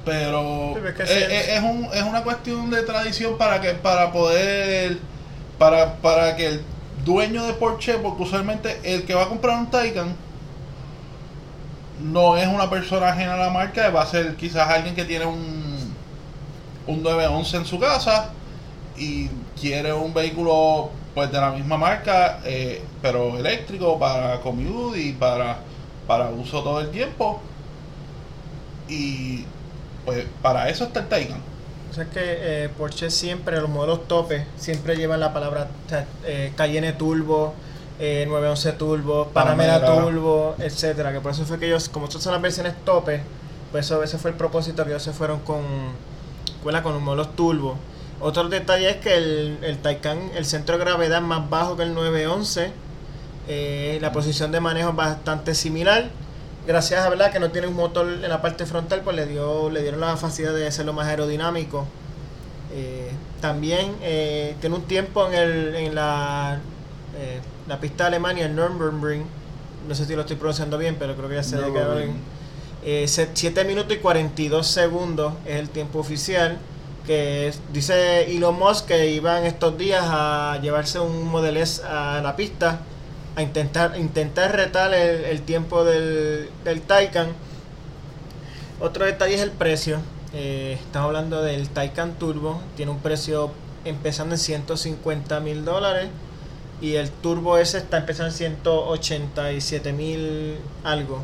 Pero 0.04 0.76
es, 1.00 1.11
es, 1.11 1.62
un, 1.62 1.88
es 1.92 2.02
una 2.02 2.22
cuestión 2.22 2.70
de 2.70 2.82
tradición 2.82 3.37
para 3.37 3.61
que 3.61 3.74
para 3.74 4.11
poder 4.11 4.98
para, 5.58 5.96
para 5.96 6.37
que 6.37 6.46
el 6.46 6.62
dueño 7.04 7.44
de 7.44 7.52
Porsche, 7.52 7.98
porque 7.98 8.22
usualmente 8.22 8.80
el 8.84 9.04
que 9.04 9.14
va 9.14 9.24
a 9.24 9.28
comprar 9.28 9.58
un 9.58 9.70
Taycan 9.70 10.14
no 12.00 12.37
es 12.37 12.46
una 12.46 12.70
persona 12.70 13.08
ajena 13.08 13.34
a 13.34 13.38
la 13.38 13.50
marca, 13.50 13.90
va 13.90 14.02
a 14.02 14.06
ser 14.06 14.37
quizás 14.37 14.68
alguien 14.68 14.94
que 14.94 15.04
tiene 15.04 15.26
un, 15.26 15.94
un 16.87 17.02
911 17.02 17.56
en 17.56 17.64
su 17.64 17.78
casa 17.78 18.30
y 18.96 19.28
quiere 19.61 19.92
un 19.92 20.14
vehículo 20.14 20.90
pues 21.14 21.32
de 21.32 21.40
la 21.40 21.50
misma 21.50 21.76
marca, 21.76 22.40
eh, 22.44 22.82
pero 23.02 23.37
eléctrico 23.37 23.98
para 23.98 24.40
commute 24.40 25.00
y 25.00 25.12
para, 25.12 25.58
para 26.09 26.31
uso 26.31 26.64
todo 26.64 26.81
el 26.81 26.90
tiempo. 26.90 27.40
Y 28.88 29.44
pues 30.05 30.27
para 30.42 30.68
eso 30.68 30.85
está 30.85 31.01
el 31.01 31.09
Taycan. 31.09 31.40
O 31.90 31.94
sea 31.94 32.07
que 32.07 32.21
eh, 32.21 32.68
Porsche 32.77 33.11
siempre, 33.11 33.61
los 33.61 33.71
modelos 33.71 34.09
tope, 34.09 34.47
siempre 34.57 34.97
llevan 34.97 35.21
la 35.21 35.33
palabra 35.33 35.68
eh, 36.25 36.53
Cayenne 36.57 36.92
Turbo, 36.94 37.55
911 37.99 38.73
Turbo, 38.73 39.29
Panamera, 39.29 39.85
Turbo, 39.85 40.57
etcétera. 40.59 41.12
Que 41.12 41.21
por 41.21 41.33
eso 41.33 41.44
fue 41.44 41.59
que 41.59 41.66
ellos, 41.66 41.88
como 41.88 42.07
estas 42.07 42.23
son 42.23 42.33
las 42.33 42.42
versiones 42.42 42.75
tope, 42.85 43.23
pues 43.71 43.87
eso, 43.87 44.03
ese 44.03 44.18
fue 44.18 44.31
el 44.31 44.37
propósito 44.37 44.85
que 44.85 44.90
ellos 44.90 45.03
se 45.03 45.12
fueron 45.12 45.40
con, 45.40 45.62
con 46.62 46.73
los 46.73 47.03
modelos 47.03 47.37
Turbo. 47.37 47.77
Otro 48.21 48.49
detalle 48.49 48.90
es 48.90 48.97
que 48.97 49.14
el, 49.16 49.59
el 49.62 49.79
Taycan, 49.79 50.18
el 50.35 50.44
centro 50.44 50.77
de 50.77 50.85
gravedad 50.85 51.18
es 51.18 51.25
más 51.25 51.49
bajo 51.49 51.77
que 51.77 51.85
el 51.85 51.94
911. 51.94 52.73
Eh, 53.48 53.98
la 54.02 54.12
posición 54.12 54.52
de 54.52 54.61
manejo 54.61 54.90
es 54.90 54.96
bastante 54.96 55.54
similar. 55.54 56.11
Gracias 56.66 57.04
a 57.04 57.08
verdad 57.08 57.32
que 57.32 57.40
no 57.40 57.50
tiene 57.50 57.66
un 57.66 57.74
motor 57.74 58.06
en 58.06 58.28
la 58.28 58.42
parte 58.42 58.66
frontal, 58.66 59.00
pues 59.00 59.16
le 59.16 59.26
dio 59.26 59.70
le 59.70 59.80
dieron 59.80 60.00
la 60.00 60.18
facilidad 60.18 60.54
de 60.54 60.66
hacerlo 60.66 60.92
más 60.92 61.06
aerodinámico. 61.06 61.87
Eh, 62.74 63.11
también 63.40 63.96
eh, 64.02 64.54
tiene 64.61 64.76
un 64.76 64.82
tiempo 64.82 65.26
en, 65.26 65.34
el, 65.34 65.74
en 65.76 65.94
la, 65.94 66.61
la 67.66 67.80
pista 67.80 68.04
de 68.04 68.08
Alemania, 68.08 68.44
el 68.44 68.54
Nürburgring. 68.54 69.24
No 69.88 69.94
sé 69.94 70.04
si 70.04 70.14
lo 70.14 70.20
estoy 70.20 70.37
pronunciando 70.37 70.76
bien, 70.76 70.96
pero 70.98 71.16
creo 71.16 71.30
que 71.30 71.37
ya 71.37 71.42
sé 71.42 71.56
de 71.56 71.72
qué 71.72 73.06
7 73.06 73.64
minutos 73.64 73.96
y 73.96 74.00
42 74.00 74.66
segundos 74.66 75.32
es 75.46 75.56
el 75.56 75.70
tiempo 75.70 75.98
oficial 75.98 76.58
que 77.06 77.52
dice 77.72 78.30
Elon 78.30 78.58
Musk 78.58 78.87
que 78.87 79.11
iban 79.11 79.44
estos 79.44 79.78
días 79.78 80.04
a 80.06 80.58
llevarse 80.61 81.00
un 81.00 81.26
Model 81.26 81.56
S 81.56 81.82
a 81.82 82.20
la 82.22 82.37
pista 82.37 82.80
a 83.38 83.42
intentar 83.42 83.96
intentar 83.96 84.57
retar 84.57 84.92
el, 84.92 85.42
tiempo 85.42 85.85
del, 85.85 86.51
del, 86.64 86.83
Taycan. 86.83 87.29
Otro 88.81 89.05
detalle 89.05 89.37
es 89.37 89.40
el 89.42 89.53
precio. 89.53 90.01
Eh, 90.35 90.77
estamos 90.81 91.07
hablando 91.07 91.40
del 91.42 91.68
Taycan 91.68 92.18
Turbo. 92.18 92.61
Tiene 92.77 92.90
un 92.90 92.98
precio 92.98 93.53
empezando 93.85 94.35
en 94.35 94.40
150 94.40 95.38
mil 95.38 95.64
dólares. 95.64 96.09
Y 96.81 96.94
el 96.94 97.11
Turbo 97.11 97.59
S 97.59 97.79
está 97.79 97.98
empezando 97.98 98.33
en 98.33 98.37
187 98.37 99.92
mil 99.92 100.57
algo. 100.83 101.22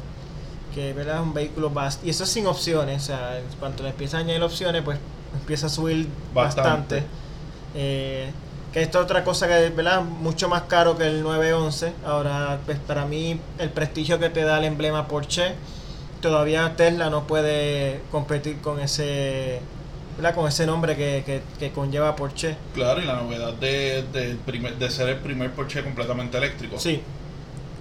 Que 0.72 0.92
¿verdad? 0.92 1.16
es 1.16 1.22
un 1.22 1.34
vehículo 1.34 1.70
bastante. 1.70 2.06
Y 2.06 2.10
eso 2.10 2.26
sin 2.26 2.46
opciones. 2.46 3.02
O 3.02 3.06
sea, 3.06 3.40
cuando 3.58 3.82
le 3.82 3.88
empiezan 3.88 4.20
a 4.20 4.22
añadir 4.22 4.42
opciones, 4.44 4.82
pues 4.82 4.98
empieza 5.40 5.66
a 5.66 5.68
subir 5.68 6.08
bastante. 6.32 7.02
Eh, 7.74 8.30
que 8.74 8.82
esto 8.82 8.98
es 8.98 9.04
otra 9.04 9.22
cosa 9.22 9.46
que 9.46 9.70
¿verdad? 9.70 10.02
mucho 10.02 10.48
más 10.48 10.62
caro 10.62 10.98
que 10.98 11.06
el 11.06 11.22
911. 11.22 11.92
Ahora, 12.04 12.58
pues 12.66 12.76
para 12.80 13.06
mí, 13.06 13.40
el 13.60 13.70
prestigio 13.70 14.18
que 14.18 14.30
te 14.30 14.42
da 14.42 14.58
el 14.58 14.64
emblema 14.64 15.06
Porsche, 15.06 15.54
todavía 16.20 16.74
Tesla 16.76 17.08
no 17.08 17.24
puede 17.28 18.00
competir 18.10 18.60
con 18.60 18.80
ese 18.80 19.60
¿verdad? 20.16 20.34
con 20.34 20.48
ese 20.48 20.66
nombre 20.66 20.96
que, 20.96 21.42
que, 21.60 21.70
conlleva 21.70 22.16
Porsche. 22.16 22.56
Claro, 22.74 23.00
y 23.00 23.04
la 23.04 23.14
novedad 23.14 23.52
de, 23.52 24.04
de, 24.12 24.36
de 24.36 24.90
ser 24.90 25.08
el 25.08 25.18
primer 25.18 25.52
Porsche 25.52 25.84
completamente 25.84 26.36
eléctrico. 26.36 26.76
Sí, 26.76 27.00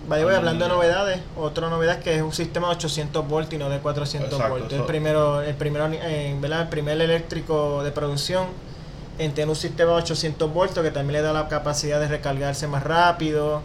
Vaya, 0.08 0.26
voy 0.26 0.36
hablando 0.36 0.66
de 0.66 0.70
novedades. 0.70 1.20
Otra 1.36 1.70
novedad 1.70 1.98
es 1.98 2.04
que 2.04 2.16
es 2.16 2.22
un 2.22 2.34
sistema 2.34 2.68
de 2.68 2.76
800 2.76 3.28
volts 3.28 3.52
y 3.52 3.58
no 3.58 3.70
de 3.70 3.80
400 3.80 4.50
volts. 4.50 4.74
El 4.74 4.84
primero, 4.84 5.42
el 5.42 5.56
primero, 5.56 5.90
¿verdad? 6.40 6.62
El 6.62 6.68
primer 6.68 7.02
eléctrico 7.02 7.84
de 7.84 7.92
producción 7.92 8.48
en 9.20 9.34
tener 9.34 9.50
un 9.50 9.56
sistema 9.56 9.92
de 9.92 9.98
800 9.98 10.54
volts 10.54 10.74
que 10.74 10.92
también 10.92 11.14
le 11.14 11.22
da 11.22 11.34
la 11.34 11.48
capacidad 11.48 12.00
de 12.00 12.08
recargarse 12.08 12.68
más 12.68 12.84
rápido 12.84 13.62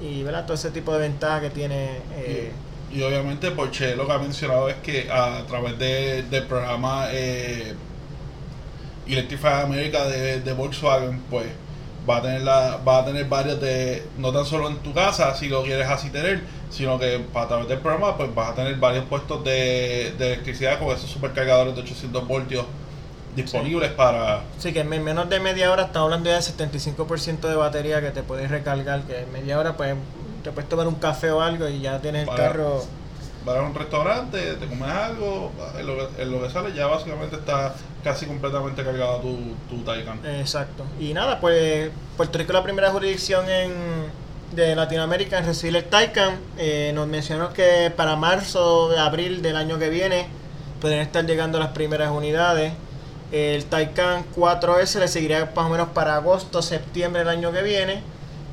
y 0.00 0.22
¿verdad? 0.22 0.44
todo 0.44 0.54
ese 0.54 0.70
tipo 0.70 0.92
de 0.92 1.00
ventajas 1.00 1.42
que 1.42 1.50
tiene. 1.50 1.98
Eh, 2.16 2.52
y, 2.92 3.02
obviamente 3.02 3.50
Porsche 3.50 3.96
lo 3.96 4.06
que 4.06 4.12
ha 4.12 4.18
mencionado 4.18 4.68
es 4.68 4.76
que 4.76 5.10
a 5.10 5.44
través 5.46 5.78
de, 5.78 6.22
del 6.22 6.44
programa 6.44 7.08
eh, 7.10 7.74
Electrify 9.06 9.62
America 9.62 10.04
de, 10.06 10.40
de 10.40 10.52
Volkswagen, 10.52 11.20
pues 11.30 11.46
va 12.08 12.18
a 12.18 12.22
tener 12.22 12.42
la, 12.42 12.78
va 12.86 12.98
a 12.98 13.04
tener 13.04 13.26
varios 13.26 13.60
de, 13.60 14.02
no 14.16 14.32
tan 14.32 14.44
solo 14.46 14.68
en 14.68 14.76
tu 14.78 14.94
casa, 14.94 15.34
si 15.34 15.48
lo 15.48 15.62
quieres 15.62 15.88
así 15.88 16.10
tener, 16.10 16.42
sino 16.70 16.98
que 16.98 17.24
a 17.34 17.46
través 17.46 17.68
del 17.68 17.78
programa 17.78 18.16
pues 18.16 18.34
vas 18.34 18.50
a 18.50 18.54
tener 18.54 18.76
varios 18.76 19.04
puestos 19.04 19.44
de, 19.44 20.08
electricidad 20.08 20.78
con 20.78 20.88
esos 20.88 21.10
supercargadores 21.10 21.74
de 21.74 21.82
800 21.82 22.26
voltios 22.26 22.64
disponibles 23.42 23.90
para... 23.92 24.42
Sí, 24.58 24.72
que 24.72 24.80
en 24.80 24.88
menos 24.88 25.28
de 25.28 25.40
media 25.40 25.70
hora 25.72 25.84
estamos 25.84 26.06
hablando 26.06 26.30
ya 26.30 26.36
de 26.36 26.42
75% 26.42 27.40
de 27.40 27.54
batería 27.56 28.00
que 28.00 28.10
te 28.10 28.22
puedes 28.22 28.50
recargar, 28.50 29.02
que 29.02 29.20
en 29.20 29.32
media 29.32 29.58
hora 29.58 29.76
pues 29.76 29.94
te 30.42 30.52
puedes 30.52 30.68
tomar 30.68 30.86
un 30.86 30.96
café 30.96 31.30
o 31.30 31.40
algo 31.40 31.68
y 31.68 31.80
ya 31.80 32.00
tienes 32.00 32.28
el 32.28 32.34
carro 32.34 32.82
vas 33.44 33.56
a 33.56 33.62
un 33.62 33.74
restaurante, 33.74 34.54
te 34.54 34.66
comes 34.66 34.88
algo, 34.88 35.52
en 35.78 35.86
lo, 36.30 36.42
que, 36.42 36.50
sale 36.50 36.74
ya 36.74 36.86
básicamente 36.86 37.36
está 37.36 37.74
casi 38.04 38.26
completamente 38.26 38.84
cargado 38.84 39.20
tu, 39.20 39.36
tu 39.68 39.82
Taycan. 39.84 40.20
Exacto. 40.26 40.84
Y 41.00 41.14
nada, 41.14 41.40
pues 41.40 41.90
Puerto 42.16 42.38
Rico 42.38 42.52
es 42.52 42.54
la 42.54 42.62
primera 42.62 42.90
jurisdicción 42.90 43.48
en, 43.48 43.72
de 44.54 44.74
Latinoamérica 44.76 45.38
en 45.38 45.46
recibir 45.46 45.76
el 45.76 45.84
Taycan. 45.84 46.38
Eh, 46.58 46.92
nos 46.94 47.06
mencionó 47.06 47.52
que 47.52 47.92
para 47.94 48.16
marzo, 48.16 48.90
abril 48.98 49.42
del 49.42 49.56
año 49.56 49.78
que 49.78 49.88
viene 49.88 50.26
pueden 50.80 51.00
estar 51.00 51.24
llegando 51.24 51.58
las 51.58 51.70
primeras 51.70 52.10
unidades. 52.10 52.72
El 53.30 53.66
Taycan 53.66 54.24
4S 54.34 55.00
le 55.00 55.08
seguiría 55.08 55.52
más 55.54 55.66
o 55.66 55.68
menos 55.68 55.88
para 55.88 56.16
agosto, 56.16 56.62
septiembre 56.62 57.20
del 57.20 57.28
año 57.28 57.52
que 57.52 57.62
viene. 57.62 58.02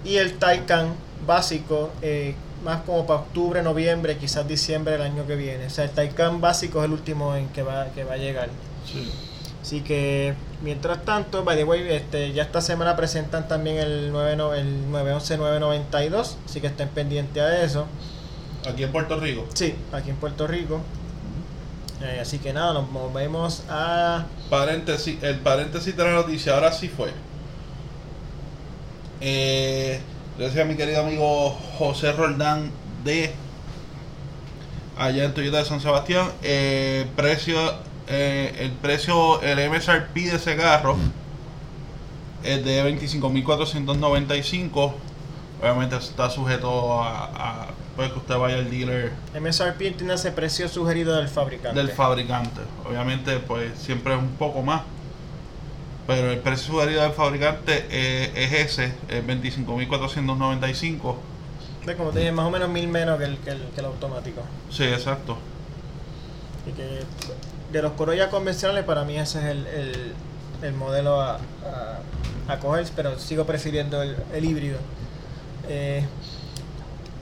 Y 0.03 0.17
el 0.17 0.37
Taycan 0.37 0.93
básico 1.25 1.91
eh, 2.01 2.35
más 2.63 2.81
como 2.81 3.05
para 3.05 3.21
octubre, 3.21 3.61
noviembre, 3.61 4.17
quizás 4.17 4.47
diciembre 4.47 4.93
del 4.93 5.03
año 5.03 5.25
que 5.25 5.35
viene. 5.35 5.67
O 5.67 5.69
sea, 5.69 5.85
el 5.85 5.91
Taycan 5.91 6.41
básico 6.41 6.79
es 6.79 6.85
el 6.85 6.91
último 6.91 7.35
en 7.35 7.47
que 7.49 7.63
va, 7.63 7.87
que 7.93 8.03
va 8.03 8.13
a 8.13 8.17
llegar. 8.17 8.49
Sí. 8.85 9.09
Así 9.61 9.81
que, 9.81 10.35
mientras 10.61 11.03
tanto, 11.05 11.43
by 11.43 11.57
the 11.57 11.63
way, 11.63 11.87
este, 11.89 12.33
ya 12.33 12.43
esta 12.43 12.61
semana 12.61 12.95
presentan 12.95 13.47
también 13.47 13.77
el, 13.77 14.11
9, 14.11 14.59
el 14.59 14.91
911-992, 14.91 16.35
así 16.45 16.61
que 16.61 16.67
estén 16.67 16.89
pendientes 16.89 17.41
a 17.41 17.63
eso. 17.63 17.87
¿Aquí 18.69 18.83
en 18.83 18.91
Puerto 18.91 19.19
Rico? 19.19 19.45
Sí, 19.55 19.73
aquí 19.91 20.11
en 20.11 20.17
Puerto 20.17 20.45
Rico. 20.45 20.81
Eh, 22.01 22.19
así 22.21 22.39
que 22.39 22.53
nada, 22.53 22.73
nos 22.73 22.89
movemos 22.91 23.63
a... 23.69 24.25
Paréntesis, 24.49 25.21
el 25.23 25.39
paréntesis 25.39 25.95
de 25.95 26.03
la 26.03 26.11
noticia, 26.11 26.55
ahora 26.55 26.71
sí 26.71 26.89
fue. 26.89 27.11
Eh, 29.21 30.01
Gracias 30.37 30.65
a 30.65 30.67
mi 30.67 30.75
querido 30.75 31.01
amigo 31.01 31.57
José 31.77 32.11
Roldán 32.11 32.69
de 33.05 33.33
allá 34.97 35.23
en 35.23 35.33
Toyota 35.33 35.59
de 35.59 35.65
San 35.65 35.79
Sebastián. 35.79 36.29
Eh, 36.43 37.07
precio 37.15 37.55
eh, 38.07 38.53
el 38.59 38.71
precio, 38.73 39.41
el 39.41 39.69
MSRP 39.69 40.13
de 40.13 40.35
ese 40.35 40.57
carro 40.57 40.97
es 42.43 42.65
de 42.65 42.83
25.495. 42.83 44.93
Obviamente 45.61 45.95
está 45.95 46.29
sujeto 46.29 47.01
a, 47.01 47.29
a 47.33 47.67
pues, 47.95 48.11
que 48.11 48.19
usted 48.19 48.37
vaya 48.37 48.55
al 48.55 48.69
dealer 48.69 49.11
MSRP 49.39 49.95
tiene 49.97 50.13
ese 50.15 50.31
precio 50.31 50.67
sugerido 50.67 51.15
del 51.15 51.27
fabricante. 51.29 51.77
del 51.77 51.89
fabricante. 51.89 52.61
Obviamente, 52.87 53.39
pues 53.39 53.77
siempre 53.77 54.13
es 54.15 54.19
un 54.19 54.29
poco 54.31 54.61
más. 54.61 54.81
Pero 56.07 56.31
el 56.31 56.37
precio 56.39 56.73
sugerido 56.73 57.01
del 57.01 57.13
fabricante 57.13 57.85
eh, 57.89 58.31
es 58.35 58.53
ese, 58.53 58.93
es 59.09 59.25
25.495. 59.25 61.15
Ve, 61.85 61.95
Como 61.95 62.11
te 62.11 62.19
dije, 62.19 62.31
más 62.31 62.45
o 62.45 62.51
menos 62.51 62.69
mil 62.69 62.87
menos 62.87 63.17
que 63.17 63.25
el, 63.25 63.37
que 63.39 63.49
el, 63.51 63.61
que 63.73 63.79
el 63.79 63.85
automático. 63.85 64.41
Sí, 64.69 64.83
exacto. 64.83 65.37
Y 66.67 66.71
que 66.71 66.99
de 67.71 67.81
los 67.81 67.93
Corolla 67.93 68.29
convencionales, 68.29 68.83
para 68.83 69.03
mí 69.03 69.17
ese 69.17 69.39
es 69.39 69.45
el, 69.45 69.67
el, 69.67 70.13
el 70.61 70.73
modelo 70.73 71.21
a, 71.21 71.35
a, 72.47 72.51
a 72.53 72.59
coger, 72.59 72.85
pero 72.95 73.17
sigo 73.19 73.45
prefiriendo 73.45 74.01
el, 74.01 74.15
el 74.33 74.45
híbrido. 74.45 74.77
Eh, 75.67 76.05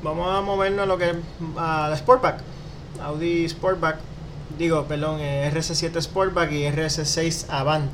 vamos 0.03 0.27
a 0.29 0.41
movernos 0.41 0.83
a 0.83 0.85
lo 0.85 0.97
que 0.97 1.15
a 1.57 1.87
la 1.89 1.97
Sportback. 1.97 2.41
Audi 3.01 3.47
Sportback, 3.49 3.97
digo, 4.57 4.85
perdón, 4.85 5.19
eh, 5.19 5.49
RS7 5.53 5.99
Sportback 6.01 6.51
y 6.51 6.63
RS6 6.65 7.47
Avant. 7.49 7.91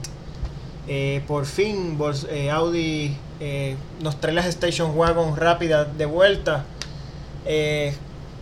Eh, 0.88 1.24
por 1.28 1.46
fin 1.46 2.00
eh, 2.32 2.50
Audi 2.50 3.16
eh, 3.40 3.78
nos 4.02 4.20
trae 4.20 4.34
las 4.34 4.48
Station 4.48 4.98
Wagon 4.98 5.38
rápidas 5.38 5.98
de 5.98 6.06
vuelta. 6.06 6.66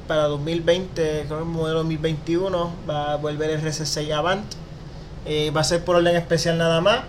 Para 0.08 0.24
2020, 0.24 1.26
creo 1.26 1.28
que 1.28 1.34
el 1.34 1.50
modelo 1.50 1.80
2021, 1.80 2.72
va 2.90 3.14
a 3.14 3.16
volver 3.18 3.50
el 3.50 3.62
RS6 3.62 4.12
Avant. 4.14 4.46
Va 5.56 5.62
a 5.62 5.64
ser 5.64 5.84
por 5.84 5.98
orden 5.98 6.16
especial 6.16 6.58
nada 6.58 6.80
más. 6.80 7.02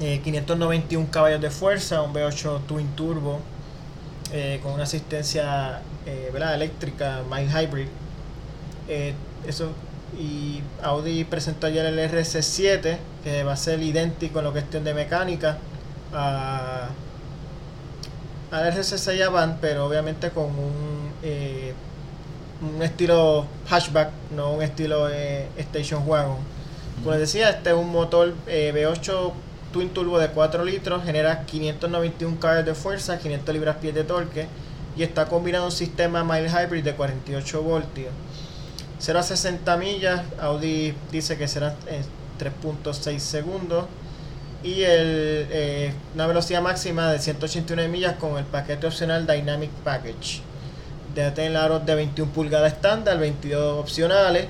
Eh, 0.00 0.20
591 0.24 1.08
caballos 1.12 1.40
de 1.40 1.50
fuerza, 1.50 2.02
un 2.02 2.12
V8 2.12 2.62
Twin 2.66 2.88
Turbo 2.96 3.38
eh, 4.32 4.60
con 4.62 4.72
una 4.72 4.84
asistencia 4.84 5.80
eh, 6.06 6.30
¿verdad? 6.32 6.54
eléctrica, 6.54 7.22
mild 7.30 7.50
hybrid. 7.50 7.88
Eh, 8.88 9.14
eso 9.46 9.72
y 10.18 10.62
Audi 10.82 11.24
presentó 11.24 11.66
ayer 11.66 11.86
el 11.86 11.98
RS7 11.98 12.98
que 13.24 13.44
va 13.44 13.52
a 13.52 13.56
ser 13.56 13.82
idéntico 13.82 14.40
en 14.40 14.44
lo 14.44 14.52
cuestión 14.52 14.84
de 14.84 14.92
mecánica 14.92 15.56
a 16.12 16.88
al 18.50 18.72
RS6 18.74 19.22
Avant, 19.22 19.58
pero 19.60 19.86
obviamente 19.86 20.28
con 20.30 20.44
un 20.44 21.12
un 22.62 22.82
estilo 22.82 23.46
hatchback, 23.68 24.10
no 24.36 24.52
un 24.52 24.62
estilo 24.62 25.08
station 25.56 26.02
wagon. 26.06 26.36
Como 26.98 27.12
les 27.12 27.20
decía, 27.20 27.50
este 27.50 27.70
es 27.70 27.76
un 27.76 27.90
motor 27.90 28.34
eh, 28.46 28.72
V8 28.74 29.32
Twin 29.72 29.90
Turbo 29.90 30.18
de 30.18 30.28
4 30.28 30.64
litros, 30.64 31.04
genera 31.04 31.44
591 31.44 32.38
caballos 32.38 32.66
de 32.66 32.74
fuerza, 32.74 33.18
500 33.18 33.54
libras-pies 33.54 33.94
de 33.94 34.04
torque 34.04 34.46
y 34.96 35.02
está 35.02 35.26
combinando 35.26 35.66
un 35.66 35.72
sistema 35.72 36.22
mild 36.22 36.48
hybrid 36.48 36.84
de 36.84 36.94
48 36.94 37.62
voltios. 37.62 38.12
0 38.98 39.18
a 39.18 39.22
60 39.22 39.76
millas, 39.78 40.22
Audi 40.40 40.94
dice 41.10 41.36
que 41.36 41.48
será 41.48 41.74
en 41.88 42.02
3.6 42.38 43.18
segundos 43.18 43.86
y 44.62 44.82
el, 44.82 45.48
eh, 45.50 45.92
una 46.14 46.26
velocidad 46.26 46.62
máxima 46.62 47.10
de 47.10 47.18
189 47.18 47.90
millas 47.90 48.14
con 48.14 48.38
el 48.38 48.44
paquete 48.44 48.86
opcional 48.86 49.26
Dynamic 49.26 49.70
Package. 49.82 50.40
De 51.14 51.30
tener 51.32 51.56
aros 51.56 51.84
de 51.84 51.94
21 51.94 52.32
pulgadas 52.32 52.72
estándar, 52.72 53.18
22 53.18 53.80
opcionales. 53.80 54.46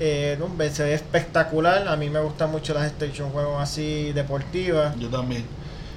Eh, 0.00 0.38
se 0.72 0.82
ve 0.82 0.94
espectacular. 0.94 1.86
A 1.86 1.96
mí 1.96 2.08
me 2.10 2.20
gustan 2.20 2.50
mucho 2.50 2.72
las 2.74 2.86
station 2.86 3.30
juegos 3.30 3.60
así 3.62 4.12
deportivas. 4.12 4.98
Yo 4.98 5.08
también. 5.08 5.44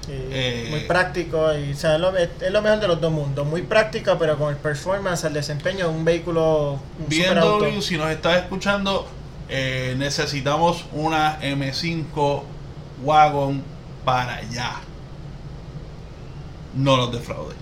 eh, 0.08 0.28
Eh, 0.30 0.68
muy 0.70 0.80
práctico. 0.80 1.52
Y, 1.54 1.72
o 1.72 1.76
sea, 1.76 1.94
es, 1.94 2.00
lo, 2.00 2.14
es 2.16 2.50
lo 2.50 2.62
mejor 2.62 2.80
de 2.80 2.88
los 2.88 3.00
dos 3.00 3.10
mundos. 3.10 3.46
Muy 3.46 3.62
práctico, 3.62 4.16
pero 4.18 4.36
con 4.38 4.50
el 4.50 4.56
performance, 4.56 5.24
el 5.24 5.32
desempeño 5.32 5.88
de 5.88 5.94
un 5.94 6.04
vehículo. 6.04 6.78
Un 6.98 7.10
superauto. 7.10 7.64
BMW, 7.64 7.80
si 7.80 7.96
nos 7.96 8.10
estás 8.10 8.36
escuchando, 8.42 9.06
eh, 9.48 9.94
necesitamos 9.96 10.84
una 10.92 11.40
M5 11.40 12.42
Wagon 13.02 13.62
para 14.04 14.36
allá. 14.36 14.72
No 16.74 16.96
nos 16.96 17.12
defraude. 17.12 17.54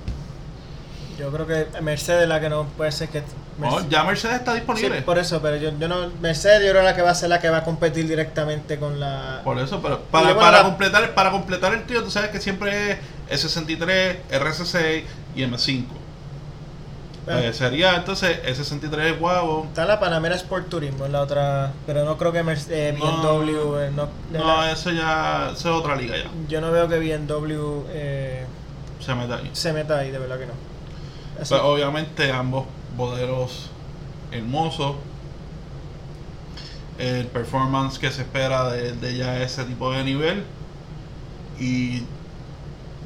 Yo 1.18 1.30
creo 1.30 1.47
que 1.47 1.80
Mercedes 1.82 2.26
la 2.28 2.40
que 2.40 2.49
no 2.49 2.66
puede 2.76 2.90
ser 2.93 3.09
que. 3.11 3.22
Mercedes- 3.71 3.89
ya 3.91 4.05
Mercedes 4.05 4.37
está 4.37 4.53
Sí, 4.53 4.59
disponible. 4.59 5.03
por 5.03 5.19
eso, 5.19 5.41
pero 5.43 5.57
yo, 5.57 5.71
yo 5.79 5.89
no. 5.89 6.09
Mercedes, 6.21 6.63
yo 6.65 6.71
creo 6.73 6.83
la 6.83 6.95
que 6.95 7.03
va 7.03 7.11
a 7.11 7.15
ser 7.15 7.29
la 7.29 7.41
que 7.41 7.49
va 7.51 7.59
a 7.59 7.65
competir 7.65 8.07
directamente 8.09 8.79
con 8.79 9.01
la. 9.01 9.41
Por 9.45 9.59
eso, 9.59 9.81
pero 9.81 10.01
para, 10.03 10.35
para 10.35 10.59
la- 10.59 10.65
completar 10.65 11.15
para 11.15 11.31
completar 11.31 11.73
el 11.75 11.85
trío, 11.85 12.03
tú 12.05 12.11
sabes 12.11 12.31
que 12.31 12.41
siempre 12.41 12.99
es 13.29 13.45
S63, 13.45 14.17
RS6 14.31 15.05
y 15.35 15.43
M5. 15.45 15.85
Eh, 17.29 17.49
Eh, 17.49 17.53
sería 17.53 17.95
entonces 17.95 18.41
S63 18.45 19.21
Wagon. 19.21 19.69
Está 19.69 19.85
la 19.85 20.01
Panamera 20.01 20.35
Sport 20.35 20.69
Turismo, 20.69 21.07
en 21.07 21.13
la 21.13 21.21
otra. 21.21 21.71
Pero 21.87 22.05
no 22.05 22.19
creo 22.19 22.33
que 22.33 22.43
Merce- 22.43 22.67
eh, 22.73 22.97
No. 22.99 23.05
BMW. 23.39 23.79
eh, 23.81 23.91
no, 23.95 24.09
No, 24.33 24.45
la- 24.63 24.73
eso 24.73 24.91
ya 24.91 25.51
eso 25.53 25.71
es 25.71 25.81
otra 25.81 25.95
liga 25.95 26.17
ya. 26.17 26.25
yo 26.49 26.61
no 26.61 26.73
veo 26.73 26.89
que 26.89 26.99
BMW 26.99 27.85
eh, 27.91 28.45
Se 28.99 29.15
mete 29.15 29.35
ahí. 29.35 29.51
se 29.53 29.73
meta 29.73 29.99
ahí, 29.99 30.11
de 30.11 30.19
verdad 30.19 30.37
que 30.39 30.47
no. 30.47 30.53
Pero 31.49 31.67
obviamente 31.69 32.31
ambos 32.33 32.67
modelos 32.97 33.70
hermosos. 34.32 34.97
El 36.99 37.26
performance 37.26 37.99
que 37.99 38.11
se 38.11 38.22
espera 38.22 38.70
de, 38.70 38.93
de 38.93 39.16
ya 39.16 39.43
ese 39.43 39.64
tipo 39.64 39.90
de 39.93 40.05
nivel. 40.05 40.45
Y 41.59 42.03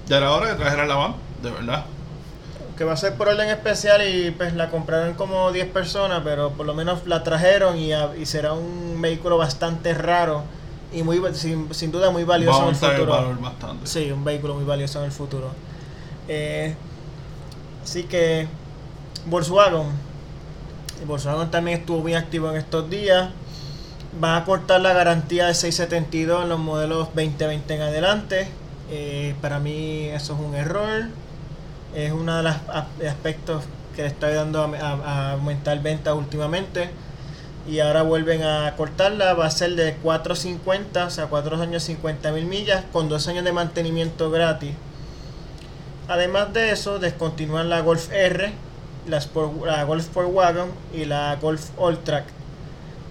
ya 0.06 0.18
era 0.18 0.32
hora 0.32 0.48
de 0.50 0.54
traer 0.56 0.80
a 0.80 0.86
la 0.86 0.94
van, 0.96 1.14
de 1.42 1.50
verdad. 1.50 1.84
que 2.76 2.84
va 2.84 2.92
a 2.92 2.96
ser 2.96 3.14
por 3.14 3.28
orden 3.28 3.48
especial 3.48 4.06
y 4.08 4.30
pues 4.32 4.54
la 4.54 4.70
compraron 4.70 5.14
como 5.14 5.50
10 5.52 5.68
personas, 5.70 6.20
pero 6.24 6.50
por 6.52 6.66
lo 6.66 6.74
menos 6.74 7.06
la 7.06 7.22
trajeron 7.22 7.78
y, 7.78 7.92
a- 7.92 8.14
y 8.16 8.26
será 8.26 8.52
un 8.52 9.00
vehículo 9.00 9.38
bastante 9.38 9.94
raro 9.94 10.44
y 10.92 11.02
muy 11.02 11.20
sin, 11.34 11.72
sin 11.74 11.90
duda 11.90 12.10
muy 12.10 12.24
valioso 12.24 12.62
en 12.62 12.68
el 12.68 12.74
futuro. 12.76 13.12
valor 13.12 13.40
bastante. 13.40 13.86
Sí, 13.86 14.10
un 14.12 14.24
vehículo 14.24 14.54
muy 14.54 14.64
valioso 14.64 14.98
en 15.00 15.06
el 15.06 15.12
futuro. 15.12 15.50
Eh, 16.28 16.74
así 17.82 18.04
que 18.04 18.46
Volkswagen. 19.26 19.88
Volkswagen 21.04 21.50
también 21.50 21.80
estuvo 21.80 22.00
muy 22.00 22.14
activo 22.14 22.50
en 22.50 22.56
estos 22.56 22.88
días. 22.88 23.30
Va 24.22 24.36
a 24.36 24.44
cortar 24.44 24.80
la 24.80 24.92
garantía 24.92 25.46
de 25.46 25.54
672 25.54 26.44
en 26.44 26.48
los 26.48 26.58
modelos 26.58 27.08
2020 27.14 27.74
en 27.74 27.82
adelante. 27.82 28.48
Eh, 28.90 29.34
para 29.42 29.58
mí 29.58 30.06
eso 30.06 30.34
es 30.34 30.40
un 30.40 30.54
error. 30.54 31.08
Es 31.94 32.12
uno 32.12 32.36
de 32.36 32.42
los 32.44 32.54
aspectos 33.06 33.64
que 33.96 34.02
le 34.02 34.08
está 34.08 34.28
ayudando 34.28 34.62
a 34.62 35.32
aumentar 35.32 35.82
ventas 35.82 36.14
últimamente. 36.14 36.90
Y 37.68 37.80
ahora 37.80 38.02
vuelven 38.02 38.44
a 38.44 38.72
cortarla. 38.76 39.34
Va 39.34 39.46
a 39.46 39.50
ser 39.50 39.74
de 39.74 39.94
450, 39.96 41.06
o 41.06 41.10
sea, 41.10 41.26
4 41.26 41.60
años 41.60 41.82
50 41.82 42.30
mil 42.30 42.44
millas 42.44 42.84
con 42.92 43.08
2 43.08 43.26
años 43.26 43.44
de 43.44 43.52
mantenimiento 43.52 44.30
gratis. 44.30 44.72
Además 46.06 46.52
de 46.52 46.70
eso, 46.70 47.00
descontinúan 47.00 47.68
la 47.68 47.80
Golf 47.80 48.12
R, 48.12 48.52
la, 49.06 49.18
Sport- 49.18 49.64
la 49.64 49.84
Golf 49.84 50.02
Sport 50.04 50.28
Wagon 50.32 50.68
y 50.94 51.04
la 51.04 51.36
Golf 51.36 51.70
All 51.78 51.98
Track. 51.98 52.24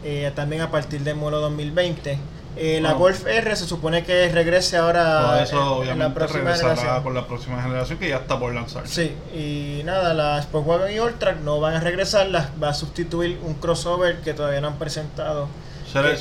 eh, 0.04 0.32
también 0.36 0.62
a 0.62 0.70
partir 0.70 1.02
del 1.02 1.16
modelo 1.16 1.40
2020. 1.42 2.20
Eh, 2.58 2.80
la. 2.80 2.94
Golf 2.94 3.26
R 3.26 3.56
se 3.56 3.66
supone 3.66 4.04
que 4.06 4.30
regrese 4.30 4.78
ahora 4.78 5.20
Todo 5.22 5.38
en- 5.38 5.44
eso 5.44 5.56
en, 5.58 5.62
obviamente 5.68 6.04
la 6.08 6.14
próxima 6.14 6.40
regresará 6.44 6.76
generación. 6.76 7.04
con 7.04 7.14
la 7.16 7.28
próxima 7.28 7.62
generación 7.62 8.00
que 8.00 8.10
ya 8.10 8.18
está 8.18 8.40
por 8.40 8.54
lanzarse. 8.54 8.94
Sí, 9.08 9.16
y 9.38 9.84
nada, 9.84 10.14
la 10.14 10.42
Sportwagon 10.42 10.92
y 10.92 10.98
Alltrack 10.98 11.40
no 11.42 11.60
van 11.60 11.74
a 11.76 11.80
regresar, 11.82 12.28
las 12.28 12.48
va 12.62 12.70
a 12.70 12.74
sustituir 12.74 13.40
un 13.44 13.56
crossover 13.56 14.22
que 14.22 14.34
todavía 14.34 14.62
no 14.62 14.68
han 14.68 14.78
presentado. 14.78 15.48
Será 15.96 16.14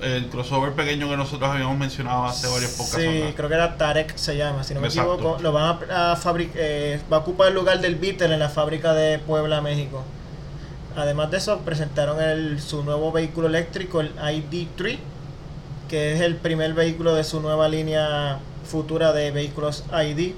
el, 0.00 0.28
crossover 0.28 0.72
pequeño 0.72 1.10
que 1.10 1.16
nosotros 1.16 1.50
habíamos 1.50 1.76
mencionado 1.76 2.24
hace 2.24 2.48
varios 2.48 2.70
podcasts 2.70 3.02
Sí, 3.02 3.18
atrás. 3.18 3.34
creo 3.36 3.48
que 3.50 3.54
era 3.54 3.76
Tarek 3.76 4.16
se 4.16 4.36
llama, 4.36 4.64
si 4.64 4.72
no 4.72 4.80
me 4.80 4.86
Exacto. 4.86 5.14
equivoco. 5.14 5.42
Lo 5.42 5.52
van 5.52 5.78
a, 5.90 6.16
fabricar, 6.16 6.62
va 7.12 7.18
a 7.18 7.20
ocupar 7.20 7.48
el 7.48 7.54
lugar 7.54 7.80
del 7.80 7.96
Beetle 7.96 8.32
en 8.32 8.38
la 8.38 8.48
fábrica 8.48 8.94
de 8.94 9.18
Puebla, 9.18 9.60
México. 9.60 10.02
Además 10.96 11.30
de 11.30 11.36
eso, 11.36 11.58
presentaron 11.58 12.20
el, 12.20 12.62
su 12.62 12.82
nuevo 12.82 13.12
vehículo 13.12 13.48
eléctrico, 13.48 14.00
el 14.00 14.16
ID3, 14.16 14.98
que 15.90 16.14
es 16.14 16.20
el 16.22 16.36
primer 16.36 16.72
vehículo 16.72 17.14
de 17.14 17.22
su 17.24 17.40
nueva 17.40 17.68
línea 17.68 18.38
futura 18.64 19.12
de 19.12 19.32
vehículos 19.32 19.84
ID 19.92 20.32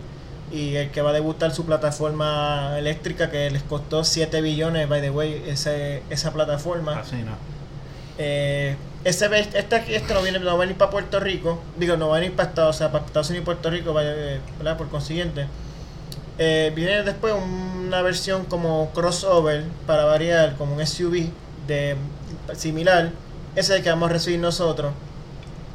y 0.51 0.75
el 0.77 0.91
que 0.91 1.03
va 1.03 1.11
a 1.11 1.13
debutar 1.13 1.53
su 1.53 1.65
plataforma 1.65 2.79
eléctrica 2.79 3.31
que 3.31 3.51
les 3.51 3.63
costó 3.63 4.03
7 4.05 4.41
billones, 4.43 4.89
by 4.89 5.01
the 5.01 5.11
way, 5.11 5.45
ese, 5.47 6.03
esa 6.11 6.33
plataforma. 6.33 6.99
Así, 6.99 7.17
¿no? 7.17 7.52
Eh, 8.19 8.77
ese 9.05 9.27
este, 9.39 9.97
este 9.97 10.15
no 10.15 10.23
viene 10.23 10.39
no 10.39 10.47
va 10.47 10.53
a 10.53 10.57
venir 10.57 10.77
para 10.77 10.91
Puerto 10.91 11.19
Rico 11.19 11.61
digo 11.79 11.97
no 11.97 12.11
va 12.11 12.19
a 12.19 12.21
venir 12.21 12.37
para 12.37 12.51
Estados, 12.51 12.77
o 12.77 12.79
sea, 12.79 12.93
para 12.93 13.07
Estados 13.07 13.31
Unidos 13.31 13.43
y 13.43 13.47
Puerto 13.47 13.71
Rico 13.71 13.95
eh, 14.01 14.41
¿verdad? 14.59 14.77
por 14.77 14.89
consiguiente 14.89 15.47
Eh, 16.39 16.73
viene 16.75 17.03
después 17.03 17.35
una 17.35 18.03
versión 18.03 18.45
como 18.47 18.91
crossover 18.93 19.65
para 19.87 20.05
variar 20.05 20.57
como 20.57 20.75
un 20.75 20.87
SUV 20.87 21.31
de 21.67 21.97
similar 22.55 23.13
ese 23.55 23.77
es 23.77 23.83
que 23.83 23.91
vamos 23.91 24.09
a 24.09 24.15
recibir 24.15 24.41
nosotros. 24.41 24.95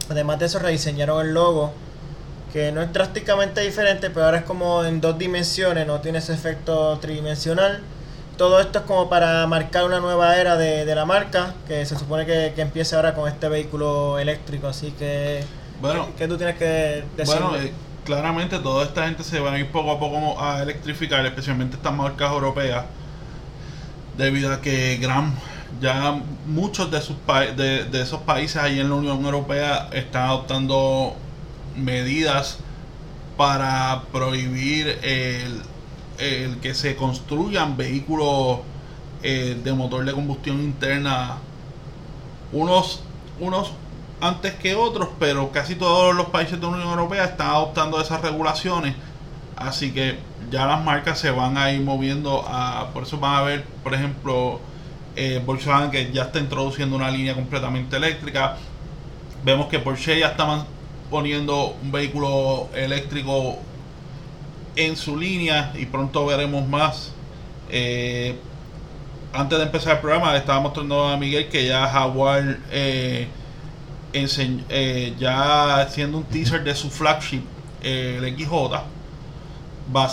Además 0.09 0.39
de 0.39 0.47
eso, 0.47 0.57
rediseñaron 0.57 1.23
el 1.25 1.33
logo, 1.33 1.73
que 2.51 2.71
no 2.71 2.81
es 2.81 2.91
drásticamente 2.91 3.61
diferente, 3.61 4.09
pero 4.09 4.25
ahora 4.25 4.39
es 4.39 4.45
como 4.45 4.83
en 4.83 4.99
dos 4.99 5.17
dimensiones, 5.17 5.85
no 5.85 6.01
tiene 6.01 6.17
ese 6.17 6.33
efecto 6.33 6.97
tridimensional. 6.99 7.81
Todo 8.37 8.59
esto 8.59 8.79
es 8.79 8.85
como 8.85 9.09
para 9.09 9.47
marcar 9.47 9.85
una 9.85 9.99
nueva 9.99 10.37
era 10.37 10.57
de, 10.57 10.85
de 10.85 10.95
la 10.95 11.05
marca, 11.05 11.55
que 11.67 11.85
se 11.85 11.97
supone 11.97 12.25
que, 12.25 12.53
que 12.55 12.61
empiece 12.61 12.95
ahora 12.95 13.13
con 13.15 13.27
este 13.27 13.49
vehículo 13.49 14.19
eléctrico, 14.19 14.67
así 14.67 14.91
que... 14.91 15.43
Bueno, 15.81 16.05
¿Qué, 16.07 16.13
qué 16.19 16.27
tú 16.27 16.37
tienes 16.37 16.55
que 16.57 17.03
decir? 17.15 17.35
Bueno, 17.39 17.55
eh, 17.55 17.73
claramente 18.05 18.59
toda 18.59 18.85
esta 18.85 19.05
gente 19.07 19.23
se 19.23 19.39
va 19.39 19.53
a 19.53 19.59
ir 19.59 19.71
poco 19.71 19.91
a 19.91 19.99
poco 19.99 20.39
a 20.39 20.61
electrificar, 20.61 21.25
especialmente 21.25 21.77
estas 21.77 21.93
marcas 21.93 22.31
europeas, 22.31 22.85
debido 24.17 24.53
a 24.53 24.61
que 24.61 24.97
gran 24.97 25.33
ya 25.81 26.19
muchos 26.47 26.89
de, 26.89 27.01
sus 27.01 27.15
pa- 27.17 27.41
de, 27.47 27.83
de 27.85 28.01
esos 28.01 28.21
países 28.21 28.57
ahí 28.57 28.79
en 28.79 28.89
la 28.89 28.95
Unión 28.95 29.23
Europea 29.25 29.89
están 29.91 30.23
adoptando 30.29 31.15
medidas 31.75 32.57
para 33.35 34.03
prohibir 34.11 34.97
el, 35.03 35.61
el 36.17 36.57
que 36.59 36.73
se 36.73 36.95
construyan 36.95 37.77
vehículos 37.77 38.59
eh, 39.23 39.59
de 39.63 39.73
motor 39.73 40.05
de 40.05 40.13
combustión 40.13 40.61
interna 40.61 41.37
unos 42.51 43.01
unos 43.39 43.73
antes 44.19 44.53
que 44.55 44.75
otros, 44.75 45.09
pero 45.19 45.51
casi 45.51 45.75
todos 45.75 46.15
los 46.15 46.27
países 46.27 46.59
de 46.59 46.65
la 46.65 46.73
Unión 46.73 46.89
Europea 46.89 47.25
están 47.25 47.49
adoptando 47.49 48.01
esas 48.01 48.21
regulaciones. 48.21 48.95
Así 49.55 49.91
que 49.91 50.17
ya 50.51 50.65
las 50.65 50.83
marcas 50.83 51.19
se 51.19 51.31
van 51.31 51.57
a 51.57 51.71
ir 51.71 51.81
moviendo 51.81 52.43
a. 52.47 52.89
Por 52.93 53.03
eso 53.03 53.17
van 53.19 53.35
a 53.35 53.41
ver, 53.41 53.63
por 53.83 53.93
ejemplo, 53.93 54.59
eh, 55.15 55.41
Volkswagen 55.45 55.91
que 55.91 56.11
ya 56.11 56.23
está 56.23 56.39
introduciendo 56.39 56.95
una 56.95 57.11
línea 57.11 57.35
completamente 57.35 57.97
eléctrica. 57.97 58.57
Vemos 59.43 59.67
que 59.67 59.79
Porsche 59.79 60.19
ya 60.19 60.27
estaban 60.27 60.65
poniendo 61.09 61.75
un 61.81 61.91
vehículo 61.91 62.69
eléctrico 62.73 63.59
en 64.77 64.95
su 64.95 65.17
línea 65.17 65.73
y 65.77 65.85
pronto 65.85 66.25
veremos 66.25 66.67
más. 66.67 67.11
Eh, 67.69 68.35
antes 69.33 69.57
de 69.57 69.65
empezar 69.65 69.95
el 69.95 69.99
programa, 69.99 70.31
le 70.31 70.39
estaba 70.39 70.59
mostrando 70.61 71.07
a 71.07 71.17
Miguel 71.17 71.49
que 71.49 71.65
ya 71.65 71.87
Jaguar 71.87 72.59
eh, 72.71 73.27
eh, 74.13 75.13
ya 75.19 75.81
haciendo 75.81 76.17
un 76.19 76.23
teaser 76.23 76.63
de 76.63 76.73
su 76.75 76.89
flagship, 76.89 77.43
eh, 77.83 78.19
el 78.21 78.37
XJ. 78.37 78.51
Va 79.95 80.03
a, 80.03 80.09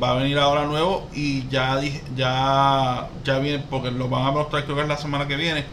va 0.00 0.10
a 0.10 0.14
venir 0.14 0.38
ahora 0.38 0.64
nuevo 0.64 1.08
y 1.12 1.48
ya 1.48 1.80
ya 2.14 3.08
ya 3.24 3.38
viene 3.40 3.64
porque 3.68 3.90
lo 3.90 4.08
van 4.08 4.26
a 4.26 4.30
mostrar 4.30 4.62
creo 4.62 4.76
que 4.76 4.82
es 4.82 4.88
la 4.88 4.96
semana 4.96 5.26
que 5.26 5.34
viene 5.34 5.64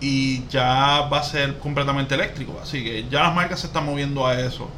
y 0.00 0.44
ya 0.48 1.02
va 1.02 1.18
a 1.20 1.22
ser 1.22 1.58
completamente 1.60 2.16
eléctrico 2.16 2.58
así 2.60 2.82
que 2.82 3.06
ya 3.08 3.22
las 3.22 3.34
marcas 3.36 3.60
se 3.60 3.68
están 3.68 3.86
moviendo 3.86 4.26
a 4.26 4.40
eso 4.40 4.68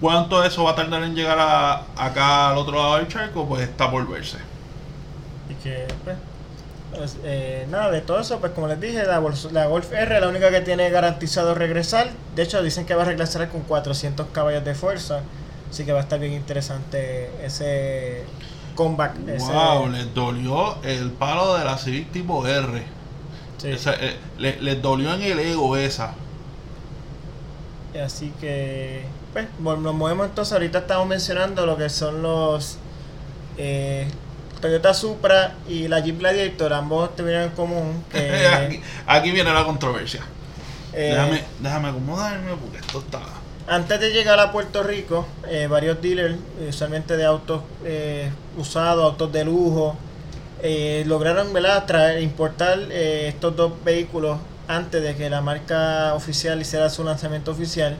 cuánto 0.00 0.40
de 0.40 0.48
eso 0.48 0.64
va 0.64 0.72
a 0.72 0.74
tardar 0.76 1.02
en 1.04 1.14
llegar 1.14 1.38
a, 1.40 1.86
acá 1.96 2.50
al 2.50 2.58
otro 2.58 2.76
lado 2.76 2.96
del 2.96 3.08
charco 3.08 3.46
pues 3.48 3.62
está 3.62 3.90
por 3.90 4.06
verse 4.08 4.38
Y 5.48 5.54
que, 5.56 5.86
pues, 6.04 6.16
pues, 6.90 7.18
eh, 7.24 7.66
nada, 7.70 7.90
de 7.90 8.00
todo 8.02 8.20
eso, 8.20 8.40
pues 8.40 8.52
como 8.52 8.68
les 8.68 8.80
dije, 8.80 9.04
la, 9.04 9.18
Golf 9.18 9.92
R 9.92 10.14
es 10.16 10.20
la 10.20 10.28
única 10.28 10.50
que 10.50 10.60
tiene 10.62 10.90
garantizado 10.90 11.54
regresar. 11.54 12.12
De 12.34 12.42
hecho, 12.42 12.62
dicen 12.62 12.86
que 12.86 12.94
va 12.94 13.02
a 13.02 13.06
regresar 13.06 13.48
con 13.50 13.62
400 13.62 14.28
caballos 14.28 14.64
de 14.64 14.74
fuerza. 14.74 15.22
Así 15.70 15.84
que 15.84 15.92
va 15.92 16.00
a 16.00 16.02
estar 16.02 16.20
bien 16.20 16.32
interesante 16.32 17.44
ese 17.44 18.32
comeback. 18.74 19.18
ese- 19.28 19.52
wow 19.52 19.88
les 19.88 20.12
dolió 20.14 20.82
el 20.82 21.12
palo 21.12 21.54
de 21.56 21.64
la 21.64 21.78
Civic 21.78 22.10
tipo 22.12 22.46
R 22.46 22.84
sí. 23.56 23.68
Esa, 23.70 23.94
eh, 23.94 24.18
le- 24.38 24.60
les 24.62 24.82
dolió 24.82 25.14
en 25.14 25.22
el 25.22 25.38
ego 25.40 25.76
esa 25.76 26.14
Así 28.02 28.32
que, 28.40 29.13
pues, 29.34 29.78
nos 29.78 29.94
movemos 29.94 30.26
entonces. 30.26 30.52
Ahorita 30.52 30.78
estamos 30.78 31.06
mencionando 31.08 31.66
lo 31.66 31.76
que 31.76 31.90
son 31.90 32.22
los 32.22 32.78
eh, 33.58 34.06
Toyota 34.60 34.94
Supra 34.94 35.54
y 35.68 35.88
la 35.88 36.00
Jeep 36.00 36.18
Gladiator. 36.18 36.72
Ambos 36.72 37.14
tuvieron 37.16 37.42
en 37.42 37.50
común 37.50 38.04
aquí, 38.54 38.80
aquí 39.06 39.30
viene 39.32 39.52
la 39.52 39.64
controversia 39.64 40.22
eh, 40.92 41.10
déjame, 41.10 41.44
déjame 41.60 41.88
acomodarme 41.88 42.52
porque 42.54 42.78
esto 42.78 43.00
está 43.00 43.20
Antes 43.66 43.98
de 43.98 44.10
llegar 44.10 44.38
a 44.38 44.52
Puerto 44.52 44.84
Rico, 44.84 45.26
eh, 45.48 45.66
varios 45.66 46.00
dealers, 46.00 46.36
usualmente 46.68 47.16
de 47.16 47.24
autos 47.24 47.62
usados, 48.56 49.04
autos 49.04 49.32
de 49.32 49.44
lujo, 49.44 49.96
lograron 51.04 51.52
¿verdad? 51.52 51.84
traer, 51.84 52.22
importar 52.22 52.78
estos 52.92 53.56
dos 53.56 53.72
vehículos 53.84 54.38
antes 54.68 55.02
de 55.02 55.16
que 55.16 55.28
la 55.28 55.40
marca 55.40 56.14
oficial 56.14 56.60
hiciera 56.60 56.88
su 56.88 57.02
lanzamiento 57.02 57.50
oficial 57.50 57.98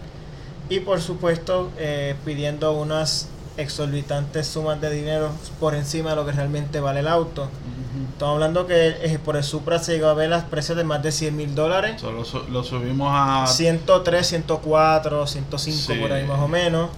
y 0.68 0.80
por 0.80 1.00
supuesto, 1.00 1.70
eh, 1.78 2.14
pidiendo 2.24 2.72
unas 2.72 3.28
exorbitantes 3.56 4.46
sumas 4.48 4.80
de 4.80 4.90
dinero 4.90 5.30
por 5.60 5.74
encima 5.74 6.10
de 6.10 6.16
lo 6.16 6.26
que 6.26 6.32
realmente 6.32 6.80
vale 6.80 7.00
el 7.00 7.08
auto. 7.08 7.48
Estamos 8.12 8.34
hablando 8.34 8.66
que 8.66 8.88
eh, 9.02 9.18
por 9.24 9.36
el 9.36 9.44
Supra 9.44 9.78
se 9.78 9.92
llegó 9.92 10.08
a 10.08 10.14
ver 10.14 10.30
las 10.30 10.44
precios 10.44 10.76
de 10.76 10.84
más 10.84 11.02
de 11.02 11.12
100 11.12 11.36
mil 11.36 11.54
dólares. 11.54 12.00
So, 12.00 12.10
lo, 12.10 12.24
lo, 12.48 12.64
subimos 12.64 13.08
a 13.12 13.46
103, 13.46 14.26
104, 14.26 15.26
105 15.26 15.78
sí. 15.78 15.94
por 16.00 16.12
ahí 16.12 16.26
más 16.26 16.40
o 16.40 16.48
menos. 16.48 16.90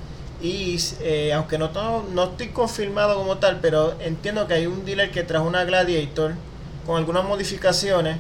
Y 0.43 0.77
eh, 1.01 1.33
aunque 1.33 1.59
no, 1.59 1.71
no, 1.73 2.05
no, 2.13 2.25
estoy 2.25 2.49
confirmado 2.49 3.17
como 3.17 3.39
tal, 3.39 3.59
pero 3.61 3.95
entiendo 4.01 4.47
que 4.47 4.55
hay 4.55 4.67
un 4.67 4.85
dealer 4.85 5.11
que 5.11 5.23
trajo 5.23 5.47
una 5.47 5.65
Gladiator 5.65 6.35
con 6.85 6.97
algunas 6.97 7.25
modificaciones 7.25 8.19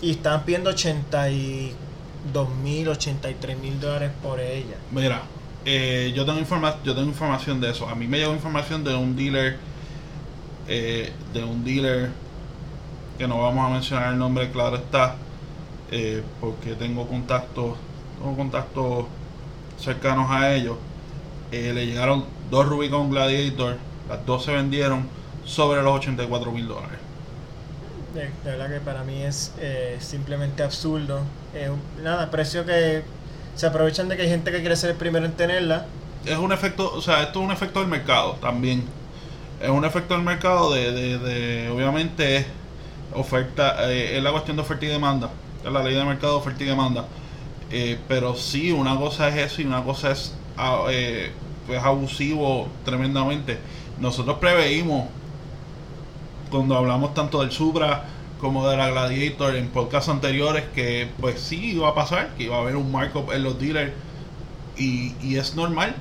y 0.00 0.12
están 0.12 0.44
pidiendo 0.44 0.70
84 0.70 1.85
2.000, 2.32 2.86
83.000 2.86 3.78
dólares 3.78 4.10
por 4.22 4.40
ella. 4.40 4.76
Mira, 4.90 5.22
eh, 5.68 6.12
yo, 6.14 6.24
tengo 6.24 6.38
informa 6.38 6.76
yo 6.84 6.94
tengo 6.94 7.08
información 7.08 7.60
de 7.60 7.70
eso. 7.70 7.88
A 7.88 7.96
mí 7.96 8.06
me 8.06 8.18
llegó 8.18 8.32
información 8.32 8.84
de 8.84 8.94
un 8.94 9.16
dealer, 9.16 9.58
eh, 10.68 11.12
de 11.34 11.42
un 11.42 11.64
dealer 11.64 12.10
que 13.18 13.26
no 13.26 13.42
vamos 13.42 13.66
a 13.66 13.72
mencionar 13.72 14.12
el 14.12 14.18
nombre, 14.18 14.48
claro 14.52 14.76
está, 14.76 15.16
eh, 15.90 16.22
porque 16.40 16.76
tengo 16.76 17.08
contactos, 17.08 17.76
tengo 18.16 18.36
contactos 18.36 19.06
cercanos 19.76 20.30
a 20.30 20.54
ellos. 20.54 20.76
le 21.50 21.84
llegaron 21.86 22.24
dos 22.48 22.66
Rubicon 22.66 23.10
Gladiator, 23.10 23.76
las 24.08 24.24
dos 24.24 24.44
se 24.44 24.52
vendieron 24.52 25.08
sobre 25.44 25.82
los 25.82 25.96
84 25.96 26.52
mil 26.52 26.68
dólares. 26.68 26.98
De, 28.14 28.20
de, 28.20 28.30
verdad 28.44 28.70
que 28.70 28.80
para 28.80 29.02
mí 29.02 29.20
es 29.22 29.52
simplemente 29.98 30.62
absurdo 30.62 31.22
eh, 31.58 31.70
nada, 32.02 32.30
precio 32.30 32.66
que 32.66 33.02
se 33.54 33.66
aprovechan 33.66 34.08
de 34.08 34.16
que 34.16 34.24
hay 34.24 34.28
gente 34.28 34.52
que 34.52 34.60
quiere 34.60 34.76
ser 34.76 34.90
el 34.90 34.96
primero 34.96 35.24
en 35.24 35.32
tenerla. 35.32 35.86
es 36.26 36.36
un 36.36 36.52
efecto, 36.52 36.92
o 36.92 37.00
sea, 37.00 37.22
esto 37.22 37.38
es 37.40 37.46
un 37.46 37.50
efecto 37.50 37.80
del 37.80 37.88
mercado 37.88 38.32
también. 38.42 38.84
Es 39.62 39.70
un 39.70 39.86
efecto 39.86 40.12
del 40.12 40.22
mercado 40.22 40.74
de, 40.74 40.92
de, 40.92 41.18
de 41.18 41.70
obviamente, 41.70 42.44
oferta, 43.14 43.90
eh, 43.90 44.18
es 44.18 44.22
la 44.22 44.32
cuestión 44.32 44.56
de 44.56 44.62
oferta 44.62 44.84
y 44.84 44.88
demanda. 44.88 45.30
Es 45.64 45.72
la 45.72 45.82
ley 45.82 45.94
de 45.94 46.04
mercado 46.04 46.34
de 46.34 46.38
oferta 46.40 46.62
y 46.62 46.66
demanda. 46.66 47.06
Eh, 47.70 47.98
pero 48.06 48.34
sí, 48.36 48.70
una 48.70 48.94
cosa 48.96 49.28
es 49.28 49.52
eso 49.52 49.62
y 49.62 49.64
una 49.64 49.82
cosa 49.82 50.10
es, 50.10 50.34
ah, 50.58 50.84
eh, 50.90 51.30
pues 51.66 51.82
abusivo 51.82 52.68
tremendamente. 52.84 53.58
Nosotros 53.98 54.36
preveímos 54.40 55.06
cuando 56.50 56.76
hablamos 56.76 57.14
tanto 57.14 57.40
del 57.40 57.50
Supra 57.50 58.04
como 58.40 58.68
de 58.68 58.76
la 58.76 58.90
Gladiator 58.90 59.54
en 59.54 59.68
podcasts 59.68 60.08
anteriores 60.08 60.64
que 60.74 61.08
pues 61.20 61.40
sí 61.40 61.72
iba 61.72 61.88
a 61.88 61.94
pasar, 61.94 62.34
que 62.36 62.44
iba 62.44 62.56
a 62.56 62.60
haber 62.60 62.76
un 62.76 62.92
markup 62.92 63.32
en 63.32 63.42
los 63.42 63.58
dealers 63.58 63.92
y, 64.76 65.14
y 65.22 65.36
es 65.36 65.54
normal. 65.54 65.94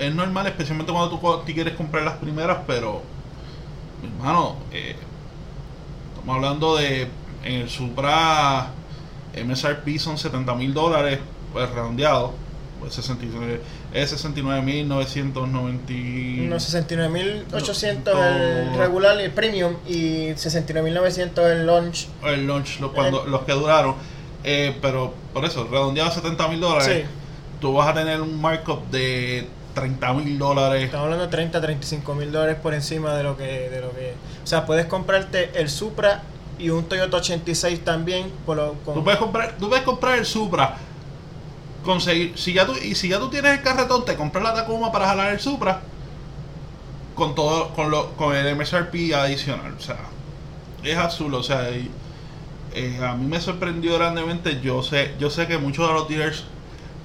Es, 0.00 0.14
normal, 0.14 0.46
especialmente 0.48 0.92
cuando 0.92 1.16
tú, 1.16 1.44
quieres 1.44 1.74
comprar 1.74 2.02
las 2.02 2.16
primeras, 2.16 2.58
pero, 2.66 3.02
hermano, 4.02 4.56
eh, 4.72 4.96
estamos 6.12 6.34
hablando 6.34 6.76
de 6.76 7.02
en 7.44 7.54
el 7.54 7.70
Supra 7.70 8.72
MSRP 9.34 9.98
son 9.98 10.18
70 10.18 10.54
mil 10.54 10.74
dólares, 10.74 11.20
pues 11.52 11.70
redondeado, 11.70 12.34
69, 12.88 13.60
es 13.92 14.12
69.990. 14.24 16.46
Unos 16.46 16.74
69.800 16.74 18.12
No, 18.12 18.24
el 18.24 18.72
no. 18.72 18.78
regular 18.78 19.20
y 19.20 19.24
el 19.24 19.30
premium 19.32 19.74
y 19.86 20.28
69.900 20.34 21.38
el 21.52 21.66
launch. 21.66 22.06
el 22.24 22.46
launch, 22.46 22.80
lo- 22.80 22.92
cuando, 22.92 23.24
los 23.26 23.42
que 23.42 23.52
duraron. 23.52 23.94
Eh, 24.44 24.76
pero 24.80 25.12
por 25.34 25.44
eso, 25.44 25.66
redondeado 25.70 26.10
a 26.10 26.14
70 26.14 26.48
mil 26.48 26.60
dólares, 26.60 26.86
Sí, 26.86 27.02
tú 27.60 27.74
vas 27.74 27.88
a 27.88 27.94
tener 27.94 28.20
un 28.22 28.40
markup 28.40 28.88
de 28.90 29.46
30 29.74 30.12
mil 30.14 30.38
dólares. 30.38 30.84
estamos 30.84 31.04
hablando 31.04 31.26
de 31.26 31.30
30, 31.30 31.60
35 31.60 32.14
mil 32.14 32.32
dólares 32.32 32.56
por 32.62 32.72
encima 32.74 33.14
de 33.14 33.22
lo 33.22 33.36
que 33.36 33.68
de 33.68 33.80
lo 33.82 33.92
que 33.92 34.14
o 34.42 34.46
sea 34.46 34.64
puedes 34.66 34.86
comprarte 34.86 35.50
el 35.54 35.68
Supra 35.68 36.22
y 36.58 36.70
un 36.70 36.84
Toyota 36.84 37.18
86 37.18 37.84
también 37.84 38.30
por 38.46 38.56
lo, 38.56 38.72
con- 38.84 38.94
Tú 38.94 39.04
puedes 39.04 39.20
comprar, 39.20 39.56
tú 39.58 39.68
puedes 39.68 39.84
comprar 39.84 40.18
el 40.18 40.24
Supra, 40.26 40.76
conseguir, 41.84 42.38
si 42.38 42.52
ya 42.52 42.66
tú, 42.66 42.74
y 42.76 42.94
si 42.94 43.08
ya 43.08 43.18
tú 43.18 43.30
tienes 43.30 43.58
el 43.58 43.62
carretón, 43.62 44.04
te 44.04 44.16
compras 44.16 44.44
la 44.44 44.54
Tacoma 44.54 44.92
para 44.92 45.06
jalar 45.06 45.32
el 45.32 45.40
Supra 45.40 45.82
con 47.14 47.34
todo, 47.34 47.74
con 47.74 47.90
lo, 47.90 48.12
con 48.12 48.34
el 48.34 48.56
MSRP 48.56 49.14
adicional, 49.14 49.74
o 49.76 49.80
sea, 49.80 49.98
es 50.82 50.96
absurdo, 50.96 51.38
o 51.38 51.42
sea, 51.42 51.68
eh, 52.74 52.98
a 53.02 53.14
mí 53.14 53.26
me 53.26 53.40
sorprendió 53.40 53.98
grandemente. 53.98 54.60
Yo 54.62 54.82
sé, 54.82 55.14
yo 55.18 55.30
sé 55.30 55.46
que 55.46 55.58
muchos 55.58 55.86
de 55.88 55.94
los 55.94 56.08
dealers, 56.08 56.44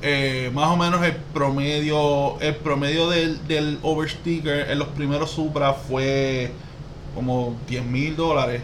eh, 0.02 0.52
más 0.54 0.70
o 0.70 0.78
menos 0.78 1.04
el 1.04 1.16
promedio, 1.16 2.40
el 2.40 2.56
promedio 2.56 3.10
del, 3.10 3.46
del 3.48 3.80
oversticker 3.82 4.70
en 4.70 4.80
los 4.80 4.90
primeros 4.90 5.32
Supra 5.32 5.74
fue 5.74 6.52
como 7.16 7.56
10 7.68 7.86
mil 7.86 8.16
dólares. 8.16 8.62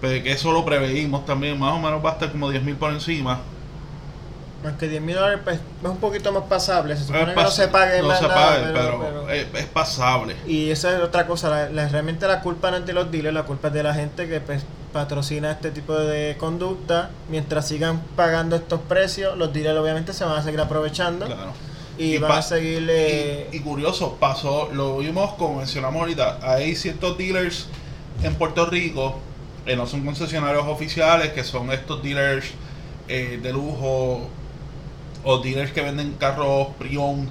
Pero 0.00 0.22
que 0.24 0.32
eso 0.32 0.52
lo 0.52 0.64
preveímos 0.64 1.26
también, 1.26 1.58
más 1.58 1.74
o 1.74 1.78
menos 1.78 2.02
va 2.04 2.10
a 2.10 2.12
estar 2.14 2.32
como 2.32 2.50
10 2.50 2.62
mil 2.62 2.76
por 2.76 2.92
encima. 2.92 3.40
Aunque 4.64 4.88
10 4.88 5.00
mil 5.02 5.14
dólares 5.14 5.40
pues, 5.42 5.56
es 5.56 5.88
un 5.88 5.96
poquito 5.96 6.32
más 6.32 6.42
pasable. 6.44 6.94
Se 6.96 7.04
supone 7.04 7.32
que 7.34 7.42
no 7.42 7.50
se 7.50 7.68
pague 7.68 8.02
no 8.02 8.08
más 8.08 8.18
se 8.18 8.28
nada, 8.28 8.34
pague, 8.50 8.62
pero- 8.72 8.74
pero, 8.74 8.98
pero- 8.98 9.30
Es, 9.30 9.46
es 9.54 9.66
pasable. 9.66 10.36
Y 10.46 10.70
esa 10.70 10.94
es 10.96 11.02
otra 11.02 11.26
cosa, 11.26 11.48
la, 11.48 11.70
la- 11.70 11.88
realmente 11.88 12.26
la 12.28 12.40
culpa 12.42 12.70
no 12.70 12.76
es 12.78 12.86
de 12.86 12.92
los 12.92 13.10
dealers, 13.10 13.34
la 13.34 13.44
culpa 13.44 13.68
es 13.68 13.74
de 13.74 13.82
la 13.82 13.94
gente 13.94 14.28
que 14.28 14.40
pues, 14.40 14.62
patrocina 14.92 15.52
este 15.52 15.70
tipo 15.70 15.94
de 15.94 16.36
conducta. 16.38 17.10
Mientras 17.30 17.68
sigan 17.68 18.02
pagando 18.16 18.56
estos 18.56 18.80
precios, 18.82 19.36
los 19.38 19.52
dealers 19.52 19.78
obviamente 19.78 20.12
se 20.12 20.24
van 20.24 20.36
a 20.38 20.42
seguir 20.42 20.60
aprovechando 20.60 21.24
Claro. 21.26 21.52
y, 21.96 22.16
Y 22.16 22.18
van 22.18 22.32
a 22.32 22.42
seguir... 22.42 22.86
eh, 22.90 23.48
Y, 23.52 23.56
y 23.56 23.60
curioso, 23.60 24.16
pasó, 24.20 24.68
lo 24.72 24.98
vimos 24.98 25.32
como 25.34 25.58
mencionamos 25.58 26.00
ahorita, 26.00 26.38
hay 26.42 26.76
ciertos 26.76 27.16
dealers 27.16 27.66
en 28.22 28.34
Puerto 28.34 28.66
Rico 28.66 29.18
que 29.64 29.74
no 29.76 29.86
son 29.86 30.04
concesionarios 30.04 30.64
oficiales, 30.66 31.30
que 31.32 31.44
son 31.44 31.70
estos 31.72 32.02
dealers 32.02 32.46
eh, 33.08 33.38
de 33.42 33.52
lujo 33.52 34.28
o 35.24 35.38
dealers 35.38 35.72
que 35.72 35.82
venden 35.82 36.14
carros 36.14 36.68
pre-owned, 36.78 37.28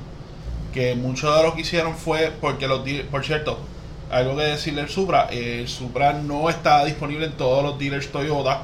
que 0.73 0.95
muchos 0.95 1.35
de 1.35 1.43
lo 1.43 1.55
que 1.55 1.61
hicieron 1.61 1.95
fue 1.95 2.31
porque 2.41 2.67
los 2.67 2.83
dealers, 2.85 3.07
por 3.09 3.25
cierto, 3.25 3.59
algo 4.11 4.35
que 4.37 4.43
decirle 4.43 4.81
el 4.81 4.89
Supra, 4.89 5.27
eh, 5.31 5.59
el 5.61 5.67
Supra 5.67 6.13
no 6.13 6.49
está 6.49 6.83
disponible 6.85 7.25
en 7.27 7.33
todos 7.33 7.63
los 7.63 7.79
dealers 7.79 8.11
Toyota. 8.11 8.63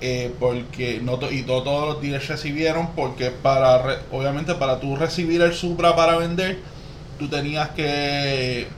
eh, 0.00 0.34
porque 0.38 1.00
no 1.02 1.18
y 1.30 1.42
no 1.42 1.62
todos 1.62 1.88
los 1.88 2.02
dealers 2.02 2.28
recibieron 2.28 2.88
porque 2.94 3.30
para 3.30 4.02
obviamente 4.12 4.54
para 4.54 4.78
tú 4.78 4.94
recibir 4.96 5.40
el 5.40 5.54
Supra 5.54 5.96
para 5.96 6.18
vender 6.18 6.58
tú 7.18 7.28
tenías 7.28 7.70
que 7.70 8.68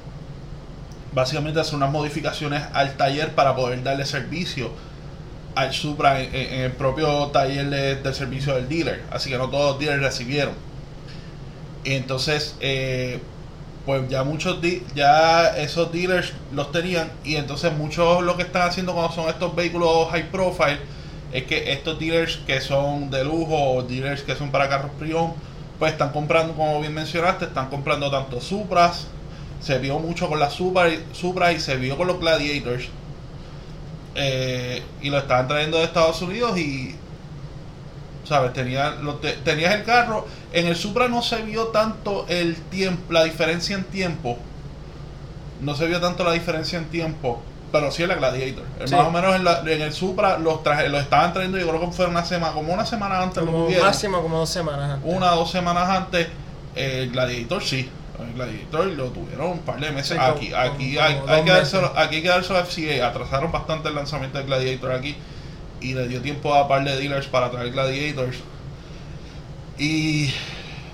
básicamente 1.12 1.58
hacer 1.58 1.74
unas 1.74 1.90
modificaciones 1.90 2.62
al 2.72 2.96
taller 2.96 3.34
para 3.34 3.56
poder 3.56 3.82
darle 3.82 4.06
servicio 4.06 4.70
al 5.58 5.72
Supra 5.72 6.20
en, 6.22 6.34
el 6.34 6.72
propio 6.72 7.26
taller 7.28 7.68
de- 7.70 7.96
del 7.96 8.14
servicio 8.14 8.54
del 8.54 8.68
dealer. 8.68 9.02
Así 9.10 9.30
que 9.30 9.38
no 9.38 9.48
todos 9.50 9.72
los 9.72 9.78
dealers 9.80 10.02
recibieron. 10.02 10.54
Entonces 11.84 12.56
eh, 12.60 13.20
pues 13.86 14.08
ya 14.08 14.22
muchos 14.24 14.58
ya 14.94 15.56
esos 15.56 15.90
dealers 15.92 16.32
los 16.52 16.70
tenían 16.72 17.10
y 17.24 17.36
entonces 17.36 17.72
muchos 17.72 18.22
lo 18.22 18.36
que 18.36 18.42
están 18.42 18.68
haciendo 18.68 18.92
cuando 18.94 19.12
son 19.14 19.28
estos 19.28 19.54
vehículos 19.54 20.08
high 20.10 20.30
profile 20.30 20.78
es 21.32 21.44
que 21.44 21.72
estos 21.72 21.98
dealers 21.98 22.38
que 22.46 22.60
son 22.60 23.10
de 23.10 23.24
lujo 23.24 23.54
o 23.56 23.82
dealers 23.82 24.22
que 24.22 24.34
son 24.34 24.50
para 24.50 24.68
carros 24.68 24.90
pre-owned 24.98 25.34
pues 25.78 25.92
están 25.92 26.10
comprando 26.10 26.54
como 26.54 26.80
bien 26.80 26.92
mencionaste 26.92 27.46
están 27.46 27.68
comprando 27.70 28.10
tanto 28.10 28.40
Supras. 28.40 29.06
Se 29.60 29.78
vio 29.78 29.98
mucho 29.98 30.28
con 30.28 30.38
la 30.38 30.50
Supra, 30.50 30.88
Supra 31.12 31.52
y 31.52 31.58
se 31.60 31.76
vio 31.76 31.96
con 31.96 32.06
los 32.06 32.20
Gladiators 32.20 32.84
eh, 34.20 34.82
y 35.00 35.10
lo 35.10 35.18
estaban 35.18 35.46
trayendo 35.46 35.78
de 35.78 35.84
Estados 35.84 36.20
Unidos 36.22 36.58
y 36.58 36.96
sabes 38.24 38.52
tenía, 38.52 38.90
lo 39.02 39.14
te- 39.16 39.34
tenías 39.34 39.74
el 39.74 39.84
carro 39.84 40.26
en 40.52 40.66
el 40.66 40.76
Supra 40.76 41.08
no 41.08 41.22
se 41.22 41.40
vio 41.42 41.68
tanto 41.68 42.26
el 42.28 42.56
tiempo 42.56 43.12
la 43.12 43.24
diferencia 43.24 43.76
en 43.76 43.84
tiempo 43.84 44.36
no 45.60 45.74
se 45.74 45.86
vio 45.86 46.00
tanto 46.00 46.24
la 46.24 46.32
diferencia 46.32 46.78
en 46.78 46.86
tiempo 46.86 47.40
pero 47.72 47.90
sí 47.90 48.02
en 48.02 48.08
la 48.08 48.14
Gladiator 48.16 48.64
Eh, 48.80 48.88
Sí. 48.88 48.94
más 48.94 49.06
o 49.06 49.10
menos 49.10 49.34
en, 49.36 49.44
la- 49.44 49.60
en 49.60 49.82
el 49.82 49.92
Supra 49.92 50.38
los 50.38 50.62
traje, 50.62 50.88
los 50.88 51.00
estaban 51.02 51.32
trayendo 51.32 51.58
yo 51.58 51.68
creo 51.68 51.80
que 51.80 51.92
fue 51.92 52.06
una 52.06 52.24
semana 52.24 52.52
como 52.54 52.72
una 52.72 52.84
semana 52.86 53.22
antes 53.22 53.42
lo 53.44 53.50
como 53.52 53.64
tuvieron. 53.66 53.86
máximo 53.86 54.20
como 54.22 54.38
dos 54.38 54.50
semanas 54.50 54.90
antes. 54.90 55.14
una 55.16 55.34
o 55.34 55.36
dos 55.40 55.50
semanas 55.50 55.88
antes 55.88 56.28
el 56.74 57.10
Gladiator 57.10 57.62
sí 57.62 57.88
el 58.26 58.32
Gladiator 58.34 58.86
lo 58.86 59.06
tuvieron 59.10 59.50
un 59.52 59.58
par 59.60 59.78
de 59.80 59.90
meses. 59.92 60.16
Sí, 60.16 60.16
aquí 60.18 60.52
aquí 60.54 60.98
hay, 60.98 61.14
que 61.44 61.50
dárselo 61.50 61.92
aquí 61.96 62.16
hay 62.16 62.22
que 62.22 62.28
dárselo 62.28 62.58
a. 62.58 62.64
FCA 62.64 63.06
atrasaron 63.06 63.52
bastante 63.52 63.88
el 63.88 63.94
lanzamiento 63.94 64.38
del 64.38 64.46
Gladiator 64.46 64.92
aquí 64.92 65.16
y 65.80 65.94
le 65.94 66.08
dio 66.08 66.20
tiempo 66.20 66.54
a 66.54 66.62
un 66.62 66.68
par 66.68 66.84
de 66.84 66.96
dealers 66.96 67.26
para 67.28 67.50
traer 67.50 67.70
Gladiators 67.72 68.38
y 69.78 70.26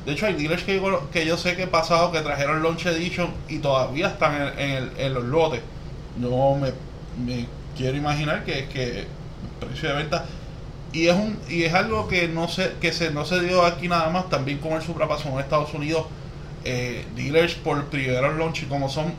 de 0.04 0.12
hecho 0.12 0.26
hay 0.26 0.34
dealers 0.34 0.62
que 0.64 0.76
yo, 0.76 1.10
que 1.10 1.24
yo 1.26 1.36
sé 1.38 1.56
que 1.56 1.62
he 1.62 1.66
pasado 1.66 2.12
que 2.12 2.20
trajeron 2.20 2.62
Launch 2.62 2.84
Edition 2.86 3.30
y 3.48 3.58
todavía 3.58 4.08
están 4.08 4.34
en, 4.34 4.58
en 4.58 4.70
el- 4.70 4.92
en 4.98 5.14
los 5.14 5.24
lotes. 5.24 5.60
No 6.18 6.54
me, 6.56 6.72
me 7.24 7.46
quiero 7.76 7.96
imaginar 7.96 8.44
que, 8.44 8.68
que 8.68 9.00
el 9.00 9.06
precio 9.68 9.88
de 9.88 9.94
venta. 9.96 10.26
Y 10.92 11.08
es 11.08 11.14
un 11.14 11.38
y 11.48 11.64
es 11.64 11.74
algo 11.74 12.06
que 12.06 12.28
no 12.28 12.46
se 12.48 12.74
que 12.80 12.92
se 12.92 13.10
no 13.10 13.24
se 13.24 13.40
dio 13.40 13.64
aquí 13.64 13.88
nada 13.88 14.10
más 14.10 14.28
también 14.28 14.58
con 14.58 14.72
el 14.74 14.82
Supra 14.82 15.08
pasó 15.08 15.28
en 15.30 15.38
Estados 15.40 15.72
Unidos 15.74 16.04
eh, 16.64 17.04
dealers 17.16 17.54
por 17.54 17.84
primeros 17.86 18.36
launch 18.38 18.66
como 18.68 18.88
son 18.88 19.12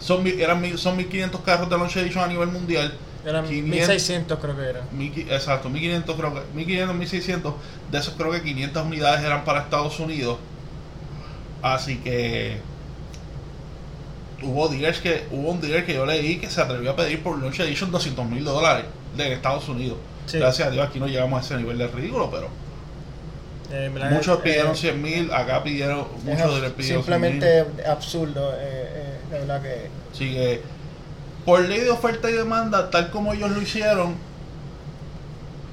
son 0.00 0.26
eran 0.26 0.60
mil- 0.60 0.78
son 0.78 0.96
1500 0.96 1.40
carros 1.40 1.68
de 1.70 1.76
launch 1.76 1.96
edition 1.96 2.22
a 2.22 2.26
nivel 2.28 2.48
mundial 2.48 2.92
Eran 3.26 3.44
500. 3.46 3.70
1600 3.70 4.38
creo 4.38 4.56
que 4.56 4.62
era. 4.62 4.84
exacto 5.34 5.68
1500 5.68 6.16
creo 6.16 6.34
que 6.34 6.40
1500 6.54 6.96
1600 6.96 7.54
de 7.90 7.98
esos 7.98 8.14
creo 8.14 8.30
que 8.30 8.42
500 8.42 8.86
unidades 8.86 9.24
eran 9.24 9.44
para 9.44 9.60
Estados 9.62 9.98
Unidos 9.98 10.38
así 11.62 11.96
que 11.96 12.58
hubo 14.42 14.68
dealers 14.68 14.98
que 15.00 15.24
hubo 15.32 15.50
un 15.50 15.60
dealer 15.60 15.84
que 15.84 15.94
yo 15.94 16.06
leí 16.06 16.36
que 16.38 16.48
se 16.48 16.60
atrevió 16.60 16.92
a 16.92 16.96
pedir 16.96 17.22
por 17.22 17.38
launch 17.38 17.58
edition 17.60 17.90
200 17.90 18.24
mil 18.26 18.44
dólares 18.44 18.84
de 19.16 19.32
Estados 19.32 19.68
Unidos 19.68 19.98
Sí. 20.26 20.38
gracias 20.38 20.68
a 20.68 20.70
Dios 20.70 20.86
aquí 20.86 21.00
no 21.00 21.06
llegamos 21.08 21.40
a 21.42 21.44
ese 21.44 21.56
nivel 21.56 21.78
de 21.78 21.88
ridículo 21.88 22.30
pero 22.30 22.48
Eh, 23.70 23.90
muchos 24.10 24.38
eh, 24.38 24.40
pidieron 24.42 24.74
100 24.76 25.02
mil 25.02 25.32
acá 25.32 25.62
pidieron 25.62 26.06
muchos 26.24 26.40
abs- 26.46 26.52
dealers 26.54 26.72
pidieron 26.74 27.02
100.000. 27.02 27.04
simplemente 27.04 27.64
absurdo. 27.86 28.52
Eh, 28.54 28.58
eh, 28.60 29.18
la 29.30 29.38
verdad 29.38 29.62
que. 29.62 29.90
Que, 30.18 30.62
por 31.44 31.60
ley 31.60 31.80
de 31.80 31.90
oferta 31.90 32.30
y 32.30 32.32
demanda, 32.34 32.90
tal 32.90 33.10
como 33.10 33.32
ellos 33.34 33.50
lo 33.50 33.60
hicieron, 33.60 34.16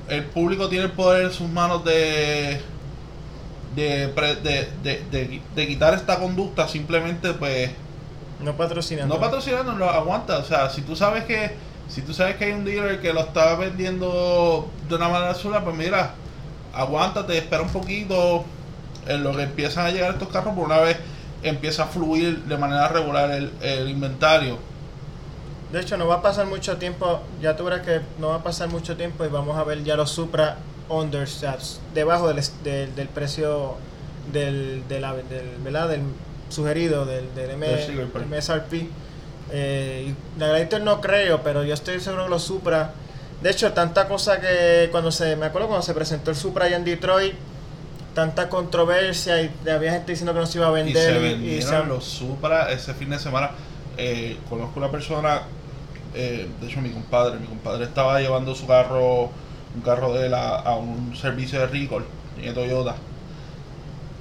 el 0.10 0.24
público 0.26 0.70
tiene 0.70 0.86
el 0.86 0.92
poder 0.92 1.26
en 1.26 1.32
sus 1.32 1.50
manos 1.50 1.84
de 1.86 2.62
de, 3.76 4.08
de, 4.08 4.70
de, 4.84 5.04
de- 5.12 5.42
de 5.54 5.68
quitar 5.68 5.94
esta 5.94 6.18
conducta, 6.20 6.68
simplemente 6.68 7.34
pues 7.34 7.72
No 8.40 8.56
patrocinando. 8.56 9.16
no 9.16 9.20
patrocinando, 9.22 9.74
lo 9.74 9.90
aguanta. 9.90 10.38
O 10.38 10.44
sea, 10.46 10.70
si 10.70 10.82
tú 10.82 10.96
sabes 10.96 11.26
que 11.26 11.52
si 11.90 12.02
tú 12.02 12.14
sabes 12.14 12.36
que 12.38 12.46
hay 12.46 12.52
un 12.54 12.66
dealer 12.66 13.00
que 13.02 13.14
lo 13.14 13.22
está 13.22 13.56
vendiendo 13.56 14.70
de 14.90 14.96
una 14.96 15.08
manera 15.10 15.34
sola, 15.36 15.64
pues 15.64 15.76
mira, 15.76 16.14
aguántate, 16.76 17.38
espera 17.38 17.62
un 17.64 17.70
poquito 17.70 18.44
en 19.08 19.24
lo 19.24 19.36
que 19.36 19.44
empiezan 19.44 19.86
a 19.86 19.92
llegar 19.92 20.12
estos 20.12 20.30
carros, 20.30 20.54
por 20.56 20.66
una 20.66 20.80
vez 20.80 20.98
empieza 21.44 21.84
a 21.84 21.88
fluir 21.88 22.44
de 22.44 22.58
manera 22.58 22.88
regular 22.88 23.30
el, 23.32 23.52
el 23.62 23.90
inventario. 23.90 24.58
De 25.72 25.82
hecho, 25.82 25.98
no 25.98 26.08
va 26.08 26.16
a 26.16 26.22
pasar 26.22 26.46
mucho 26.46 26.78
tiempo. 26.78 27.22
Ya 27.42 27.56
tú 27.56 27.66
verás 27.66 27.82
que 27.82 28.02
no 28.20 28.30
va 28.30 28.36
a 28.36 28.44
pasar 28.44 28.70
mucho 28.70 28.96
tiempo 28.96 29.26
y 29.26 29.28
vamos 29.28 29.58
a 29.58 29.64
ver 29.64 29.84
ya 29.84 29.96
los 29.96 30.10
Supra 30.12 30.58
understats 30.90 31.82
debajo 31.94 32.28
del, 32.32 32.44
del, 32.64 32.96
del 32.96 33.08
precio 33.10 33.76
del, 34.32 34.84
del, 34.88 35.04
¿verdad? 35.64 35.90
del 35.90 36.02
sugerido 36.50 37.06
del, 37.06 37.34
del 37.36 37.52
M- 37.52 37.68
Del. 37.68 38.26
MSRP. 38.28 38.74
Eh, 39.52 40.14
y 40.14 40.40
la 40.40 40.48
Gladiator 40.48 40.82
no 40.82 41.02
creo, 41.02 41.42
pero 41.44 41.64
yo 41.64 41.74
estoy 41.74 42.00
seguro 42.00 42.24
que 42.26 42.30
los 42.32 42.44
Supra. 42.44 42.94
De 43.46 43.52
hecho, 43.52 43.72
tanta 43.74 44.08
cosa 44.08 44.42
que 44.42 44.88
cuando 44.90 45.12
se. 45.12 45.36
Me 45.36 45.46
acuerdo 45.46 45.68
cuando 45.68 45.86
se 45.86 45.94
presentó 45.94 46.32
el 46.32 46.36
Supra 46.36 46.66
allá 46.66 46.78
en 46.78 46.84
Detroit. 46.84 47.36
Tanta 48.16 48.50
controversia 48.50 49.40
y 49.40 49.52
había 49.70 49.92
gente 49.92 50.14
diciendo 50.14 50.34
que 50.34 50.40
no 50.40 50.48
se 50.48 50.58
iba 50.58 50.68
a 50.68 50.72
Y 50.72 50.84
vender. 50.84 51.14
se 51.14 51.32
y- 51.46 51.58
y 51.58 51.62
se- 51.62 51.84
los 51.84 52.04
Supra 52.06 52.72
ese 52.72 52.96
fin 52.96 53.12
de 53.12 53.20
semana. 53.20 53.52
Eh, 54.00 54.38
conozco 54.50 54.80
una 54.80 54.90
persona, 54.90 55.44
eh, 56.16 56.48
de 56.60 56.68
hecho 56.68 56.82
mi 56.82 56.90
compadre, 56.90 57.38
mi 57.38 57.46
compadre 57.46 57.84
estaba 57.86 58.20
llevando 58.20 58.56
su 58.56 58.66
carro, 58.66 59.26
un 59.76 59.82
carro 59.84 60.12
de 60.16 60.26
él 60.26 60.34
a, 60.34 60.56
a 60.62 60.76
un 60.78 61.16
servicio 61.16 61.60
de 61.60 61.68
recall, 61.68 62.04
de 62.42 62.52
Toyota. 62.52 62.96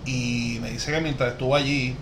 Y 0.05 0.59
me 0.61 0.71
dice 0.71 0.93
que 0.93 1.01
mientras 1.01 1.33
estuvo 1.33 1.57
allí, 1.57 1.97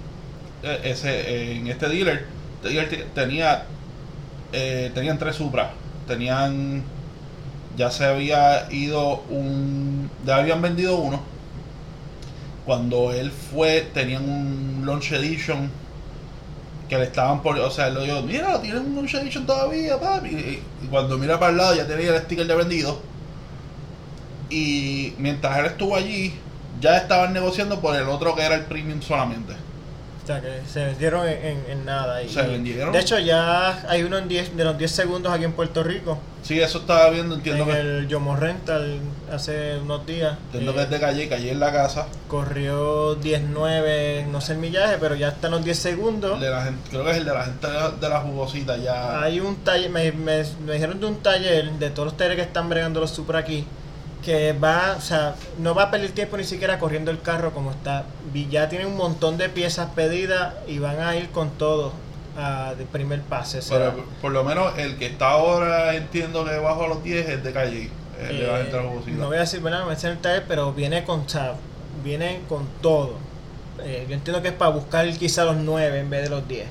eh, 0.64 0.80
ese, 0.82 1.52
en 1.58 1.68
este 1.68 1.88
dealer, 1.88 2.26
dealer 2.64 2.88
te- 2.88 3.04
tenía, 3.14 3.62
eh, 4.52 4.90
tenían 4.92 5.18
tres 5.20 5.36
Supra. 5.36 5.70
Tenían, 6.08 6.82
ya 7.76 7.90
se 7.90 8.04
había 8.04 8.70
ido 8.72 9.22
un, 9.30 10.10
ya 10.24 10.36
habían 10.36 10.60
vendido 10.62 10.96
uno 10.96 11.32
cuando 12.64 13.12
él 13.12 13.30
fue, 13.30 13.88
tenían 13.92 14.28
un 14.28 14.82
Launch 14.86 15.12
Edition 15.12 15.70
que 16.88 16.96
le 16.96 17.04
estaban 17.04 17.42
por. 17.42 17.58
O 17.58 17.70
sea, 17.70 17.88
él 17.88 17.94
lo 17.94 18.02
dijo, 18.02 18.22
mira, 18.22 18.60
tienen 18.60 18.86
un 18.86 18.96
Launch 18.96 19.14
Edition 19.14 19.46
todavía, 19.46 19.98
papi. 19.98 20.28
Y, 20.28 20.62
cuando 20.90 21.18
mira 21.18 21.38
para 21.38 21.50
el 21.50 21.56
lado 21.56 21.74
ya 21.74 21.86
tenía 21.86 22.14
el 22.14 22.22
sticker 22.22 22.46
de 22.46 22.54
vendido. 22.54 23.00
Y 24.50 25.14
mientras 25.18 25.58
él 25.58 25.66
estuvo 25.66 25.96
allí, 25.96 26.34
ya 26.80 26.98
estaban 26.98 27.32
negociando 27.32 27.80
por 27.80 27.96
el 27.96 28.08
otro 28.08 28.34
que 28.34 28.42
era 28.42 28.54
el 28.54 28.64
Premium 28.64 29.00
solamente. 29.00 29.54
O 30.22 30.26
sea, 30.26 30.40
que 30.40 30.60
se 30.72 30.84
vendieron 30.84 31.26
en, 31.26 31.38
en- 31.44 31.64
en 31.68 31.84
nada. 31.84 32.22
Y, 32.22 32.28
Se 32.28 32.42
vendieron. 32.42 32.92
De 32.92 33.00
hecho, 33.00 33.18
ya 33.18 33.82
hay 33.90 34.04
uno 34.04 34.18
en 34.18 34.28
10, 34.28 34.56
de 34.56 34.64
los 34.64 34.78
10 34.78 34.90
segundos 34.90 35.32
aquí 35.32 35.44
en 35.44 35.52
Puerto 35.52 35.82
Rico. 35.82 36.18
Sí, 36.44 36.60
eso 36.60 36.78
estaba 36.78 37.08
viendo, 37.10 37.34
entiendo 37.36 37.64
en 37.64 37.70
que, 37.70 37.78
el 37.80 38.08
Yomo 38.08 38.34
Rental 38.36 38.98
hace 39.32 39.78
unos 39.78 40.04
días. 40.06 40.36
entiendo 40.46 40.72
Eh, 40.72 40.74
que 40.74 40.82
es 40.82 40.90
de 40.90 41.00
calle, 41.00 41.28
calle 41.28 41.50
en 41.52 41.60
la 41.60 41.72
casa. 41.72 42.06
Corrió 42.28 43.14
19, 43.16 44.26
no 44.30 44.40
sé 44.40 44.52
el 44.52 44.58
millaje, 44.58 44.96
pero 45.00 45.14
ya 45.14 45.28
está 45.28 45.48
en 45.48 45.52
los 45.54 45.64
10 45.64 45.78
segundos. 45.78 46.40
De 46.40 46.50
la 46.50 46.64
gente, 46.64 46.80
creo 46.90 47.04
que 47.04 47.10
es 47.12 47.16
el 47.18 47.24
de 47.24 47.32
la 47.34 47.44
gente 47.44 47.66
de 47.66 47.72
la, 47.74 47.90
de 47.90 48.08
la 48.08 48.20
jugosita 48.20 48.76
ya. 48.76 49.20
Hay 49.22 49.40
un 49.40 49.56
taller, 49.56 49.90
me, 49.90 50.12
me- 50.12 50.44
me 50.64 50.72
dijeron 50.74 51.00
de 51.00 51.06
un 51.06 51.16
taller 51.22 51.70
de 51.72 51.90
todos 51.90 52.06
los 52.06 52.16
talleres 52.16 52.36
que 52.36 52.42
están 52.42 52.68
bregando 52.68 53.00
los 53.00 53.10
Supra 53.10 53.40
aquí, 53.40 53.64
que 54.22 54.52
va, 54.52 54.94
o 54.96 55.00
sea, 55.00 55.34
no 55.58 55.74
va 55.74 55.84
a 55.84 55.90
perder 55.90 56.12
tiempo 56.12 56.36
ni 56.36 56.44
siquiera 56.44 56.78
corriendo 56.78 57.10
el 57.10 57.20
carro 57.20 57.52
como 57.52 57.70
está. 57.72 58.04
Vi- 58.32 58.48
Ya 58.50 58.68
tiene 58.68 58.86
un 58.86 58.96
montón 58.96 59.36
de 59.38 59.48
piezas 59.48 59.90
pedidas 59.94 60.54
y 60.68 60.78
van 60.78 61.00
a 61.00 61.16
ir 61.16 61.30
con 61.30 61.50
todo 61.50 61.92
a 62.36 62.74
de 62.78 62.84
primer 62.86 63.20
pase. 63.22 63.60
Pero 63.68 64.04
por 64.22 64.32
lo 64.32 64.42
menos 64.44 64.78
el 64.78 64.96
que 64.96 65.06
está 65.06 65.30
ahora 65.30 65.94
entiendo 65.94 66.44
que 66.44 66.56
bajo 66.58 66.86
los 66.86 67.02
10 67.04 67.28
es 67.28 67.44
de 67.44 67.52
calle. 67.52 67.90
El 68.18 68.40
eh, 68.42 68.50
gente 68.58 68.76
de 68.76 68.82
la 68.82 68.88
jugosita. 68.88 69.16
no 69.18 69.26
voy 69.26 69.36
a 69.36 69.40
decir, 69.40 69.60
¿verdad? 69.60 69.78
No 69.80 69.84
voy 69.86 69.92
a 69.92 69.96
decir 69.96 70.10
el 70.10 70.18
taller, 70.18 70.44
pero 70.46 70.72
viene 70.72 71.04
con, 71.04 71.28
sea, 71.28 71.54
viene 72.04 72.40
con 72.48 72.66
todo. 72.80 73.14
Eh, 73.82 74.06
yo 74.08 74.14
entiendo 74.14 74.40
que 74.42 74.48
es 74.48 74.54
para 74.54 74.70
buscar 74.70 75.10
quizá 75.18 75.44
los 75.44 75.56
9 75.56 75.98
en 75.98 76.08
vez 76.10 76.22
de 76.22 76.30
los 76.30 76.46
10. 76.46 76.66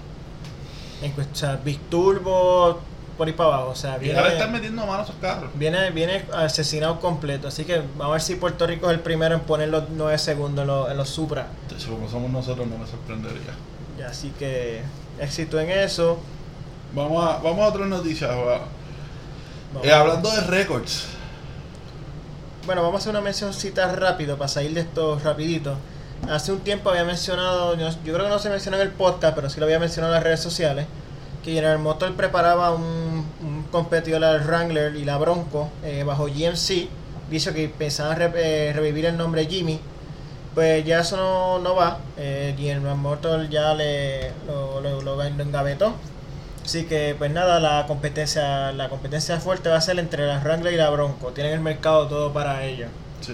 En 1.02 1.12
cuestión, 1.12 1.60
Big 1.66 1.80
Turbo, 1.90 2.80
por 3.18 3.28
ahí 3.28 3.34
para 3.34 3.54
abajo. 3.54 3.70
O 3.70 3.76
sea, 3.76 3.98
y 3.98 4.02
viene, 4.02 4.20
ahora 4.20 4.34
están 4.34 4.52
metiendo 4.52 4.86
mano 4.86 5.00
a 5.00 5.04
esos 5.04 5.16
carros. 5.22 5.52
Viene, 5.56 5.92
viene 5.92 6.26
asesinado 6.34 7.00
completo, 7.00 7.48
así 7.48 7.66
que 7.66 7.78
vamos 7.98 8.08
a 8.08 8.12
ver 8.14 8.22
si 8.22 8.36
Puerto 8.36 8.66
Rico 8.68 8.90
es 8.90 8.94
el 8.94 9.02
primero 9.02 9.36
en 9.36 9.42
poner 9.42 9.70
los 9.70 9.90
9 9.90 10.18
segundos 10.18 10.64
en 10.64 10.68
los, 10.68 10.92
en 10.92 10.98
los 10.98 11.10
Supra. 11.10 11.48
Entonces, 11.64 11.90
como 11.90 12.10
somos 12.10 12.32
nosotros, 12.32 12.68
no 12.68 12.78
me 12.78 12.88
sorprendería. 12.88 13.54
Y 13.98 14.02
así 14.02 14.32
que 14.38 14.82
éxito 15.20 15.60
en 15.60 15.70
eso. 15.70 16.20
Vamos 16.94 17.24
a, 17.24 17.38
vamos 17.38 17.60
a 17.60 17.68
otras 17.68 17.88
noticias. 17.88 18.32
Eh, 19.84 19.92
hablando 19.92 20.30
de 20.32 20.42
récords. 20.42 21.08
Bueno, 22.66 22.82
vamos 22.84 22.96
a 22.96 22.98
hacer 23.00 23.12
una 23.12 23.22
mencióncita 23.22 23.94
rápido 23.96 24.38
para 24.38 24.48
salir 24.48 24.74
de 24.74 24.82
esto 24.82 25.20
rapidito. 25.24 25.76
Hace 26.30 26.52
un 26.52 26.60
tiempo 26.60 26.90
había 26.90 27.04
mencionado, 27.04 27.76
yo, 27.76 27.90
yo 27.90 28.14
creo 28.14 28.26
que 28.26 28.30
no 28.30 28.40
se 28.40 28.50
mencionó 28.50 28.78
en 28.78 28.84
el 28.84 28.94
podcast, 28.94 29.34
pero 29.34 29.50
sí 29.50 29.60
lo 29.60 29.66
había 29.66 29.80
mencionado 29.80 30.14
en 30.14 30.18
las 30.18 30.24
redes 30.24 30.40
sociales, 30.40 30.86
que 31.44 31.54
General 31.54 31.80
Motors 31.80 32.14
preparaba 32.14 32.72
un, 32.72 33.26
un 33.42 33.66
competidor 33.72 34.24
al 34.24 34.42
Wrangler 34.46 34.96
y 34.96 35.06
la 35.06 35.18
Bronco 35.18 35.70
eh, 35.84 36.04
bajo 36.04 36.26
GMC. 36.26 36.88
Dice 37.30 37.54
que 37.54 37.70
pensaban 37.70 38.18
re- 38.18 38.32
eh, 38.70 38.74
revivir 38.74 39.06
el 39.06 39.18
nombre 39.18 39.46
Jimmy. 39.46 39.80
Pues 40.54 40.84
ya 40.86 41.00
eso 41.00 41.16
no, 41.18 41.60
no 41.60 41.76
va. 41.76 42.00
Eh, 42.18 42.54
General 42.58 42.98
Motors 42.98 43.50
ya 43.50 43.74
le, 43.74 44.32
lo, 44.46 44.82
lo, 44.82 45.02
lo 45.02 45.24
engavetó. 45.24 45.94
Así 46.64 46.86
que 46.86 47.16
pues 47.18 47.32
nada, 47.32 47.60
la 47.60 47.88
competencia, 47.88 48.72
la 48.74 48.88
competencia 48.90 49.40
fuerte 49.40 49.70
va 49.70 49.78
a 49.78 49.82
ser 49.82 49.98
entre 49.98 50.28
la 50.28 50.40
Wrangler 50.40 50.74
y 50.74 50.78
la 50.78 50.90
Bronco. 50.90 51.30
Tienen 51.32 51.54
el 51.54 51.60
mercado 51.62 52.08
todo 52.08 52.32
para 52.34 52.64
ello. 52.66 52.88
Sí. 53.22 53.34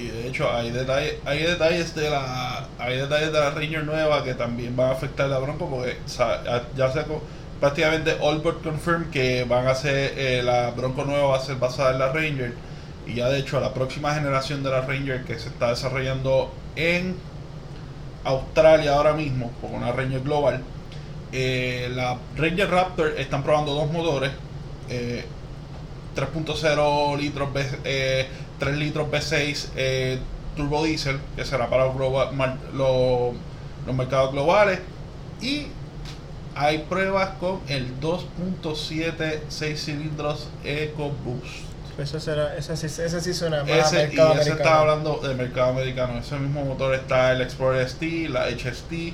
Y 0.00 0.08
de 0.08 0.28
hecho 0.28 0.50
hay 0.50 0.70
detalles, 0.70 1.14
hay 1.26 1.42
detalles 1.42 1.94
de 1.94 2.08
la 2.10 2.66
hay 2.78 2.96
detalles 2.96 3.32
de 3.32 3.38
la 3.40 3.50
Ranger 3.50 3.84
nueva 3.84 4.24
que 4.24 4.34
también 4.34 4.74
van 4.76 4.88
a 4.88 4.92
afectar 4.92 5.26
a 5.26 5.28
la 5.28 5.38
Bronco 5.38 5.68
porque 5.68 5.96
ya- 6.06 6.90
se 6.92 7.04
prácticamente 7.60 8.16
all 8.20 8.38
but 8.38 8.62
confirmed 8.62 9.10
que 9.10 9.44
van 9.44 9.66
a 9.66 9.74
ser 9.74 10.14
eh, 10.16 10.42
la 10.42 10.70
Bronco 10.70 11.04
nueva 11.04 11.28
va 11.28 11.36
a 11.36 11.40
ser 11.40 11.56
basada 11.56 11.90
en 11.92 11.98
la 11.98 12.12
Ranger. 12.12 12.54
Y 13.06 13.14
ya 13.16 13.28
de 13.28 13.38
hecho 13.40 13.60
la 13.60 13.74
próxima 13.74 14.14
generación 14.14 14.62
de 14.62 14.70
la 14.70 14.80
Ranger 14.82 15.24
que 15.24 15.38
se 15.38 15.48
está 15.48 15.68
desarrollando 15.70 16.50
en 16.76 17.16
Australia 18.24 18.94
ahora 18.94 19.12
mismo 19.14 19.50
con 19.60 19.74
una 19.74 19.92
Ranger 19.92 20.20
Global 20.20 20.60
eh, 21.32 21.90
la 21.94 22.18
Ranger 22.36 22.68
Raptor 22.70 23.14
están 23.18 23.42
probando 23.42 23.72
dos 23.74 23.90
motores 23.90 24.30
eh, 24.88 25.24
3.0 26.16 27.16
litros 27.18 27.48
V- 27.54 27.78
eh, 27.84 28.26
3 28.60 28.76
litros 28.76 29.08
V6 29.08 29.66
eh, 29.74 30.18
turbo 30.56 30.84
diesel 30.84 31.18
que 31.34 31.44
será 31.44 31.68
para 31.68 31.86
los, 31.86 31.96
globa- 31.96 32.30
mar- 32.30 32.58
los, 32.72 33.34
los 33.86 33.96
mercados 33.96 34.30
globales. 34.32 34.78
Y 35.40 35.66
hay 36.54 36.78
pruebas 36.88 37.30
con 37.40 37.60
el 37.68 37.98
2.7 38.00 39.40
6 39.48 39.84
cilindros 39.84 40.48
EcoBoost. 40.64 41.68
Eso 41.98 42.18
será, 42.20 42.56
ese, 42.56 42.76
sí- 42.76 42.86
ese 42.86 43.20
sí 43.20 43.34
suena 43.34 43.62
más 43.64 43.92
ese, 43.92 43.96
y 44.04 44.06
mercado 44.08 44.32
ese 44.32 44.40
americano. 44.42 44.56
está 44.60 44.80
hablando 44.80 45.16
del 45.18 45.36
mercado 45.36 45.70
americano. 45.70 46.18
Ese 46.18 46.36
mismo 46.36 46.64
motor 46.64 46.94
está 46.94 47.32
el 47.32 47.42
Explorer 47.42 47.82
ST 47.86 48.28
la 48.28 48.46
HST 48.48 49.12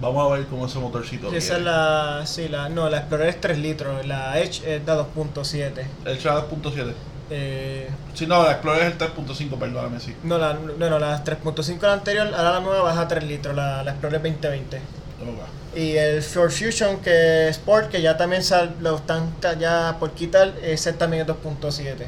vamos 0.00 0.30
a 0.32 0.34
ver 0.36 0.46
cómo 0.46 0.64
ese 0.64 0.78
motorcito 0.78 1.30
Y 1.30 1.36
Esa 1.36 1.58
es 1.58 1.62
la, 1.62 2.22
sí, 2.24 2.48
la, 2.48 2.68
no, 2.70 2.88
la 2.88 2.98
Explorer 2.98 3.28
es 3.28 3.40
3 3.40 3.58
litros, 3.58 4.06
la 4.06 4.38
Edge 4.38 4.62
es 4.66 4.84
de 4.86 4.92
2.7. 4.92 5.72
el 6.06 6.18
Shadow 6.18 6.48
2.7 6.48 6.92
Eh, 7.30 7.88
si 8.14 8.26
no 8.26 8.42
la 8.42 8.52
Explorer 8.52 8.82
es 8.82 8.92
el 8.92 8.98
3.5 8.98 9.56
perdóname 9.58 10.00
sí 10.00 10.16
no, 10.24 10.36
la, 10.36 10.54
no, 10.54 10.90
no, 10.90 10.98
la 10.98 11.22
3.5 11.24 11.80
la 11.82 11.92
anterior, 11.92 12.26
ahora 12.34 12.52
la 12.54 12.60
nueva 12.60 12.82
baja 12.82 13.02
a 13.02 13.08
3 13.08 13.22
litros, 13.24 13.54
la, 13.54 13.84
la 13.84 13.92
Explorer 13.92 14.20
2020. 14.20 14.76
Ok. 14.78 15.76
Y 15.76 15.96
el 15.96 16.20
Ford 16.22 16.50
Fusion 16.50 16.96
que 16.98 17.48
Sport, 17.50 17.90
que 17.90 18.02
ya 18.02 18.16
también 18.16 18.42
sal- 18.42 18.74
lo 18.80 18.96
están 18.96 19.32
ya 19.60 19.96
por 20.00 20.10
quitar, 20.10 20.52
ese 20.62 20.92
también 20.94 21.22
es 21.22 21.28
2.7. 21.28 22.06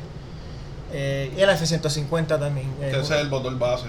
Eh, 0.92 1.32
y 1.36 1.40
el 1.40 1.48
F-150 1.50 2.26
también. 2.40 2.66
eh, 2.80 2.88
Ese 2.90 3.00
es 3.00 3.10
el 3.12 3.28
motor 3.28 3.56
base 3.58 3.86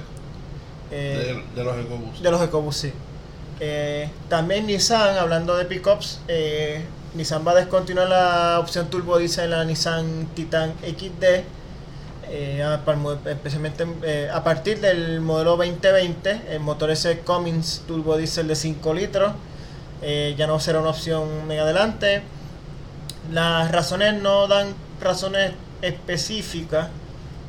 eh, 0.92 1.44
de, 1.56 1.60
de 1.62 1.64
los 1.66 1.76
EcoBoost. 1.84 2.22
de 2.22 2.32
los 2.32 2.42
EcoBoost, 2.44 2.80
sí. 2.82 2.94
Eh, 3.60 4.10
también 4.30 4.68
Nissan, 4.68 5.18
hablando 5.18 5.56
de 5.58 5.66
pickups, 5.66 6.20
eh, 6.28 6.86
Nissan 7.16 7.45
va 7.45 7.51
a 7.51 7.55
descontinuar 7.55 8.09
la 8.09 8.57
opción 8.59 8.89
turbo 8.89 9.18
diesel 9.18 9.45
en 9.45 9.51
la 9.51 9.66
Nissan 9.66 10.30
Titan 10.34 10.74
XD, 10.82 11.24
eh, 12.30 12.78
especialmente 13.26 13.86
eh, 14.01 14.30
a 14.34 14.43
partir 14.43 14.80
del 14.80 15.22
modelo 15.22 15.51
2020, 15.57 16.41
el 16.49 16.59
motor 16.59 16.89
ese 16.89 17.20
Cummins 17.20 17.84
turbo 17.88 18.18
diesel 18.18 18.47
de 18.47 18.55
5 18.55 18.93
litros, 18.95 19.34
eh, 20.01 20.34
ya 20.38 20.47
no 20.47 20.59
será 20.59 20.80
una 20.80 20.89
opción 20.89 21.51
en 21.51 21.59
adelante. 21.59 22.24
Las 23.32 23.72
razones 23.72 24.20
no 24.22 24.47
dan 24.47 24.74
razones 24.99 25.51
específicas, 25.84 26.89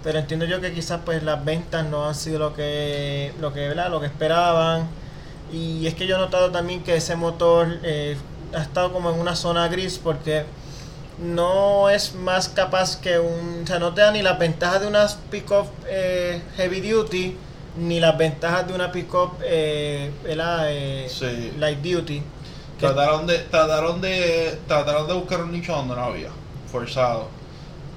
pero 0.02 0.18
entiendo 0.18 0.44
yo 0.44 0.60
que 0.60 0.72
quizás 0.72 1.00
pues 1.04 1.22
las 1.22 1.42
ventas 1.42 1.86
no 1.86 2.06
han 2.06 2.14
sido 2.14 2.38
lo 2.38 2.54
que 2.54 3.32
lo 3.40 3.54
que 3.54 3.68
¿verdad? 3.68 3.90
lo 3.90 4.00
que 4.00 4.06
esperaban 4.06 4.88
y 5.52 5.86
es 5.86 5.94
que 5.94 6.06
yo 6.06 6.16
he 6.16 6.18
notado 6.18 6.50
también 6.50 6.82
que 6.82 6.96
ese 6.96 7.16
motor 7.16 7.78
eh, 7.82 8.16
ha 8.56 8.62
estado 8.62 8.92
como 8.92 9.10
en 9.10 9.18
una 9.18 9.36
zona 9.36 9.68
gris 9.68 9.98
porque 10.02 10.44
no 11.18 11.90
es 11.90 12.14
más 12.14 12.48
capaz 12.48 12.96
que 13.00 13.18
un 13.18 13.62
o 13.64 13.66
sea 13.66 13.78
no 13.78 13.94
te 13.94 14.00
da 14.00 14.10
ni 14.10 14.22
las 14.22 14.38
ventajas 14.38 14.80
de 14.80 14.86
unas 14.88 15.14
pick-up 15.30 15.66
eh, 15.88 16.42
heavy 16.56 16.80
duty 16.80 17.36
ni 17.78 18.00
las 18.00 18.16
ventajas 18.16 18.66
de 18.66 18.74
una 18.74 18.90
pick-up 18.92 19.32
eh, 19.44 20.10
eh, 20.24 21.06
Sí. 21.08 21.52
light 21.58 21.80
duty 21.80 22.22
Trataron 22.78 23.26
de, 23.26 23.38
trataron 23.38 24.00
de, 24.00 24.58
trataron 24.66 25.06
de 25.06 25.14
buscar 25.14 25.42
un 25.42 25.52
nicho 25.52 25.74
donde 25.74 25.94
no 25.94 26.02
había, 26.02 26.30
forzado. 26.70 27.28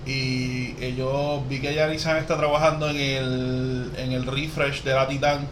Y 0.06 0.76
ellos 0.82 1.42
vi 1.50 1.60
que 1.60 1.74
ya 1.74 1.88
Nissan 1.88 2.18
está 2.18 2.38
trabajando 2.38 2.90
en 2.90 2.96
el, 2.96 3.92
en 3.98 4.12
el 4.12 4.26
refresh 4.26 4.84
de 4.84 4.94
la 4.94 5.08
Titan. 5.08 5.48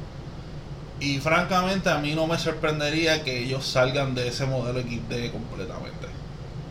Y 1.06 1.20
francamente 1.20 1.90
a 1.90 1.98
mí 2.00 2.16
no 2.16 2.26
me 2.26 2.38
sorprendería 2.40 3.24
que 3.24 3.38
ellos 3.44 3.66
salgan 3.66 4.16
de 4.16 4.28
ese 4.30 4.46
modelo 4.46 4.80
XD 4.80 5.32
completamente. 5.32 6.08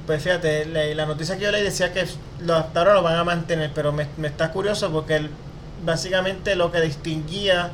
Pues 0.06 0.22
fíjate, 0.22 0.66
la, 0.66 0.84
la 0.86 1.06
noticia 1.06 1.36
que 1.38 1.44
yo 1.44 1.50
leí 1.52 1.62
decía 1.62 1.92
que 1.92 2.04
lo, 2.40 2.56
hasta 2.56 2.80
ahora 2.80 2.94
lo 2.94 3.02
van 3.02 3.16
a 3.16 3.24
mantener, 3.24 3.70
pero 3.74 3.92
me, 3.92 4.06
me 4.16 4.28
está 4.28 4.50
curioso 4.50 4.90
porque 4.90 5.16
el- 5.16 5.30
básicamente 5.84 6.56
lo 6.56 6.72
que 6.72 6.80
distinguía 6.80 7.70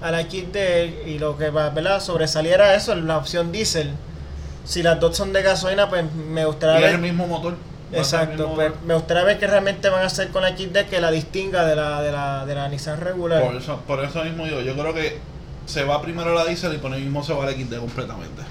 a 0.00 0.10
la 0.10 0.20
XD 0.22 1.06
y 1.08 1.18
lo 1.18 1.36
que 1.36 1.50
va, 1.50 1.70
¿verdad? 1.70 2.00
sobresaliera 2.00 2.74
eso, 2.74 2.94
la 2.94 3.16
opción 3.18 3.50
diésel. 3.52 3.90
Si 4.64 4.82
las 4.82 5.00
dos 5.00 5.16
son 5.16 5.32
de 5.32 5.42
gasolina, 5.42 5.88
pues 5.90 6.04
me 6.14 6.44
gustaría 6.44 6.74
Y 6.74 6.78
es 6.78 6.82
ver. 6.90 6.94
el 6.94 7.00
mismo 7.00 7.26
motor. 7.26 7.56
Exacto, 7.92 8.52
pues 8.54 8.72
me 8.86 8.94
gustaría 8.94 9.24
ver 9.24 9.38
que 9.38 9.46
realmente 9.46 9.88
van 9.88 10.02
a 10.02 10.06
hacer 10.06 10.28
con 10.28 10.42
la 10.42 10.56
XD 10.56 10.86
que 10.90 11.00
la 11.00 11.10
distinga 11.10 11.64
de 11.64 11.76
la, 11.76 12.02
de 12.02 12.10
la, 12.12 12.44
de 12.46 12.54
la 12.54 12.68
Nissan 12.68 13.00
regular. 13.00 13.42
Por 13.42 13.56
eso, 13.56 13.80
por 13.86 14.02
eso 14.04 14.24
mismo 14.24 14.46
yo, 14.46 14.60
yo 14.62 14.74
creo 14.74 14.92
que 14.94 15.18
se 15.66 15.84
va 15.84 16.00
primero 16.02 16.34
la 16.34 16.44
diesel 16.44 16.74
y 16.74 16.78
por 16.78 16.92
ahí 16.92 17.02
mismo 17.02 17.22
se 17.22 17.32
va 17.32 17.44
la 17.46 17.52
XD 17.52 17.78
completamente. 17.78 18.42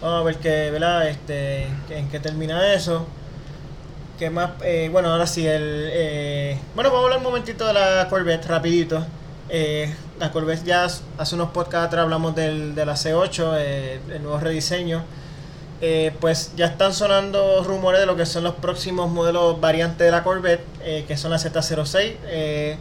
Vamos 0.00 0.20
a 0.20 0.22
ver 0.24 0.36
qué, 0.36 0.70
¿verdad? 0.70 1.08
Este, 1.08 1.66
que- 1.88 1.98
en 1.98 2.08
qué 2.08 2.18
termina 2.20 2.72
eso. 2.74 3.06
¿Qué 4.18 4.30
más? 4.30 4.50
Eh, 4.62 4.88
bueno, 4.92 5.10
ahora 5.12 5.26
sí, 5.26 5.46
el... 5.46 5.88
eh, 5.92 6.58
bueno, 6.74 6.90
vamos 6.90 7.02
a 7.02 7.04
hablar 7.06 7.18
un 7.18 7.24
momentito 7.24 7.66
de 7.66 7.72
la 7.72 8.06
Corvette, 8.08 8.46
rapidito. 8.46 9.04
Eh, 9.48 9.92
la 10.20 10.30
Corvette 10.30 10.64
ya 10.64 10.84
hace 10.84 11.34
unos 11.34 11.50
podcasts 11.50 11.86
atrás 11.88 12.02
hablamos 12.04 12.34
del, 12.34 12.74
de 12.74 12.86
la 12.86 12.94
C8, 12.94 13.54
eh, 13.58 14.00
el 14.14 14.22
nuevo 14.22 14.38
rediseño. 14.38 15.02
Eh, 15.80 16.12
pues 16.20 16.52
ya 16.56 16.66
están 16.66 16.94
sonando 16.94 17.64
rumores 17.64 17.98
de 18.00 18.06
lo 18.06 18.14
que 18.16 18.24
son 18.24 18.44
los 18.44 18.54
próximos 18.54 19.10
modelos 19.10 19.60
variantes 19.60 20.04
de 20.06 20.10
la 20.12 20.22
Corvette, 20.22 20.64
que 21.08 21.16
son 21.16 21.32
la 21.32 21.38
Z06. 21.38 22.76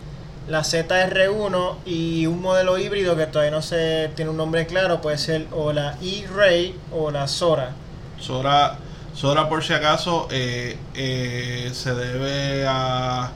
La 0.47 0.63
ZR1 0.63 1.77
y 1.85 2.25
un 2.27 2.41
modelo 2.41 2.77
híbrido 2.77 3.15
que 3.15 3.27
todavía 3.27 3.51
no 3.51 3.61
se 3.61 4.11
tiene 4.15 4.31
un 4.31 4.37
nombre 4.37 4.65
claro, 4.67 5.01
puede 5.01 5.17
ser 5.17 5.47
o 5.51 5.71
la 5.73 5.97
E-Ray 6.01 6.75
o 6.91 7.11
la 7.11 7.27
Sora. 7.27 7.75
Sora, 8.19 8.77
Sora 9.13 9.49
por 9.49 9.63
si 9.63 9.73
acaso 9.73 10.27
eh, 10.31 10.77
eh, 10.95 11.69
se 11.73 11.93
debe 11.93 12.65
a, 12.67 13.31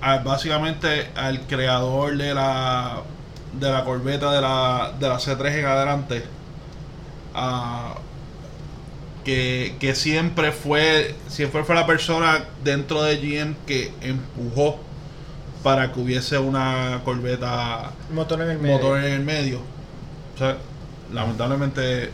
a 0.00 0.18
básicamente 0.18 1.10
al 1.16 1.46
creador 1.46 2.16
de 2.16 2.34
la 2.34 3.02
de 3.52 3.70
la 3.70 3.84
corbeta 3.84 4.32
de 4.32 4.40
la, 4.40 4.92
de 4.98 5.08
la 5.08 5.18
C3 5.18 5.58
en 5.60 5.66
adelante. 5.66 6.24
a- 7.34 7.94
que, 9.24 9.76
que 9.78 9.94
siempre 9.94 10.50
fue 10.52 11.14
siempre 11.28 11.62
fue 11.64 11.74
la 11.76 11.86
persona 11.86 12.44
dentro 12.64 13.02
de 13.02 13.16
GM 13.18 13.54
que 13.66 13.92
empujó 14.00 14.80
para 15.62 15.92
que 15.92 16.00
hubiese 16.00 16.38
una 16.38 17.00
corbeta 17.04 17.92
Motor 18.10 18.42
en 18.42 18.50
el 18.50 18.58
medio. 18.58 18.74
motor 18.76 18.98
en 18.98 19.12
el 19.12 19.20
medio. 19.20 19.60
O 20.34 20.38
sea, 20.38 20.56
lamentablemente 21.12 22.10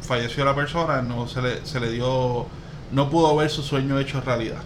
falleció 0.00 0.44
la 0.44 0.54
persona, 0.54 1.02
no 1.02 1.26
se 1.28 1.42
le, 1.42 1.66
se 1.66 1.80
le 1.80 1.90
dio, 1.90 2.46
no 2.92 3.10
pudo 3.10 3.34
ver 3.36 3.50
su 3.50 3.62
sueño 3.62 3.98
hecho 3.98 4.20
realidad. 4.20 4.62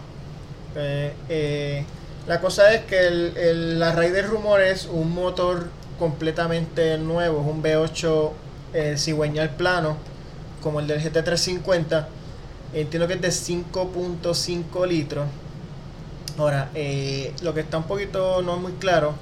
Eh, 0.76 1.14
eh, 1.28 1.84
la 2.26 2.40
cosa 2.40 2.72
es 2.74 2.84
que 2.84 3.06
el, 3.08 3.36
el- 3.36 3.78
la 3.78 3.92
raíz 3.92 4.12
del 4.12 4.26
rumor 4.26 4.60
es 4.60 4.86
un 4.86 5.12
motor 5.14 5.68
completamente 5.98 6.98
nuevo, 6.98 7.40
es 7.40 7.46
un 7.46 7.62
V8 7.62 8.32
eh, 8.74 8.94
cigüeñal 8.98 9.50
plano, 9.56 9.96
como 10.62 10.80
el 10.80 10.86
del 10.86 11.00
GT350. 11.00 12.06
Entiendo 12.74 13.08
que 13.08 13.14
es 13.14 13.20
de 13.22 13.30
5.5 13.32 14.86
litros. 14.86 15.26
Ahora, 16.39 16.70
eh, 16.74 17.34
lo 17.43 17.53
que 17.53 17.61
está 17.61 17.78
un 17.78 17.84
poquito 17.84 18.43
no 18.43 18.57
muy 18.59 18.72
claro, 18.72 19.14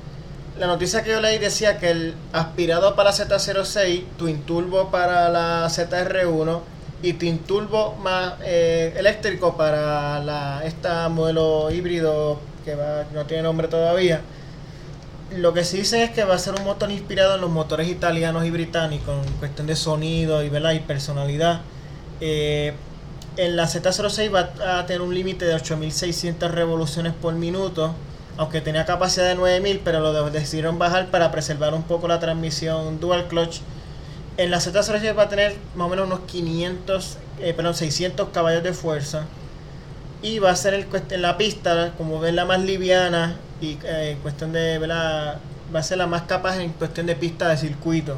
la 0.59 0.67
noticia 0.67 1.03
que 1.03 1.11
yo 1.11 1.21
leí 1.21 1.39
decía 1.39 1.79
que 1.79 1.91
el 1.91 2.15
aspirado 2.33 2.95
para 2.95 3.11
la 3.11 3.17
Z06, 3.17 4.05
Twin 4.19 4.43
Turbo 4.43 4.91
para 4.91 5.29
la 5.31 5.67
ZR1 5.67 6.61
y 7.03 7.15
Twin 7.15 7.39
Turbo 7.39 7.95
más 7.97 8.35
eh, 8.45 8.95
eléctrico 8.97 9.57
para 9.57 10.19
la 10.21 10.63
esta 10.65 11.09
modelo 11.09 11.71
híbrido 11.71 12.39
que 12.65 12.75
va, 12.75 13.05
no 13.15 13.25
tiene 13.27 13.43
nombre 13.43 13.69
todavía. 13.69 14.21
Lo 15.37 15.53
que 15.53 15.65
sí 15.65 15.79
dicen 15.79 16.03
es 16.03 16.11
que 16.11 16.25
va 16.25 16.35
a 16.35 16.39
ser 16.39 16.55
un 16.55 16.65
motor 16.65 16.91
inspirado 16.91 17.35
en 17.35 17.41
los 17.41 17.51
motores 17.51 17.89
italianos 17.89 18.45
y 18.45 18.51
británicos 18.51 19.27
en 19.27 19.33
cuestión 19.35 19.67
de 19.67 19.77
sonido 19.77 20.43
y, 20.43 20.49
¿verdad? 20.49 20.73
y 20.73 20.81
personalidad. 20.81 21.61
Eh, 22.21 22.75
en 23.37 23.57
la 23.57 23.65
Z06 23.67 24.31
va 24.35 24.79
a 24.79 24.87
tener 24.87 25.03
un 25.03 25.15
límite 25.15 25.45
de 25.45 25.55
8600 25.55 26.51
revoluciones 26.51 27.13
por 27.15 27.35
minuto, 27.35 27.95
aunque 28.37 28.61
tenía 28.61 28.85
capacidad 28.87 29.27
de 29.29 29.35
9000, 29.35 29.81
pero 29.85 30.01
lo 30.01 30.13
de- 30.13 30.31
decidieron 30.31 30.79
bajar 30.79 31.11
para 31.11 31.31
preservar 31.31 31.75
un 31.75 31.83
poco 31.85 32.09
la 32.09 32.19
transmisión 32.21 33.01
dual 33.01 33.29
clutch. 33.29 33.61
En 34.37 34.51
la 34.51 34.61
Z06 34.61 35.17
va 35.17 35.25
a 35.25 35.29
tener 35.29 35.57
más 35.75 35.87
o 35.87 35.91
menos 35.91 36.07
unos 36.07 36.21
500, 36.21 37.19
eh, 37.41 37.55
perdón, 37.55 37.75
600 37.75 38.29
caballos 38.31 38.63
de 38.63 38.73
fuerza. 38.73 39.25
Y 40.23 40.39
va 40.39 40.51
a 40.51 40.57
ser 40.57 40.75
el, 40.75 40.87
en 41.11 41.23
la 41.23 41.37
pista, 41.39 41.93
como 41.97 42.21
ven, 42.21 42.37
la 42.37 42.45
más 42.45 42.61
liviana 42.61 43.37
y 43.61 43.79
eh, 43.85 44.13
en 44.13 44.19
cuestión 44.21 44.53
de, 44.53 44.79
¿verdad? 44.79 45.39
va 45.75 45.81
a 45.81 45.83
ser 45.83 45.99
la 45.99 46.07
más 46.07 46.23
capaz 46.23 46.59
en 46.61 46.73
cuestión 46.73 47.07
de 47.07 47.17
pista 47.17 47.49
de 47.49 47.57
circuito. 47.57 48.17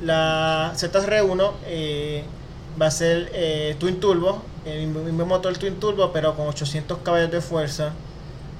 La 0.00 0.72
ZR1 0.76 1.52
eh, 1.66 2.24
va 2.80 2.86
a 2.86 2.90
ser 2.90 3.30
eh, 3.34 3.76
Twin 3.78 4.00
Turbo, 4.00 4.42
el 4.64 4.86
mismo 4.86 5.26
motor 5.26 5.56
Twin 5.58 5.76
Turbo, 5.80 6.12
pero 6.12 6.34
con 6.34 6.46
800 6.48 6.98
caballos 6.98 7.30
de 7.30 7.40
fuerza. 7.40 7.92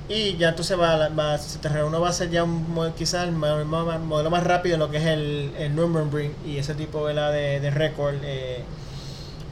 Y 0.08 0.36
ya 0.36 0.50
entonces 0.50 0.78
va, 0.78 1.08
va, 1.08 1.36
ZR1 1.38 2.02
va 2.02 2.08
a 2.08 2.12
ser 2.12 2.28
ya 2.30 2.44
un, 2.44 2.92
quizás 2.98 3.24
el 3.26 3.32
mo- 3.32 3.64
mo- 3.64 3.98
modelo 4.00 4.30
más 4.30 4.44
rápido 4.44 4.74
en 4.74 4.80
lo 4.80 4.90
que 4.90 4.98
es 4.98 5.06
el, 5.06 5.52
el 5.56 5.74
Nürburgring 5.74 6.34
y 6.44 6.58
ese 6.58 6.74
tipo 6.74 7.04
¿verdad? 7.04 7.32
de, 7.32 7.60
de 7.60 7.70
récord, 7.70 8.16
eh, 8.24 8.62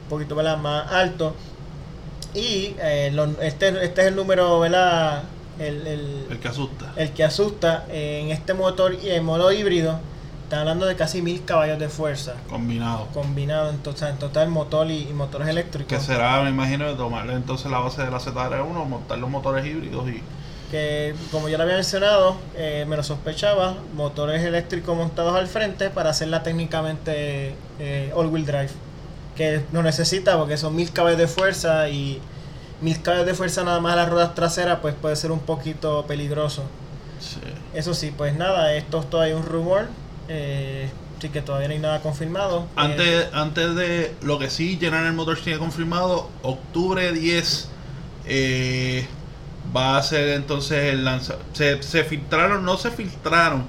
un 0.03 0.09
poquito 0.09 0.35
¿verdad? 0.35 0.57
más 0.57 0.91
alto. 0.91 1.33
Y 2.33 2.75
eh, 2.79 3.11
lo- 3.13 3.41
este, 3.41 3.69
este 3.83 4.01
es 4.01 4.07
el 4.07 4.15
número, 4.15 4.59
¿verdad? 4.59 5.23
El, 5.59 5.85
el, 5.87 6.25
El 6.29 6.39
que 6.39 6.47
asusta. 6.47 6.93
el 6.95 7.11
que 7.11 7.23
asusta 7.23 7.85
en 7.89 8.29
este 8.31 8.53
motor 8.53 8.93
y 9.01 9.09
en 9.09 9.23
modo 9.23 9.51
híbrido. 9.51 9.99
Está 10.51 10.59
hablando 10.59 10.85
de 10.85 10.97
casi 10.97 11.21
mil 11.21 11.45
caballos 11.45 11.79
de 11.79 11.87
fuerza 11.87 12.33
Combinado. 12.49 13.07
combinado 13.13 13.69
en 13.69 13.77
total, 13.77 14.09
en 14.09 14.17
total 14.17 14.49
motor 14.49 14.91
y, 14.91 15.07
y 15.07 15.13
motores 15.13 15.45
Que 15.45 15.51
eléctricos. 15.51 16.03
será, 16.03 16.41
me 16.41 16.49
imagino, 16.49 16.89
de 16.89 16.95
tomarle 16.95 17.35
entonces 17.35 17.71
la 17.71 17.79
base 17.79 18.03
de 18.03 18.11
la 18.11 18.19
ZR1, 18.19 18.85
montar 18.85 19.17
los 19.17 19.29
motores 19.29 19.65
híbridos 19.65 20.09
y 20.09 20.21
Que 20.69 21.15
como 21.31 21.47
ya 21.47 21.55
lo 21.57 21.63
había 21.63 21.75
mencionado, 21.75 22.35
eh, 22.57 22.83
me 22.85 22.97
lo 22.97 23.03
sospechaba, 23.03 23.75
motores 23.95 24.43
eléctricos 24.43 24.93
montados 24.93 25.37
al 25.37 25.47
frente 25.47 25.89
para 25.89 26.09
hacerla 26.09 26.43
técnicamente 26.43 27.55
eh, 27.79 28.11
all-wheel 28.13 28.45
drive. 28.45 28.71
Que 29.37 29.61
no 29.71 29.81
necesita 29.83 30.37
porque 30.37 30.57
son 30.57 30.75
mil 30.75 30.91
caballos 30.91 31.17
de 31.17 31.29
fuerza 31.29 31.87
y 31.87 32.19
mil 32.81 33.01
caballos 33.01 33.25
de 33.25 33.35
fuerza 33.35 33.63
nada 33.63 33.79
más 33.79 33.93
a 33.93 33.95
las 33.95 34.09
ruedas 34.09 34.35
traseras 34.35 34.79
pues 34.81 34.95
puede 34.95 35.15
ser 35.15 35.31
un 35.31 35.39
poquito 35.39 36.05
peligroso. 36.07 36.63
sí. 37.21 37.39
Eso 37.73 37.93
sí, 37.93 38.11
pues 38.15 38.35
nada, 38.35 38.73
esto 38.73 38.99
es 38.99 39.09
todavía 39.09 39.37
un 39.37 39.43
rumor, 39.45 39.87
eh, 40.27 40.89
sí 41.19 41.29
que 41.29 41.41
todavía 41.41 41.67
no 41.67 41.73
hay 41.75 41.79
nada 41.79 42.01
confirmado. 42.01 42.61
Eh, 42.61 42.73
Antes, 42.75 43.27
antes 43.33 43.75
de 43.75 44.15
lo 44.21 44.39
que 44.39 44.49
sí, 44.49 44.77
General 44.79 45.13
Motors 45.13 45.41
tiene 45.41 45.59
confirmado, 45.59 46.29
octubre 46.41 47.11
10 47.11 47.69
eh, 48.25 49.07
va 49.75 49.97
a 49.97 50.03
ser 50.03 50.29
entonces 50.29 50.93
el 50.93 51.05
lanzamiento. 51.05 51.45
Se, 51.53 51.81
se 51.83 52.03
filtraron, 52.03 52.65
no 52.65 52.77
se 52.77 52.91
filtraron. 52.91 53.65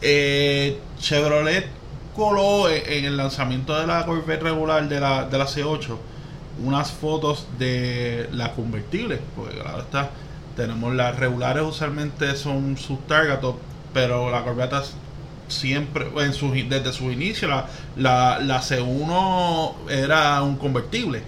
Eh, 0.00 0.78
Chevrolet 0.98 1.66
coló 2.14 2.68
en, 2.68 3.04
el 3.04 3.16
lanzamiento 3.16 3.78
de 3.78 3.86
la 3.86 4.04
Corvette 4.04 4.42
regular 4.42 4.88
de 4.88 5.00
la, 5.00 5.24
de 5.26 5.38
la 5.38 5.46
C8 5.46 5.96
unas 6.64 6.90
fotos 6.90 7.46
de 7.58 8.28
las 8.32 8.50
convertibles, 8.50 9.20
porque 9.36 9.56
claro 9.58 9.80
está, 9.80 10.10
tenemos 10.56 10.92
las 10.92 11.16
regulares 11.16 11.62
usualmente 11.62 12.34
son 12.34 12.76
sus 12.76 13.06
Targatop, 13.06 13.56
pero 13.94 14.30
la 14.30 14.42
Corvette 14.42 14.82
siempre, 15.48 16.06
en 16.18 16.32
su, 16.32 16.52
desde 16.52 16.92
su 16.92 17.10
inicio, 17.10 17.48
la, 17.48 17.66
la, 17.96 18.38
la 18.38 18.60
C1 18.60 19.74
era 19.90 20.42
un 20.42 20.56
convertible. 20.56 21.22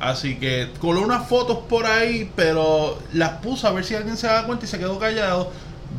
Así 0.00 0.36
que 0.36 0.70
coló 0.80 1.00
unas 1.02 1.28
fotos 1.28 1.58
por 1.68 1.86
ahí, 1.86 2.30
pero 2.36 2.98
las 3.12 3.30
puso 3.42 3.68
a 3.68 3.72
ver 3.72 3.84
si 3.84 3.94
alguien 3.94 4.16
se 4.16 4.26
da 4.26 4.44
cuenta 4.44 4.64
y 4.66 4.68
se 4.68 4.78
quedó 4.78 4.98
callado. 4.98 5.50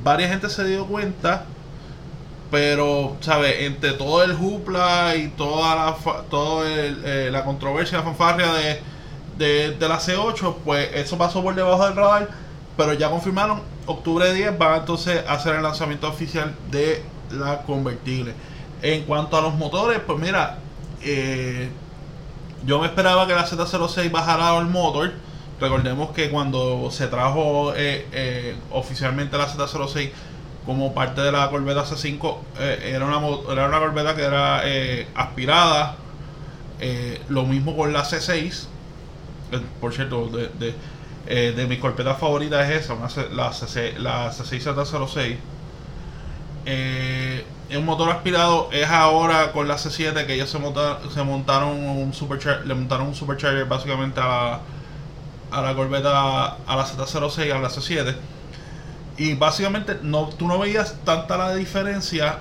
Varias 0.03 0.29
gente 0.29 0.49
se 0.49 0.63
dio 0.65 0.85
cuenta, 0.85 1.45
pero, 2.51 3.17
¿sabes? 3.21 3.55
Entre 3.61 3.93
todo 3.93 4.23
el 4.23 4.33
jupla 4.33 5.15
y 5.15 5.29
toda 5.29 5.75
la, 5.75 5.95
todo 6.29 6.67
el, 6.67 7.01
eh, 7.05 7.29
la 7.31 7.43
controversia, 7.43 7.99
la 7.99 8.03
fanfarria 8.03 8.53
de, 8.53 8.81
de, 9.37 9.71
de 9.71 9.89
la 9.89 9.99
C8, 9.99 10.55
pues 10.63 10.89
eso 10.93 11.17
pasó 11.17 11.41
por 11.41 11.55
debajo 11.55 11.85
del 11.85 11.95
radar. 11.95 12.44
Pero 12.77 12.93
ya 12.93 13.09
confirmaron, 13.09 13.61
octubre 13.85 14.33
10 14.33 14.57
van 14.57 14.79
entonces 14.79 15.23
a 15.27 15.33
hacer 15.33 15.55
el 15.55 15.63
lanzamiento 15.63 16.07
oficial 16.07 16.53
de 16.71 17.03
la 17.31 17.61
convertible. 17.61 18.33
En 18.81 19.03
cuanto 19.03 19.37
a 19.37 19.41
los 19.41 19.53
motores, 19.55 19.99
pues 20.05 20.19
mira, 20.19 20.59
eh, 21.01 21.69
yo 22.65 22.79
me 22.79 22.87
esperaba 22.87 23.27
que 23.27 23.33
la 23.33 23.45
Z06 23.45 24.11
bajara 24.11 24.57
el 24.57 24.65
motor. 24.65 25.13
Recordemos 25.59 26.11
que 26.11 26.29
cuando 26.29 26.89
se 26.91 27.07
trajo 27.07 27.73
eh, 27.75 28.05
eh, 28.11 28.55
oficialmente 28.71 29.37
la 29.37 29.47
Z06 29.47 30.11
como 30.65 30.93
parte 30.93 31.21
de 31.21 31.31
la 31.31 31.49
Corvette 31.49 31.77
C5, 31.77 32.37
eh, 32.59 32.91
era, 32.93 33.05
una, 33.05 33.21
era 33.51 33.67
una 33.67 34.15
que 34.15 34.23
era 34.23 34.63
aspirada. 35.15 35.95
Lo 37.29 37.45
mismo 37.45 37.77
con 37.77 37.93
la 37.93 38.03
C6. 38.03 38.67
Eh, 39.51 39.61
por 39.79 39.93
cierto, 39.93 40.27
de, 40.27 40.73
eh, 41.27 41.53
de 41.55 41.67
mis 41.67 41.79
corpetas 41.79 42.17
favoritas 42.19 42.69
es 42.69 42.85
esa, 42.85 42.93
una 42.93 43.07
la, 43.33 43.51
CC 43.53 43.95
la 43.99 44.31
C6Z06. 44.31 45.37
Eh, 46.65 47.45
un 47.77 47.85
motor 47.85 48.09
aspirado 48.09 48.69
es 48.71 48.87
ahora 48.89 49.51
con 49.51 49.67
la 49.67 49.75
C7 49.77 50.25
que 50.25 50.33
ellos 50.35 50.49
se, 50.49 50.57
monta- 50.59 50.99
se 51.13 51.23
montaron 51.23 51.77
un 51.79 52.13
superchar 52.13 52.65
le 52.65 52.73
montaron 52.73 53.07
un 53.07 53.15
supercharger 53.15 53.65
básicamente 53.65 54.19
a 54.19 54.25
la, 54.27 54.59
a 55.51 55.61
la 55.61 55.75
Corvette 55.75 56.05
a 56.07 56.57
la 56.67 56.85
Z06 56.85 57.53
a 57.53 57.59
la 57.59 57.69
C7 57.69 58.15
y 59.17 59.33
básicamente 59.35 59.99
no 60.03 60.27
tú 60.29 60.47
no 60.47 60.57
veías 60.59 60.95
tanta 61.05 61.37
la 61.37 61.55
diferencia 61.55 62.39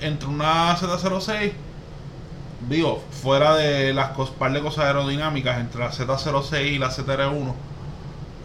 entre 0.00 0.28
una 0.28 0.76
Z06 0.76 1.52
digo 2.68 3.02
fuera 3.10 3.54
de 3.56 3.92
las 3.94 4.10
par 4.38 4.52
de 4.52 4.60
cosas 4.60 4.84
aerodinámicas 4.86 5.58
entre 5.60 5.80
la 5.80 5.90
Z06 5.92 6.72
y 6.72 6.78
la 6.78 6.90
ZR1 6.90 7.54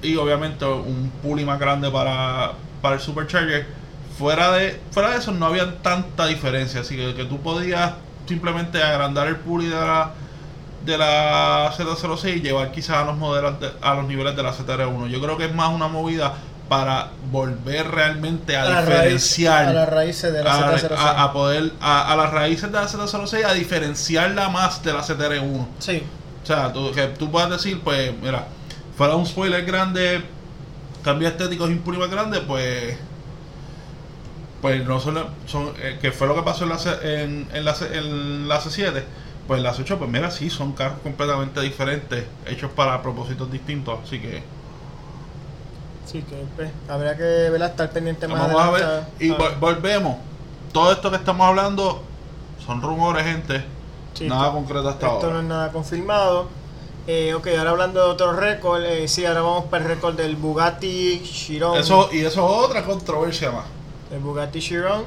y 0.02 0.16
obviamente 0.18 0.66
un 0.66 1.12
puli 1.22 1.45
más 1.45 1.60
grande 1.60 1.89
para, 1.91 2.54
para 2.82 2.95
el 2.95 3.02
supercharger 3.02 3.66
fuera 4.18 4.52
de 4.52 4.80
fuera 4.91 5.12
de 5.12 5.18
eso 5.18 5.32
no 5.32 5.45
había 5.45 5.82
tanta 5.82 6.26
diferencia 6.28 6.82
así 6.82 6.95
que, 6.95 7.14
que 7.16 7.26
tú 7.26 7.39
podías 7.41 7.93
simplemente 8.28 8.82
agrandar 8.84 9.28
el 9.28 9.38
puli 9.38 9.66
de 9.68 9.76
la 9.76 10.12
de 10.86 10.97
la 10.97 11.72
Z06 11.78 12.38
y 12.38 12.41
llevar 12.41 12.72
quizás 12.72 12.97
a 12.97 13.06
los 13.06 13.18
modelos 13.18 13.60
de- 13.60 13.72
a 13.82 13.93
los 13.93 14.06
niveles 14.06 14.36
de 14.36 14.43
la 14.43 14.52
ZR1 14.54 15.08
yo 15.10 15.22
creo 15.22 15.38
que 15.38 15.45
es 15.45 15.54
más 15.56 15.70
una 15.70 15.88
movida 15.88 16.34
para 16.68 17.10
volver 17.32 17.88
realmente 17.91 18.56
a, 18.56 18.62
A 18.64 18.66
la 18.70 18.82
raíz- 18.82 18.86
diferenciar 18.86 19.66
a 19.68 19.74
las 19.74 19.89
raíces 19.89 20.32
de 20.34 20.43
la 20.43 20.54
a, 20.56 20.78
Z06. 20.80 20.91
a- 20.97 21.24
a 21.24 21.34
poder 21.34 21.72
a, 21.82 22.16
las 22.16 22.32
raíces 22.32 22.72
de 22.72 22.78
la 22.78 22.88
Z06 22.88 23.43
a 23.45 23.54
diferenciarla 23.54 24.49
más 24.49 24.82
de 24.84 24.93
la 24.93 25.02
CTR1 25.04 25.68
Sí, 25.80 26.02
o 26.43 26.45
sea 26.45 26.72
tú, 26.74 26.91
que 26.91 27.08
tú 27.08 27.30
puedas 27.30 27.49
decir 27.52 27.82
pues 27.84 28.12
mira 28.22 28.45
fuera 28.98 29.16
un 29.16 29.26
spoiler 29.26 29.66
grande 29.66 30.22
cambio 31.04 31.28
estético 31.30 31.66
es 31.66 31.72
impune 31.72 31.98
más 31.98 32.10
grande 32.12 32.42
pues 32.42 32.96
pues 34.62 34.86
no 34.86 35.00
son, 35.00 35.18
son 35.48 35.74
eh, 35.82 35.98
que 36.02 36.12
fue 36.12 36.28
lo 36.28 36.36
que 36.36 36.44
pasó 36.44 36.66
en 36.66 36.70
la, 36.70 36.78
en, 37.04 37.48
en 37.54 37.66
la, 37.66 37.74
C- 37.74 37.98
en 37.98 38.48
la 38.48 38.62
C7 38.62 39.04
pues 39.48 39.62
las 39.62 39.80
8 39.80 39.98
pues 39.98 40.10
mira 40.10 40.30
sí 40.30 40.50
son 40.52 40.74
carros 40.74 41.00
completamente 41.02 41.60
diferentes 41.62 42.26
hechos 42.46 42.70
para 42.72 43.02
propósitos 43.02 43.52
distintos 43.52 44.00
así 44.04 44.20
que 44.20 44.44
sí, 46.06 46.22
que 46.22 46.44
pues, 46.56 46.70
habría 46.89 47.16
que 47.18 47.24
¿verdad? 47.50 47.70
estar 47.72 47.89
pendiente 47.92 48.28
más 48.28 48.39
Vamos 48.54 48.62
a 48.62 48.72
ver. 48.72 49.04
Y 49.20 49.32
a- 49.32 49.36
volvemos. 49.60 50.18
Todo 50.74 50.92
esto 50.92 51.10
que 51.10 51.16
estamos 51.18 51.48
hablando 51.48 52.04
son 52.66 52.82
rumores, 52.82 53.24
gente. 53.26 53.64
Sí, 54.14 54.28
Nada 54.28 54.48
esto- 54.48 54.54
concreto 54.56 54.89
hasta 54.89 55.08
Esto 55.08 55.20
no 55.22 55.28
ahora. 55.28 55.39
es 55.39 55.46
nada 55.46 55.72
confirmado. 55.72 56.48
Eh, 57.08 57.34
ok, 57.34 57.47
ahora 57.58 57.72
hablando 57.72 57.99
de 58.04 58.06
otro 58.12 58.34
récord, 58.34 58.84
eh, 58.84 59.08
sí, 59.08 59.26
ahora 59.26 59.41
vamos 59.41 59.66
para 59.66 59.84
el 59.84 59.89
récord 59.89 60.16
del 60.16 60.36
Bugatti 60.36 61.22
Chiron. 61.24 61.78
Eso, 61.78 62.10
y 62.12 62.20
eso 62.20 62.28
es 62.28 62.66
otra 62.66 62.84
controversia 62.86 63.52
más. 63.52 63.66
El 64.12 64.20
Bugatti 64.20 64.60
Chiron 64.60 65.06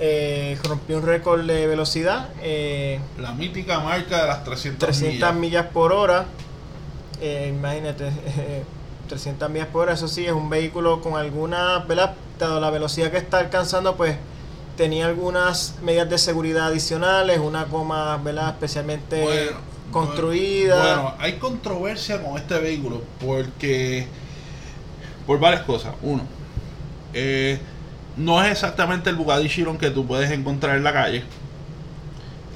eh, 0.00 0.58
rompió 0.64 0.98
un 0.98 1.06
récord 1.06 1.42
de 1.44 1.66
velocidad, 1.66 2.30
eh, 2.42 2.98
La 3.18 3.32
mítica 3.32 3.78
marca 3.80 4.22
de 4.22 4.26
las 4.28 4.42
300, 4.44 4.80
300 4.80 5.12
millas. 5.14 5.34
millas 5.34 5.66
por 5.72 5.92
hora. 5.92 6.26
Eh, 7.20 7.52
imagínate, 7.56 8.10
300 9.08 9.48
millas 9.48 9.68
por 9.68 9.82
hora, 9.82 9.92
eso 9.92 10.08
sí, 10.08 10.26
es 10.26 10.32
un 10.32 10.50
vehículo 10.50 11.00
con 11.02 11.16
alguna, 11.16 11.78
¿verdad? 11.86 12.14
Dado 12.38 12.58
la 12.58 12.70
velocidad 12.70 13.12
que 13.12 13.18
está 13.18 13.38
alcanzando, 13.38 13.94
pues 13.96 14.16
tenía 14.76 15.06
algunas 15.06 15.76
medidas 15.82 16.10
de 16.10 16.18
seguridad 16.18 16.66
adicionales, 16.66 17.38
una 17.38 17.64
goma, 17.64 18.16
¿verdad? 18.16 18.48
Especialmente 18.48 19.22
Bueno, 19.22 19.71
construida. 19.92 20.82
Bueno, 20.82 21.14
hay 21.18 21.34
controversia 21.34 22.20
con 22.20 22.36
este 22.36 22.58
vehículo 22.58 23.02
porque 23.24 24.06
por 25.26 25.38
varias 25.38 25.62
cosas. 25.62 25.94
Uno, 26.02 26.22
eh, 27.14 27.58
no 28.16 28.42
es 28.42 28.50
exactamente 28.50 29.10
el 29.10 29.16
Bugatti 29.16 29.48
Chiron 29.48 29.78
que 29.78 29.90
tú 29.90 30.06
puedes 30.06 30.30
encontrar 30.30 30.76
en 30.76 30.84
la 30.84 30.92
calle. 30.92 31.22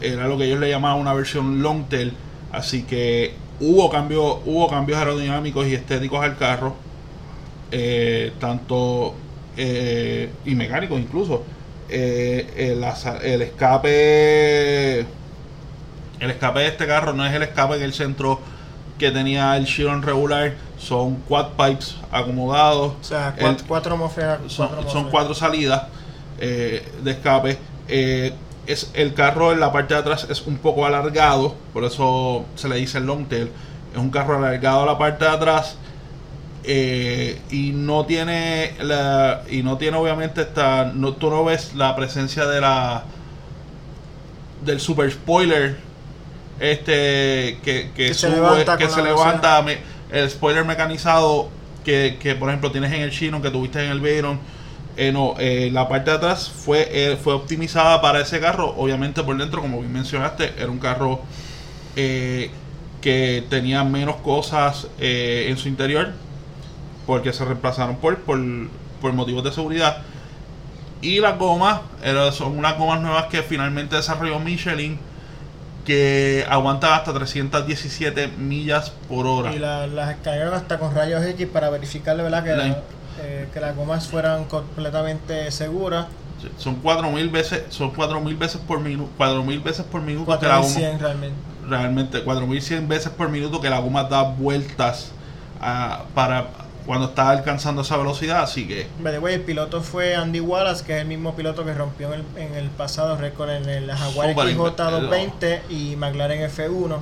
Era 0.00 0.26
lo 0.26 0.36
que 0.36 0.44
ellos 0.44 0.60
le 0.60 0.68
llamaban 0.68 0.98
una 0.98 1.14
versión 1.14 1.62
long 1.62 1.88
tail, 1.88 2.12
así 2.52 2.82
que 2.82 3.34
hubo 3.60 3.88
cambios, 3.90 4.38
hubo 4.44 4.68
cambios 4.68 4.98
aerodinámicos 4.98 5.66
y 5.66 5.74
estéticos 5.74 6.22
al 6.22 6.36
carro, 6.36 6.74
eh, 7.70 8.32
tanto 8.38 9.14
eh, 9.56 10.30
y 10.44 10.54
mecánicos 10.54 11.00
incluso. 11.00 11.44
Eh, 11.88 12.72
el, 13.22 13.42
escape 13.42 15.06
el 16.20 16.30
escape 16.30 16.60
de 16.60 16.68
este 16.68 16.86
carro 16.86 17.12
no 17.12 17.24
es 17.26 17.32
el 17.34 17.42
escape 17.42 17.76
en 17.76 17.82
el 17.82 17.92
centro 17.92 18.40
que 18.98 19.10
tenía 19.10 19.56
el 19.56 19.66
Chiron 19.66 20.02
regular, 20.02 20.54
son 20.78 21.16
quad 21.28 21.48
pipes 21.56 21.96
acomodados. 22.10 22.94
O 23.00 23.04
sea, 23.04 23.34
El- 23.36 23.42
cuatro, 23.44 23.64
cuatro 23.68 23.94
atmósferas. 23.94 24.38
son, 24.46 24.68
cuatro 24.68 24.76
son 24.76 24.78
atmósferas. 24.88 25.10
cuatro 25.10 25.34
salidas 25.34 25.82
eh, 26.40 26.86
de 27.02 27.10
escape. 27.10 27.58
Eh, 27.88 28.32
es, 28.66 28.90
el 28.94 29.14
carro 29.14 29.52
en 29.52 29.60
la 29.60 29.70
parte 29.72 29.94
de 29.94 30.00
atrás 30.00 30.26
es 30.30 30.42
un 30.46 30.56
poco 30.56 30.86
alargado, 30.86 31.54
por 31.72 31.84
eso 31.84 32.44
se 32.56 32.68
le 32.68 32.76
dice 32.76 32.98
long 33.00 33.26
tail. 33.28 33.50
Es 33.92 33.98
un 33.98 34.10
carro 34.10 34.36
alargado 34.38 34.82
a 34.82 34.86
la 34.86 34.98
parte 34.98 35.24
de 35.24 35.30
atrás 35.30 35.76
eh, 36.64 37.38
y 37.50 37.70
no 37.72 38.06
tiene 38.06 38.74
la, 38.80 39.42
y 39.50 39.62
no 39.62 39.76
tiene 39.78 39.96
obviamente 39.98 40.40
esta 40.42 40.90
no, 40.92 41.12
tú 41.12 41.30
no 41.30 41.44
ves 41.44 41.74
la 41.74 41.94
presencia 41.94 42.44
de 42.46 42.60
la 42.60 43.04
del 44.64 44.80
super 44.80 45.10
spoiler 45.12 45.76
este 46.60 47.58
que, 47.62 47.90
que, 47.94 48.08
Que 48.08 48.14
se 48.14 48.30
levanta 48.30 48.76
que 48.78 48.88
se 48.88 49.02
levanta 49.02 49.62
me- 49.62 49.78
el 50.10 50.30
spoiler 50.30 50.64
mecanizado 50.64 51.50
que, 51.84 52.16
que, 52.20 52.34
por 52.34 52.48
ejemplo 52.48 52.70
tienes 52.72 52.92
en 52.92 53.02
el 53.02 53.10
Chino 53.10 53.42
que 53.42 53.50
tuviste 53.50 53.84
en 53.84 53.90
el 53.90 54.00
Veyron 54.00 54.38
eh, 54.96 55.12
no, 55.12 55.34
eh, 55.38 55.68
la 55.72 55.88
parte 55.88 56.10
de 56.10 56.16
atrás 56.16 56.50
fue 56.50 56.88
eh, 56.90 57.16
fue 57.22 57.34
optimizada 57.34 58.00
para 58.00 58.20
ese 58.20 58.40
carro. 58.40 58.74
Obviamente 58.78 59.22
por 59.22 59.36
dentro 59.36 59.60
como 59.60 59.80
bien 59.80 59.92
mencionaste 59.92 60.54
era 60.58 60.70
un 60.70 60.78
carro 60.78 61.20
eh, 61.96 62.50
que 63.02 63.44
tenía 63.50 63.84
menos 63.84 64.16
cosas 64.16 64.88
en 64.98 65.56
su 65.58 65.68
interior 65.68 66.12
porque 67.06 67.32
se 67.32 67.44
reemplazaron 67.44 67.96
por, 67.96 68.18
por, 68.20 68.38
por 69.00 69.12
motivos 69.12 69.44
de 69.44 69.52
seguridad. 69.52 69.98
Y 71.02 71.20
las 71.20 71.38
gomas 71.38 71.80
son 72.32 72.58
unas 72.58 72.76
gomas 72.78 73.00
nuevas 73.00 73.26
que 73.26 73.42
finalmente 73.42 73.96
desarrolló 73.96 74.40
Michelin 74.40 74.98
que 75.86 76.44
aguantan 76.50 76.92
hasta 76.92 77.14
317 77.14 78.28
millas 78.28 78.90
por 79.08 79.26
hora. 79.26 79.54
Y 79.54 79.58
la- 79.58 79.86
las 79.86 80.10
escanearon 80.10 80.52
hasta 80.54 80.78
con 80.78 80.94
rayos 80.94 81.24
X 81.24 81.46
para 81.46 81.70
verificar 81.70 82.16
¿verdad? 82.16 82.44
Que, 82.44 82.50
La- 82.56 82.66
eh, 83.22 83.48
que 83.54 83.60
las 83.60 83.74
gomas 83.76 84.08
fueran 84.08 84.44
completamente 84.44 85.50
seguras. 85.50 86.06
Son 86.58 86.76
4000 86.76 87.30
veces, 87.30 87.62
son 87.70 87.90
4000 87.92 88.36
veces 88.36 88.60
por 88.60 88.80
minuto, 88.80 89.10
4000 89.16 89.60
veces 89.60 89.84
por 89.86 90.02
minuto 90.02 90.38
que 90.38 90.46
la 90.46 90.58
goma, 90.58 90.68
4100 90.68 90.98
realmente. 91.00 91.36
realmente 91.66 92.22
4100 92.22 92.86
veces 92.88 93.10
por 93.10 93.28
minuto 93.30 93.60
que 93.60 93.70
la 93.70 93.78
goma 93.78 94.04
da 94.04 94.22
vueltas 94.22 95.12
ah, 95.60 96.04
para 96.14 96.48
cuando 96.86 97.06
está 97.08 97.30
alcanzando 97.30 97.82
esa 97.82 97.96
velocidad, 97.96 98.42
así 98.42 98.66
que 98.68 98.86
By 99.00 99.12
the 99.12 99.18
way, 99.18 99.34
el 99.34 99.40
piloto 99.42 99.82
fue 99.82 100.14
Andy 100.14 100.40
Wallace, 100.40 100.84
que 100.84 100.94
es 100.94 101.02
el 101.02 101.08
mismo 101.08 101.34
piloto 101.34 101.64
que 101.64 101.74
rompió 101.74 102.14
en 102.14 102.20
el, 102.36 102.42
en 102.42 102.54
el 102.54 102.68
pasado 102.70 103.16
récord 103.16 103.50
en 103.50 103.68
el 103.68 103.90
Jaguar 103.90 104.30
Súper 104.30 104.56
XJ220 104.56 105.60
y 105.70 105.96
McLaren 105.96 106.48
F1. 106.48 106.96
Eh, 106.96 106.98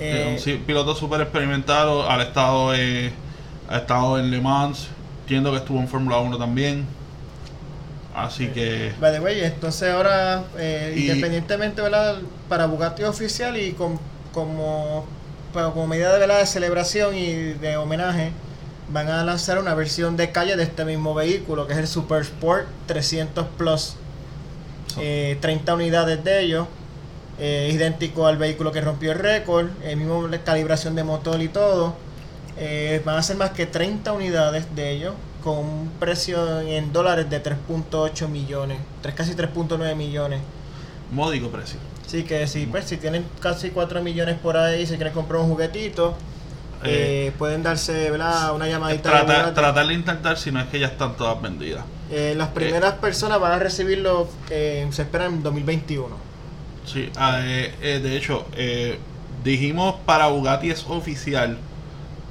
Eh, 0.00 0.28
un 0.34 0.38
sí, 0.38 0.62
piloto 0.64 0.94
súper 0.94 1.20
experimentado, 1.22 2.08
ha 2.08 2.22
estado, 2.22 2.72
eh, 2.74 3.10
ha 3.68 3.78
estado 3.78 4.18
en 4.20 4.30
Le 4.30 4.40
Mans, 4.40 4.86
entiendo 5.22 5.50
que 5.50 5.56
estuvo 5.58 5.80
en 5.80 5.88
Fórmula 5.88 6.18
1 6.18 6.38
también. 6.38 6.86
Así 8.14 8.48
que 8.48 8.92
By 9.00 9.12
the 9.12 9.20
way, 9.20 9.40
entonces 9.42 9.92
ahora, 9.92 10.44
eh, 10.58 10.94
Y- 10.96 11.02
independientemente, 11.08 11.82
¿verdad? 11.82 12.16
Para 12.48 12.66
Bugatti 12.66 13.04
oficial 13.04 13.56
y 13.56 13.72
con- 13.72 13.98
como, 14.32 15.06
como 15.52 15.86
medida 15.86 16.12
de, 16.12 16.18
¿verdad? 16.20 16.38
de 16.40 16.46
celebración 16.46 17.16
y 17.16 17.32
de 17.54 17.76
homenaje, 17.76 18.32
van 18.90 19.08
a 19.08 19.24
lanzar 19.24 19.58
una 19.58 19.74
versión 19.74 20.16
de 20.16 20.32
calle 20.32 20.56
de 20.56 20.62
este 20.62 20.84
mismo 20.84 21.14
vehículo, 21.14 21.66
que 21.66 21.74
es 21.74 21.78
el 21.78 21.86
Super 21.88 22.22
Sport 22.22 22.66
300 22.86 23.46
Plus. 23.56 23.94
Eh, 24.98 25.38
30 25.40 25.74
unidades 25.74 26.24
de 26.24 26.40
ellos, 26.40 26.66
eh, 27.38 27.70
idéntico 27.72 28.26
al 28.26 28.38
vehículo 28.38 28.72
que 28.72 28.80
rompió 28.80 29.12
el 29.12 29.18
récord, 29.18 29.68
el 29.84 29.96
mismo 29.96 30.26
calibración 30.44 30.94
de 30.94 31.04
motor 31.04 31.40
y 31.42 31.48
todo. 31.48 31.94
Eh, 32.56 33.02
van 33.04 33.16
a 33.16 33.22
ser 33.22 33.36
más 33.36 33.50
que 33.50 33.66
30 33.66 34.12
unidades 34.12 34.74
de 34.74 34.90
ellos, 34.90 35.14
con 35.44 35.58
un 35.58 35.90
precio 36.00 36.60
en 36.60 36.92
dólares 36.92 37.30
de 37.30 37.40
3.8 37.40 38.28
millones, 38.28 38.78
tres, 39.02 39.14
casi 39.14 39.34
3.9 39.34 39.94
millones. 39.94 40.40
módico 41.12 41.48
precio. 41.48 41.78
Así 42.04 42.24
que 42.24 42.46
si, 42.46 42.66
pues, 42.66 42.86
si 42.86 42.96
tienen 42.96 43.24
casi 43.40 43.70
4 43.70 44.02
millones 44.02 44.36
por 44.38 44.56
ahí, 44.56 44.86
si 44.86 44.96
quieren 44.96 45.12
comprar 45.12 45.40
un 45.40 45.48
juguetito, 45.48 46.14
Eh, 46.84 47.26
eh, 47.28 47.32
pueden 47.36 47.62
darse 47.62 48.10
¿verdad? 48.10 48.54
una 48.54 48.66
llamadita. 48.68 49.08
de 49.10 49.16
Trata- 49.16 49.32
Bugatti. 49.34 49.54
tratar 49.54 49.86
de 49.86 49.94
intentar 49.94 50.36
si 50.38 50.52
no 50.52 50.60
es 50.60 50.66
que 50.68 50.78
ya 50.78 50.86
están 50.86 51.16
todas 51.16 51.40
vendidas. 51.42 51.84
Eh, 52.10 52.34
las 52.36 52.48
primeras 52.48 52.94
personas 52.94 53.40
van 53.40 53.52
a 53.52 53.58
recibirlo, 53.58 54.28
eh, 54.50 54.86
se 54.90 55.02
espera 55.02 55.26
en 55.26 55.42
2021. 55.42 56.16
Sí, 56.86 57.10
ah, 57.16 57.40
eh, 57.42 57.74
eh, 57.82 57.98
de 58.02 58.16
hecho, 58.16 58.46
eh, 58.56 58.98
dijimos 59.44 59.96
para 60.06 60.28
Bugatti 60.28 60.70
es 60.70 60.84
oficial 60.88 61.58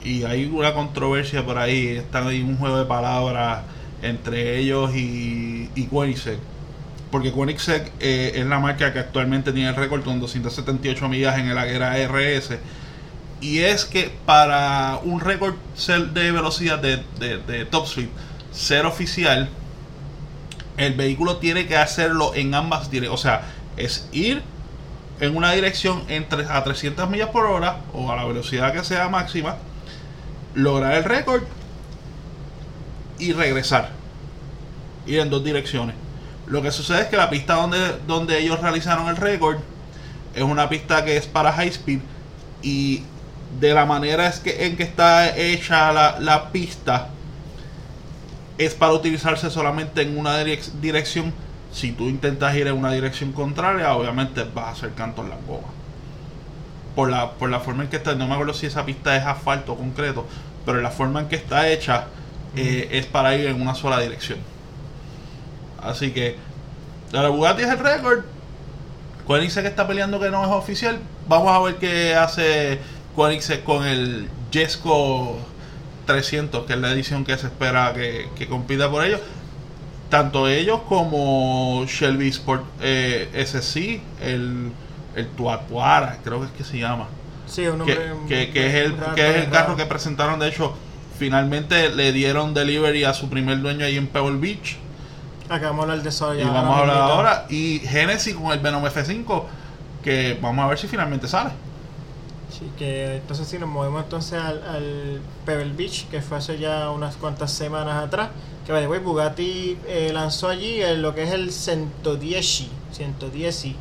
y 0.03 0.23
hay 0.23 0.45
una 0.45 0.73
controversia 0.73 1.45
por 1.45 1.57
ahí, 1.57 1.89
está 1.97 2.25
ahí 2.25 2.41
un 2.41 2.57
juego 2.57 2.79
de 2.79 2.85
palabras 2.85 3.63
entre 4.01 4.57
ellos 4.57 4.95
y, 4.95 5.69
y 5.75 5.85
Koenigsegg. 5.87 6.39
Porque 7.11 7.31
Koenigsegg 7.31 7.91
eh, 7.99 8.31
es 8.35 8.45
la 8.45 8.59
marca 8.59 8.91
que 8.93 8.99
actualmente 8.99 9.51
tiene 9.53 9.69
el 9.69 9.75
récord 9.75 10.03
con 10.03 10.19
278 10.19 11.07
millas 11.07 11.37
en 11.37 11.47
el 11.47 11.57
Aguera 11.57 11.95
RS. 12.07 12.57
Y 13.39 13.59
es 13.59 13.85
que 13.85 14.11
para 14.25 14.99
un 15.03 15.19
récord 15.19 15.55
de 16.13 16.31
velocidad 16.31 16.79
de, 16.79 17.03
de, 17.19 17.37
de 17.37 17.65
top 17.65 17.85
speed 17.85 18.09
ser 18.51 18.85
oficial, 18.85 19.49
el 20.77 20.93
vehículo 20.93 21.37
tiene 21.37 21.67
que 21.67 21.77
hacerlo 21.77 22.33
en 22.35 22.53
ambas 22.53 22.89
direcciones. 22.89 23.19
O 23.19 23.21
sea, 23.21 23.43
es 23.77 24.07
ir 24.11 24.41
en 25.19 25.35
una 25.35 25.51
dirección 25.51 26.03
entre, 26.07 26.45
a 26.45 26.63
300 26.63 27.09
millas 27.09 27.29
por 27.29 27.45
hora 27.45 27.81
o 27.93 28.11
a 28.11 28.15
la 28.15 28.25
velocidad 28.25 28.73
que 28.73 28.83
sea 28.83 29.09
máxima, 29.09 29.57
lograr 30.53 30.93
el 30.93 31.03
récord 31.03 31.43
y 33.19 33.33
regresar. 33.33 33.91
Ir 35.05 35.19
en 35.19 35.29
dos 35.29 35.43
direcciones. 35.43 35.95
Lo 36.45 36.61
que 36.61 36.71
sucede 36.71 37.01
es 37.01 37.07
que 37.07 37.17
la 37.17 37.29
pista 37.29 37.55
donde, 37.55 37.99
donde 38.05 38.39
ellos 38.39 38.59
realizaron 38.61 39.07
el 39.09 39.17
récord 39.17 39.57
es 40.33 40.43
una 40.43 40.69
pista 40.69 41.03
que 41.03 41.17
es 41.17 41.25
para 41.25 41.51
high 41.51 41.69
speed 41.69 41.99
y 42.61 43.03
de 43.59 43.73
la 43.73 43.85
manera 43.85 44.27
es 44.27 44.39
que, 44.39 44.65
en 44.65 44.77
que 44.77 44.83
está 44.83 45.35
hecha 45.37 45.91
la, 45.91 46.19
la 46.19 46.51
pista 46.51 47.09
es 48.57 48.73
para 48.73 48.93
utilizarse 48.93 49.49
solamente 49.49 50.01
en 50.01 50.17
una 50.17 50.41
direc- 50.43 50.71
dirección. 50.81 51.33
Si 51.71 51.91
tú 51.91 52.09
intentas 52.09 52.55
ir 52.55 52.67
en 52.67 52.75
una 52.75 52.91
dirección 52.91 53.31
contraria, 53.31 53.93
obviamente 53.93 54.43
vas 54.43 54.65
a 54.65 54.71
hacer 54.71 54.93
canto 54.93 55.21
en 55.21 55.29
la 55.29 55.37
goma. 55.47 55.67
Por 56.95 57.09
la, 57.09 57.31
por 57.31 57.49
la 57.49 57.59
forma 57.59 57.83
en 57.83 57.89
que 57.89 57.97
está, 57.97 58.15
no 58.15 58.27
me 58.27 58.33
acuerdo 58.33 58.53
si 58.53 58.65
esa 58.65 58.85
pista 58.85 59.15
es 59.15 59.25
asfalto 59.25 59.73
o 59.73 59.77
concreto, 59.77 60.25
pero 60.65 60.81
la 60.81 60.89
forma 60.89 61.19
en 61.19 61.27
que 61.27 61.35
está 61.35 61.69
hecha 61.69 62.05
eh, 62.55 62.89
es 62.91 63.05
para 63.05 63.35
ir 63.35 63.47
en 63.47 63.61
una 63.61 63.75
sola 63.75 63.99
dirección. 63.99 64.39
Así 65.81 66.11
que 66.11 66.37
la 67.11 67.29
Bugatti 67.29 67.61
es 67.61 67.69
el 67.69 67.79
récord. 67.79 68.23
Koenigsegg 69.27 69.63
que 69.63 69.69
está 69.69 69.85
peleando 69.85 70.19
que 70.19 70.29
no 70.29 70.43
es 70.43 70.49
oficial. 70.49 70.97
Vamos 71.27 71.51
a 71.51 71.59
ver 71.59 71.75
qué 71.75 72.15
hace 72.15 72.79
Koenigsegg 73.17 73.63
con 73.63 73.83
el 73.85 74.29
Jesco 74.51 75.37
300, 76.05 76.65
que 76.65 76.73
es 76.73 76.79
la 76.79 76.91
edición 76.91 77.25
que 77.25 77.35
se 77.37 77.47
espera 77.47 77.91
que, 77.93 78.29
que 78.37 78.47
compita 78.47 78.89
por 78.89 79.03
ellos. 79.03 79.19
Tanto 80.09 80.47
ellos 80.47 80.81
como 80.87 81.83
Shelby 81.87 82.29
Sport 82.29 82.63
eh, 82.81 83.27
SC, 83.45 83.99
el, 84.21 84.71
el 85.15 85.27
Tuatuara, 85.35 86.19
creo 86.23 86.39
que 86.41 86.45
es 86.45 86.51
que 86.53 86.63
se 86.63 86.77
llama. 86.77 87.07
Sí, 87.47 87.65
un 87.67 87.83
Que, 87.85 87.95
nombre. 87.95 88.27
que- 88.27 88.51
que 88.53 88.67
es 88.67 88.73
el, 88.85 88.95
que 89.15 89.29
es 89.29 89.35
el 89.45 89.49
carro 89.49 89.75
que 89.75 89.85
presentaron. 89.87 90.39
De 90.39 90.47
hecho, 90.47 90.75
finalmente 91.17 91.89
le 91.89 92.11
dieron 92.13 92.53
delivery 92.53 93.03
a 93.03 93.13
su 93.15 93.29
primer 93.29 93.59
dueño 93.61 93.83
ahí 93.85 93.97
en 93.97 94.05
Pebble 94.07 94.37
Beach. 94.37 94.77
Acabamos 95.49 95.87
de 95.87 95.91
hablar 95.91 96.03
de 96.03 96.09
eso 96.09 96.33
ya. 96.35 96.41
Y 96.43 96.45
vamos 96.45 96.75
a 96.77 96.79
hablar 96.81 96.97
ahora. 96.97 97.45
Y 97.49 97.79
Genesis 97.79 98.35
con 98.35 98.51
el 98.51 98.59
Venom 98.59 98.83
F5, 98.85 99.43
que 100.03 100.37
vamos 100.41 100.63
a 100.63 100.67
ver 100.69 100.77
si 100.77 100.87
finalmente 100.87 101.27
sale. 101.27 101.49
Sí, 102.49 102.71
que 102.77 103.15
entonces 103.17 103.47
si 103.47 103.59
nos 103.59 103.69
movemos 103.69 104.03
entonces 104.03 104.39
al, 104.39 104.63
al 104.63 105.19
Pebble 105.45 105.73
Beach, 105.73 106.07
que 106.09 106.21
fue 106.21 106.37
hace 106.37 106.57
ya 106.57 106.89
unas 106.91 107.15
cuantas 107.17 107.51
semanas 107.51 108.03
atrás, 108.03 108.29
que 108.65 108.71
by 108.71 108.81
the 108.81 108.87
way, 108.87 108.99
Bugatti 108.99 109.77
eh, 109.87 110.11
lanzó 110.13 110.47
allí 110.49 110.81
el- 110.81 111.01
lo 111.01 111.13
que 111.13 111.23
es 111.23 111.31
el 111.31 111.51
110, 111.51 112.67
110, 112.93 113.75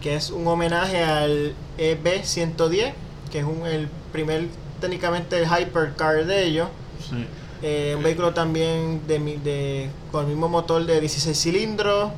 que 0.00 0.14
es 0.16 0.30
un 0.30 0.46
homenaje 0.46 1.02
al 1.04 1.54
EB110, 1.78 2.92
que 3.30 3.38
es 3.38 3.44
un, 3.44 3.66
el 3.66 3.88
primer 4.12 4.48
técnicamente 4.80 5.42
hypercar 5.44 6.24
de 6.26 6.44
ellos. 6.44 6.68
Sí. 7.08 7.24
Eh, 7.62 7.94
un 7.96 8.02
vehículo 8.02 8.34
también 8.34 9.00
de, 9.06 9.18
de 9.38 9.90
con 10.12 10.24
el 10.24 10.30
mismo 10.32 10.48
motor 10.48 10.84
de 10.84 11.00
16 11.00 11.36
cilindros. 11.40 12.10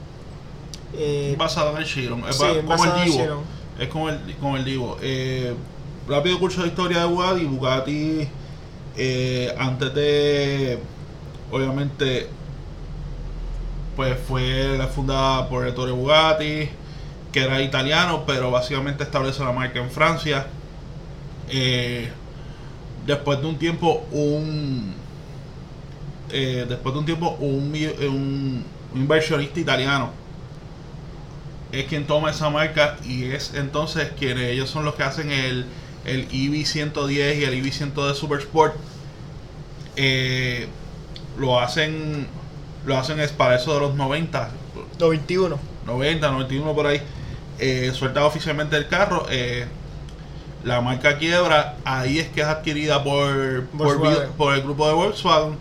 eh, 0.94 1.36
basado 1.38 1.70
en 1.72 1.76
el 1.78 1.84
Chiron. 1.84 2.24
Sí, 2.32 2.38
como 2.38 2.68
basado 2.68 2.94
el 2.96 3.00
en 3.00 3.04
Divo. 3.04 3.18
Chiron. 3.18 3.57
Es 3.78 3.88
como 3.88 4.08
el, 4.08 4.18
como 4.40 4.56
el 4.56 4.64
Divo. 4.64 4.98
Eh, 5.00 5.54
rápido 6.08 6.38
curso 6.38 6.62
de 6.62 6.68
historia 6.68 7.00
de 7.00 7.06
Bugatti. 7.06 7.44
Bugatti, 7.44 8.28
eh, 8.96 9.54
antes 9.58 9.94
de. 9.94 10.78
Obviamente. 11.50 12.28
Pues 13.94 14.16
fue 14.28 14.78
fundada 14.94 15.48
por 15.48 15.66
Ettore 15.66 15.90
Bugatti, 15.90 16.68
que 17.32 17.40
era 17.40 17.60
italiano, 17.60 18.22
pero 18.24 18.48
básicamente 18.48 19.02
estableció 19.02 19.44
la 19.44 19.52
marca 19.52 19.80
en 19.80 19.90
Francia. 19.90 20.46
Eh, 21.48 22.08
después 23.06 23.40
de 23.40 23.46
un 23.46 23.58
tiempo, 23.58 24.06
un. 24.12 24.94
eh, 26.30 26.64
después 26.68 26.94
de 26.94 26.98
un 27.00 27.06
tiempo, 27.06 27.36
un 27.40 28.64
inversionista 28.94 29.58
italiano 29.58 30.27
es 31.72 31.84
quien 31.86 32.06
toma 32.06 32.30
esa 32.30 32.50
marca 32.50 32.96
y 33.04 33.24
es 33.24 33.52
entonces 33.54 34.10
quienes 34.18 34.50
ellos 34.50 34.70
son 34.70 34.84
los 34.84 34.94
que 34.94 35.02
hacen 35.02 35.30
el, 35.30 35.66
el 36.04 36.26
EV 36.32 36.64
110 36.64 37.38
y 37.38 37.44
el 37.44 37.54
EV 37.54 37.72
100 37.72 37.94
de 37.94 38.14
Super 38.14 38.40
Sport. 38.40 38.76
Eh, 39.96 40.66
lo 41.38 41.60
hacen 41.60 42.26
lo 42.86 42.96
hacen 42.96 43.20
es 43.20 43.32
para 43.32 43.56
eso 43.56 43.74
de 43.74 43.80
los 43.80 43.94
90, 43.94 44.48
91. 44.98 45.58
90, 45.86 46.30
91 46.30 46.74
por 46.74 46.86
ahí. 46.86 47.02
Eh, 47.58 47.92
suelta 47.94 48.24
oficialmente 48.24 48.76
el 48.76 48.88
carro. 48.88 49.26
eh, 49.30 49.66
la 50.64 50.80
marca 50.80 51.18
quiebra. 51.18 51.76
Ahí 51.84 52.18
es 52.18 52.28
que 52.28 52.40
es 52.40 52.46
adquirida 52.46 53.02
por, 53.04 53.66
por, 54.36 54.54
el 54.54 54.62
grupo 54.62 54.88
de 54.88 54.94
Volkswagen. 54.94 55.56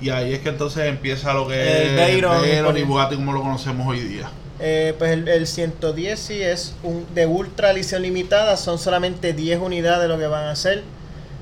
Y 0.00 0.10
ahí 0.10 0.32
es 0.32 0.40
que 0.40 0.48
entonces 0.48 0.86
empieza 0.86 1.32
lo 1.32 1.46
que 1.46 1.54
El 1.54 1.98
es 1.98 2.22
Veyron, 2.24 2.76
y 2.76 2.82
Bugatti 2.82 3.16
como 3.16 3.32
lo 3.32 3.42
conocemos 3.42 3.86
hoy 3.86 4.00
día. 4.00 4.28
Eh, 4.60 4.94
pues 4.98 5.10
el, 5.12 5.28
el 5.28 5.46
110 5.46 6.18
sí 6.18 6.42
es 6.42 6.74
un 6.82 7.06
de 7.14 7.26
ultra 7.26 7.72
edición 7.72 8.02
limitada, 8.02 8.56
son 8.56 8.78
solamente 8.78 9.32
10 9.32 9.60
unidades 9.60 10.08
lo 10.08 10.18
que 10.18 10.26
van 10.26 10.44
a 10.44 10.52
hacer. 10.52 10.82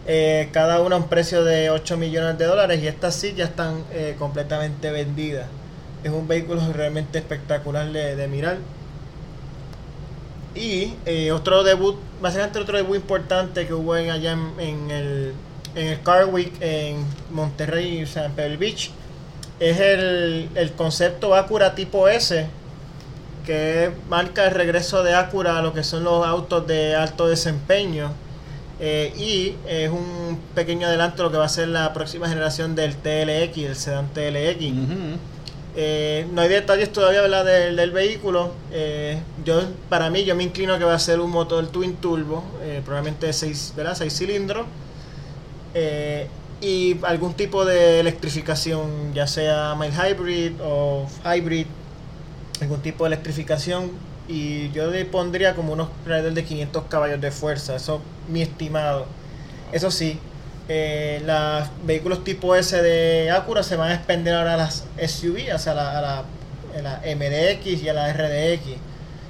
Eh, 0.07 0.49
cada 0.53 0.81
una 0.81 0.97
a 0.97 0.99
un 0.99 1.09
precio 1.09 1.45
de 1.45 1.71
8 1.71 1.97
millones 1.97 2.39
de 2.39 2.47
dólares 2.47 2.83
y 2.83 2.87
estas 2.87 3.15
sí 3.15 3.35
ya 3.37 3.45
están 3.45 3.85
eh, 3.93 4.17
completamente 4.19 4.91
vendidas. 4.91 5.47
Es 6.03 6.11
un 6.11 6.27
vehículo 6.27 6.63
realmente 6.73 7.19
espectacular 7.19 7.93
de, 7.93 8.27
mirar. 8.29 8.57
Y 10.55 10.95
otro 11.31 11.63
debut, 11.63 11.97
básicamente 12.21 12.59
otro 12.59 12.79
debut 12.79 12.97
importante 12.97 13.67
que 13.67 13.75
hubo 13.75 13.93
allá 13.93 14.33
en, 14.33 14.53
en 14.59 14.91
el, 14.91 15.35
en 15.75 15.87
el 15.89 16.03
Car 16.03 16.25
Week 16.27 16.53
en 16.61 17.05
Monterrey, 17.31 18.03
o 18.03 18.07
sea, 18.07 18.25
en 18.25 18.33
Pebble 18.33 18.57
Beach, 18.57 18.91
es 19.61 19.79
el, 19.79 20.49
el 20.55 20.73
concepto 20.73 21.35
Acura 21.35 21.75
tipo 21.75 22.09
S, 22.09 22.47
que 23.51 23.91
marca 24.09 24.47
el 24.47 24.55
regreso 24.55 25.03
de 25.03 25.13
Acura 25.13 25.59
a 25.59 25.63
lo 25.63 25.73
que 25.73 25.83
son 25.83 26.05
los 26.05 26.25
autos 26.25 26.65
de 26.69 26.95
alto 26.95 27.27
desempeño. 27.27 28.13
Eh, 28.79 29.13
y 29.19 29.57
es 29.69 29.91
un 29.91 30.39
pequeño 30.55 30.87
adelanto 30.87 31.17
de 31.17 31.23
lo 31.25 31.33
que 31.33 31.39
va 31.39 31.47
a 31.47 31.49
ser 31.49 31.67
la 31.67 31.93
próxima 31.93 32.29
generación 32.29 32.77
del 32.77 32.95
TLX, 32.95 33.57
del 33.57 33.75
sedán 33.75 34.07
TLX. 34.15 34.73
Eh, 35.75 36.27
no 36.33 36.43
hay 36.43 36.49
detalles 36.49 36.93
todavía 36.93 37.23
¿verdad? 37.23 37.45
Del, 37.45 37.75
del 37.75 37.91
vehículo. 37.91 38.53
Eh, 38.71 39.19
yo 39.45 39.63
Para 39.89 40.11
mí, 40.11 40.23
yo 40.25 40.37
me 40.37 40.45
inclino 40.45 40.79
que 40.79 40.85
va 40.85 40.95
a 40.95 41.01
ser 41.01 41.19
un 41.19 41.33
motor 41.33 41.67
twin 41.67 41.97
turbo, 41.97 42.45
probablemente 42.85 43.27
de 43.27 43.33
6 43.33 43.75
cilindros. 44.11 44.67
Eh, 45.75 46.29
y 46.61 46.99
algún 47.05 47.35
tipo 47.35 47.65
de 47.65 48.01
electrificación, 48.01 49.15
ya 49.15 49.27
sea 49.27 49.75
mild 49.79 49.95
hybrid 49.95 50.53
o 50.63 51.07
hybrid, 51.25 51.67
algún 52.63 52.81
tipo 52.83 53.05
de 53.05 53.09
electrificación. 53.09 53.91
Y 54.29 54.71
yo 54.71 54.91
le 54.91 55.05
pondría 55.05 55.55
como 55.55 55.73
unos 55.73 55.89
alrededor 56.05 56.35
de 56.35 56.45
500 56.45 56.85
caballos 56.85 57.21
de 57.21 57.31
fuerza, 57.33 57.75
eso 57.77 57.97
es 58.27 58.33
mi 58.33 58.43
estimado. 58.43 59.07
Eso 59.73 59.91
sí, 59.91 60.19
eh, 60.69 61.21
los 61.27 61.69
vehículos 61.85 62.23
tipo 62.23 62.55
S 62.55 62.81
de 62.81 63.31
Acura 63.33 63.63
se 63.65 63.75
van 63.77 63.91
a 63.91 63.95
expender 63.95 64.35
ahora 64.35 64.55
a 64.55 64.57
las 64.57 64.85
SUV, 64.99 65.53
o 65.55 65.59
sea, 65.59 65.73
a 65.73 66.01
la, 66.01 66.25
la, 66.81 67.01
MDX 67.05 67.83
y 67.83 67.89
a 67.89 67.93
la 67.93 68.13
RDX. 68.13 68.63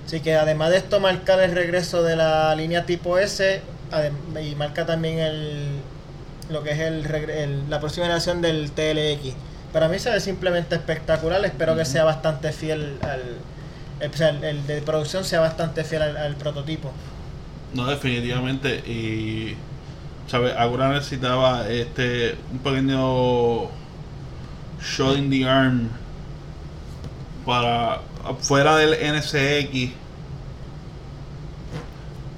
Así 0.06 0.20
que 0.20 0.34
además 0.34 0.70
de 0.70 0.78
esto 0.78 1.00
marcar 1.00 1.40
el 1.40 1.52
regreso 1.52 2.02
de 2.02 2.16
la 2.16 2.54
línea 2.54 2.84
tipo 2.84 3.16
S 3.16 3.62
y 4.42 4.54
marca 4.56 4.84
también 4.84 5.18
el, 5.18 5.68
lo 6.50 6.62
que 6.62 6.72
es 6.72 6.78
el- 6.80 7.70
la 7.70 7.80
próxima 7.80 8.04
generación 8.06 8.42
del 8.42 8.70
TLX. 8.72 9.34
Para 9.72 9.88
mí 9.88 9.98
se 9.98 10.10
ve 10.10 10.20
simplemente 10.20 10.74
espectacular, 10.76 11.44
espero 11.44 11.76
que 11.76 11.84
sea 11.84 12.04
bastante 12.04 12.52
fiel 12.52 12.98
al... 13.02 13.20
el- 14.00 14.10
o 14.12 14.16
sea, 14.16 14.30
el, 14.30 14.42
el 14.44 14.66
de 14.66 14.80
producción 14.82 15.24
sea 15.24 15.40
bastante 15.40 15.84
fiel 15.84 16.02
al, 16.02 16.16
al 16.16 16.36
prototipo. 16.36 16.90
No, 17.74 17.86
definitivamente. 17.86 18.76
Y, 18.78 19.56
¿sabes? 20.26 20.54
Agura 20.56 20.88
necesitaba 20.92 21.68
este 21.68 22.36
un 22.52 22.58
pequeño 22.60 23.64
shot 24.80 25.16
in 25.18 25.30
the 25.30 25.44
arm 25.48 25.90
para 27.44 28.00
fuera 28.40 28.76
del 28.76 28.90
NSX 29.14 29.92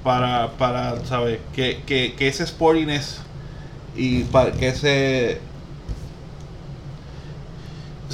para, 0.03 0.51
para 0.57 1.03
¿sabes? 1.05 1.39
Que, 1.55 1.81
que, 1.85 2.13
que 2.15 2.27
ese 2.27 2.45
sportiness 2.45 3.21
y 3.95 4.23
para 4.25 4.51
que 4.51 4.69
ese 4.69 5.39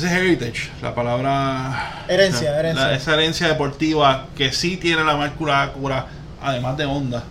ese 0.03 0.15
heritage, 0.15 0.69
la 0.81 0.93
palabra 0.95 2.03
Herencia, 2.07 2.57
herencia. 2.59 2.87
la- 2.87 2.95
esa 2.95 3.13
herencia 3.13 3.47
deportiva 3.47 4.27
que 4.35 4.51
sí 4.51 4.77
tiene 4.77 5.03
la 5.03 5.15
marca 5.15 5.63
Acura, 5.63 6.07
además 6.41 6.77
de 6.77 6.85
Honda, 6.85 7.23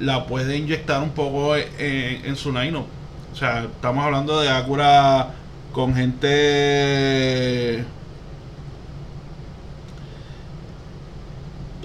la 0.00 0.26
puede 0.26 0.56
inyectar 0.56 1.02
un 1.02 1.10
poco 1.10 1.56
en, 1.56 1.66
en 1.78 2.36
su 2.36 2.52
line 2.52 2.76
O 2.76 3.36
sea, 3.36 3.62
estamos 3.64 4.04
hablando 4.04 4.40
de 4.40 4.48
Acura 4.50 5.28
con 5.72 5.94
gente. 5.94 7.84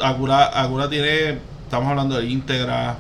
Acura, 0.02 0.62
Acura 0.62 0.90
tiene. 0.90 1.38
Estamos 1.64 1.90
hablando 1.90 2.18
de 2.18 2.26
Integra, 2.28 2.98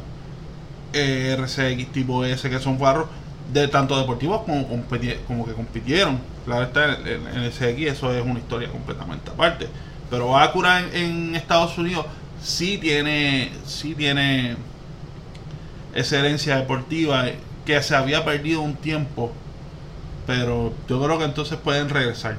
eh, 0.94 1.36
RCX 1.40 1.92
tipo 1.92 2.24
S, 2.24 2.50
que 2.50 2.60
son 2.60 2.78
carros 2.78 3.08
de 3.52 3.68
tanto 3.68 3.98
deportivos 3.98 4.42
como 4.44 5.46
que 5.46 5.54
compitieron. 5.54 6.20
Claro 6.50 6.64
está, 6.64 6.96
en 7.08 7.28
en 7.28 7.44
el 7.44 7.54
SX 7.54 7.62
eso 7.92 8.12
es 8.12 8.26
una 8.26 8.40
historia 8.40 8.70
completamente 8.70 9.30
aparte. 9.30 9.68
Pero 10.10 10.36
Acura 10.36 10.80
en, 10.80 11.36
Estados 11.36 11.78
Unidos 11.78 12.08
sí 12.42 12.80
tiene, 12.80 13.52
sí 13.68 13.94
tiene 13.94 14.58
esa 15.94 16.18
herencia 16.18 16.56
deportiva 16.56 17.28
que 17.68 17.84
se 17.84 17.96
había 17.96 18.26
perdido 18.26 18.62
un 18.62 18.76
tiempo 18.76 19.32
Pero 20.26 20.74
yo 20.88 21.04
creo 21.04 21.20
que 21.20 21.26
entonces 21.26 21.60
pueden 21.60 21.88
regresar. 21.88 22.38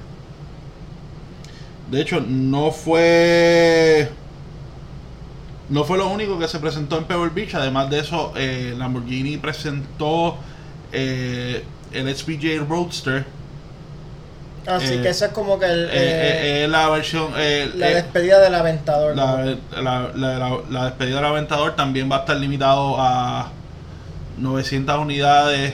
De 1.88 2.00
hecho, 2.00 2.20
no 2.20 2.72
fue. 2.72 4.10
No 5.68 5.84
fue 5.84 5.98
lo 5.98 6.08
único 6.08 6.36
que 6.36 6.48
se 6.48 6.58
presentó 6.58 6.98
en 6.98 7.04
Pebble 7.04 7.30
Beach. 7.32 7.54
Además 7.54 7.88
de 7.90 8.00
eso, 8.00 8.32
eh, 8.34 8.74
Lamborghini 8.76 9.36
presentó 9.36 10.36
eh, 10.90 11.62
el 11.92 12.12
SPJ 12.12 12.58
Roadster. 12.68 13.39
Así 14.66 14.94
Eh, 14.94 15.00
que 15.02 15.08
eso 15.08 15.24
es 15.26 15.32
como 15.32 15.58
que 15.58 15.66
el, 15.66 15.84
Eh, 15.86 15.90
eh, 15.92 16.64
eh, 16.64 16.68
la 16.68 16.88
versión. 16.90 17.32
la 17.32 17.86
despedida 17.88 18.38
del 18.40 18.54
aventador. 18.54 19.16
la, 19.16 19.44
la- 19.80 20.10
la- 20.14 20.38
la- 20.38 20.58
la 20.70 20.84
despedida 20.86 21.16
del 21.16 21.24
Aventador 21.24 21.76
también 21.76 22.10
va 22.10 22.16
a 22.16 22.20
estar 22.20 22.36
limitado 22.36 22.96
a 23.00 23.50
900 24.38 24.98
unidades 24.98 25.72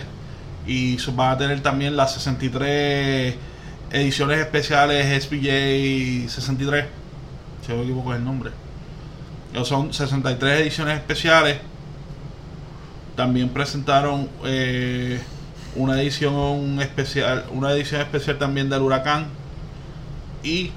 y 0.67 0.97
van 1.13 1.33
a 1.33 1.39
tener 1.39 1.61
también 1.63 1.97
las 1.97 2.15
63 2.15 3.35
ediciones 3.93 4.39
especiales 4.41 5.07
SPJ 5.25 6.29
63 6.29 6.87
si 7.65 7.73
no 7.73 7.79
me 7.79 7.85
equivoco 7.85 8.13
es 8.13 8.19
el 8.19 8.25
nombre 8.25 8.51
son 9.65 9.93
63 9.93 10.61
ediciones 10.61 10.97
especiales 10.97 11.59
también 13.15 13.49
presentaron 13.51 14.29
eh, 14.45 15.21
una 15.77 16.01
edición 16.01 16.81
especial 16.81 17.45
una 17.53 17.73
edición 17.73 18.01
especial 18.01 18.39
también 18.39 18.69
del 18.71 18.83
huracán 18.83 19.27
y 20.43 20.73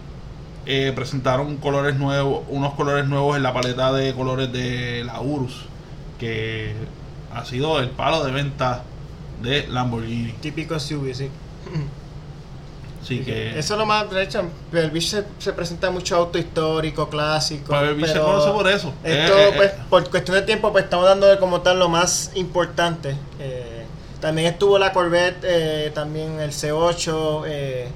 eh, 0.66 0.92
presentaron 0.96 1.58
colores 1.58 1.96
nuevos, 1.96 2.44
unos 2.50 2.74
colores 2.76 3.08
nuevos 3.08 3.36
en 3.36 3.44
la 3.44 3.54
paleta 3.54 3.92
de 3.92 4.14
colores 4.14 4.52
de 4.52 5.04
la 5.04 5.20
Urus, 5.20 5.66
que 6.20 6.74
ha 7.34 7.44
sido 7.46 7.80
el 7.80 7.90
palo 7.90 8.24
de 8.24 8.32
venta 8.32 8.84
de 9.42 9.68
Lamborghini. 9.68 10.34
Típico 10.34 10.80
SUV, 10.80 11.14
sí. 11.14 11.30
Así 13.02 13.20
que 13.20 13.58
Eso 13.58 13.74
es 13.74 13.80
lo 13.80 13.86
más, 13.86 14.10
de 14.12 14.22
hecho, 14.22 14.44
el 14.74 14.92
Beach 14.92 15.08
se, 15.08 15.24
se 15.40 15.54
presenta 15.54 15.90
mucho 15.90 16.16
auto 16.18 16.38
histórico, 16.38 17.10
clásico. 17.10 17.72
Pebble 17.72 17.94
Beach 17.94 18.12
se 18.12 18.20
conoce 18.20 18.52
por 18.52 18.68
eso. 18.68 18.94
Esto, 19.04 19.38
Eh, 19.38 19.48
eh, 19.48 19.54
pues, 19.56 19.72
por 19.90 20.10
cuestión 20.10 20.36
de 20.36 20.44
tiempo, 20.44 20.72
pues 20.72 20.84
estamos 20.84 21.06
dando 21.06 21.40
como 21.40 21.62
tal 21.62 21.80
lo 21.80 21.90
más 21.90 22.32
importante. 22.36 23.16
Eh, 23.40 23.59
también 24.22 24.48
estuvo 24.54 24.78
la 24.80 24.92
Corvette, 24.92 25.44
eh, 25.44 25.92
también 25.94 26.40
el 26.40 26.52
C8, 26.52 27.44
eh, 27.48 27.90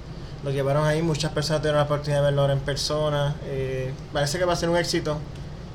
lo 0.44 0.52
llevaron 0.52 0.86
ahí, 0.86 1.02
muchas 1.02 1.32
personas 1.32 1.62
tuvieron 1.62 1.78
la 1.80 1.86
oportunidad 1.86 2.20
de 2.20 2.26
verlo 2.26 2.42
ahora 2.42 2.54
en 2.54 2.60
persona. 2.60 3.36
eh, 3.46 3.94
parece 4.12 4.38
que 4.40 4.46
va 4.46 4.54
a 4.54 4.56
ser 4.58 4.70
un 4.70 4.78
éxito 4.78 5.18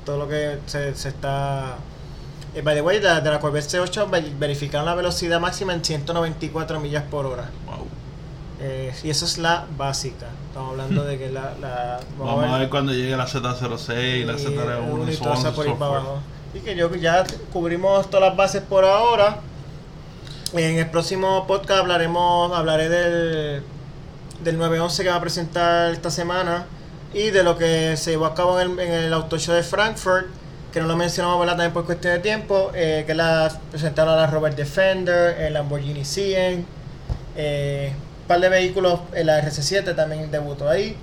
todo 0.05 0.17
lo 0.19 0.29
que 0.29 0.59
se, 0.67 0.95
se 0.95 1.09
está... 1.11 1.77
Eh, 2.55 2.63
by 2.63 2.75
the 2.75 2.81
way, 2.81 2.99
de, 2.99 3.21
de 3.21 3.31
la 3.31 3.41
Corvette 3.41 3.67
C8 3.67 4.09
ver- 4.11 4.31
verificaron 4.39 4.87
la 4.87 4.95
velocidad 4.95 5.39
máxima 5.39 5.75
en 5.75 5.85
194 5.85 6.81
millas 6.81 7.05
por 7.11 7.27
hora. 7.27 7.51
Wow. 7.67 7.87
Eh, 8.61 8.93
y 9.05 9.11
eso 9.11 9.27
es 9.27 9.37
la 9.39 9.67
básica. 9.77 10.27
Estamos 10.49 10.71
hablando 10.73 11.05
de 11.05 11.19
que 11.19 11.31
la... 11.31 11.53
la 11.61 12.01
Vamos 12.19 12.45
a 12.45 12.59
ver 12.59 12.69
cuando 12.71 12.93
llegue 12.93 13.17
la 13.17 13.27
Z06 13.27 14.23
y 14.23 14.25
la 14.25 14.33
y 14.33 14.37
Z01 14.37 14.91
uno 14.91 15.05
y 15.11 15.15
y 15.15 15.71
abajo. 15.71 16.19
Y 16.55 16.61
que 16.61 16.75
yo 16.75 16.93
ya 16.95 17.25
cubrimos 17.53 18.09
todas 18.11 18.29
las 18.31 18.37
bases 18.37 18.63
por 18.63 18.85
ahora. 18.85 19.41
En 20.55 20.79
el 20.79 20.87
próximo 20.89 21.47
podcast 21.47 21.81
hablaremos, 21.81 22.57
hablaré 22.57 22.89
del, 22.89 23.63
del 24.43 24.57
911 24.59 25.03
que 25.03 25.09
va 25.11 25.17
a 25.17 25.21
presentar 25.21 25.93
esta 25.93 26.11
semana 26.11 26.67
y 27.13 27.31
de 27.31 27.43
lo 27.43 27.59
que 27.59 27.97
se 27.97 28.13
llevó 28.13 28.27
a 28.27 28.35
cabo 28.35 28.59
en 28.59 28.73
el, 28.73 28.81
en 28.81 28.93
el 28.93 29.13
Auto 29.13 29.39
Show 29.39 29.55
de 29.55 29.63
Frankfurt, 29.63 30.27
que 30.73 30.81
no 30.81 30.87
lo 30.87 30.97
mencionamos 30.97 31.39
¿verdad? 31.39 31.55
también 31.55 31.73
por 31.73 31.85
cuestión 31.85 32.15
de 32.15 32.21
tiempo, 32.21 32.71
eh, 32.75 33.05
que 33.07 33.15
la 33.15 33.61
presentaron 33.71 34.17
la 34.17 34.27
Robert 34.27 34.57
Defender, 34.57 35.39
el 35.39 35.53
Lamborghini 35.53 36.05
Siena, 36.05 36.63
eh, 37.37 37.93
un 38.23 38.27
par 38.27 38.41
de 38.41 38.49
vehículos, 38.49 39.01
eh, 39.15 39.25
la 39.25 39.41
RC7 39.43 39.95
también 39.95 40.31
debutó 40.31 40.69
ahí. 40.69 40.97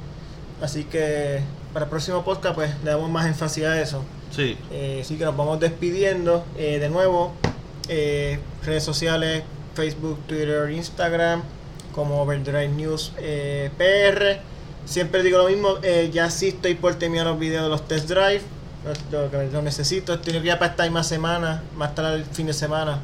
Así 0.61 0.85
que 0.85 1.41
para 1.71 1.85
el 1.85 1.89
próximo 1.89 2.23
podcast 2.23 2.55
pues 2.55 2.71
le 2.83 2.91
damos 2.91 3.09
más 3.11 3.27
énfasis 3.27 3.63
a 3.65 3.79
eso. 3.79 4.03
Sí, 4.31 4.57
Eh, 4.71 4.99
así 5.01 5.17
que 5.17 5.25
nos 5.25 5.37
vamos 5.37 5.59
despidiendo 5.59 6.43
eh, 6.57 6.79
de 6.79 6.89
nuevo. 6.89 7.33
Redes 8.65 8.83
sociales, 8.83 9.43
Facebook, 9.75 10.19
Twitter, 10.27 10.69
Instagram, 10.71 11.43
como 11.93 12.21
Overdrive 12.21 12.69
News 12.69 13.11
eh, 13.17 13.69
PR. 13.77 14.41
Siempre 14.85 15.23
digo 15.23 15.37
lo 15.39 15.47
mismo, 15.47 15.77
eh, 15.81 16.09
ya 16.13 16.29
sí 16.29 16.49
estoy 16.49 16.75
por 16.75 16.95
terminar 16.95 17.25
los 17.25 17.39
videos 17.39 17.63
de 17.63 17.69
los 17.69 17.87
test 17.87 18.07
drive. 18.09 18.41
Lo, 19.11 19.27
lo 19.27 19.43
lo 19.51 19.61
necesito, 19.63 20.13
estoy 20.13 20.41
ya 20.43 20.59
para 20.59 20.71
esta 20.71 20.83
misma 20.83 21.03
semana, 21.03 21.63
más 21.75 21.95
tarde 21.95 22.17
el 22.17 22.25
fin 22.25 22.45
de 22.47 22.53
semana. 22.53 22.99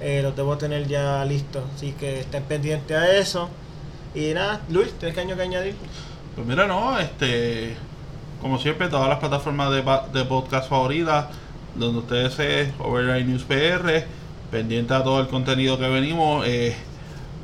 eh, 0.00 0.20
los 0.22 0.34
debo 0.36 0.56
tener 0.56 0.86
ya 0.86 1.24
listos. 1.24 1.64
Así 1.74 1.92
que 1.92 2.20
estén 2.20 2.44
pendientes 2.44 2.96
a 2.96 3.12
eso. 3.16 3.50
Y 4.14 4.32
nada, 4.34 4.62
Luis, 4.68 4.92
¿tienes 4.98 5.14
que 5.14 5.20
año 5.20 5.36
que 5.36 5.42
añadir? 5.42 5.74
pues 6.34 6.46
mira, 6.46 6.66
no, 6.66 6.98
este, 6.98 7.76
como 8.40 8.58
siempre, 8.58 8.88
todas 8.88 9.08
las 9.08 9.18
plataformas 9.18 9.70
de, 9.70 9.82
de 10.18 10.24
podcast 10.24 10.68
favoritas, 10.68 11.26
donde 11.74 11.98
ustedes 11.98 12.38
es 12.38 12.72
Overdrive 12.78 13.24
News 13.24 13.44
PR, 13.44 14.06
pendiente 14.50 14.94
a 14.94 15.02
todo 15.02 15.20
el 15.20 15.28
contenido 15.28 15.78
que 15.78 15.88
venimos. 15.88 16.46
eh, 16.46 16.76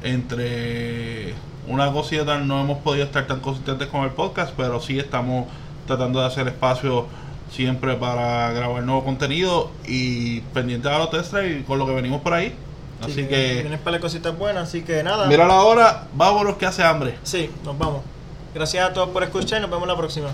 entre 0.05 1.35
una 1.66 1.90
cosa 1.90 2.14
y 2.14 2.18
otra 2.18 2.39
no 2.39 2.60
hemos 2.60 2.78
podido 2.78 3.05
estar 3.06 3.26
tan 3.26 3.40
consistentes 3.40 3.89
con 3.89 4.02
el 4.05 4.10
podcast, 4.10 4.52
pero 4.56 4.81
sí 4.81 4.98
estamos 4.98 5.47
tratando 5.86 6.20
de 6.20 6.26
hacer 6.26 6.47
espacio 6.47 7.06
siempre 7.51 7.94
para 7.94 8.52
grabar 8.52 8.82
nuevo 8.82 9.05
contenido 9.05 9.70
y 9.86 10.40
pendiente 10.52 10.89
a 10.89 10.98
los 10.98 11.10
test 11.10 11.35
y 11.35 11.62
con 11.62 11.78
lo 11.78 11.86
que 11.86 11.94
venimos 11.94 12.20
por 12.20 12.35
ahí. 12.35 12.55
Así 13.02 13.26
que, 13.26 13.60
Tienes 13.62 13.81
para 13.81 13.98
cositas 13.98 14.36
buenas, 14.36 14.68
así 14.68 14.82
que 14.82 15.02
nada. 15.02 15.26
mira 15.26 15.47
la 15.47 15.62
hora, 15.62 16.05
vámonos 16.14 16.56
que 16.56 16.66
hace 16.66 16.82
hambre. 16.82 17.16
Sí, 17.22 17.51
nos 17.64 17.76
vamos. 17.76 18.02
Gracias 18.55 18.89
a 18.89 18.93
todos 18.93 19.09
por 19.09 19.22
escuchar 19.22 19.59
y 19.59 19.62
nos 19.62 19.70
vemos 19.70 19.89
la 19.89 19.97
próxima. 19.97 20.28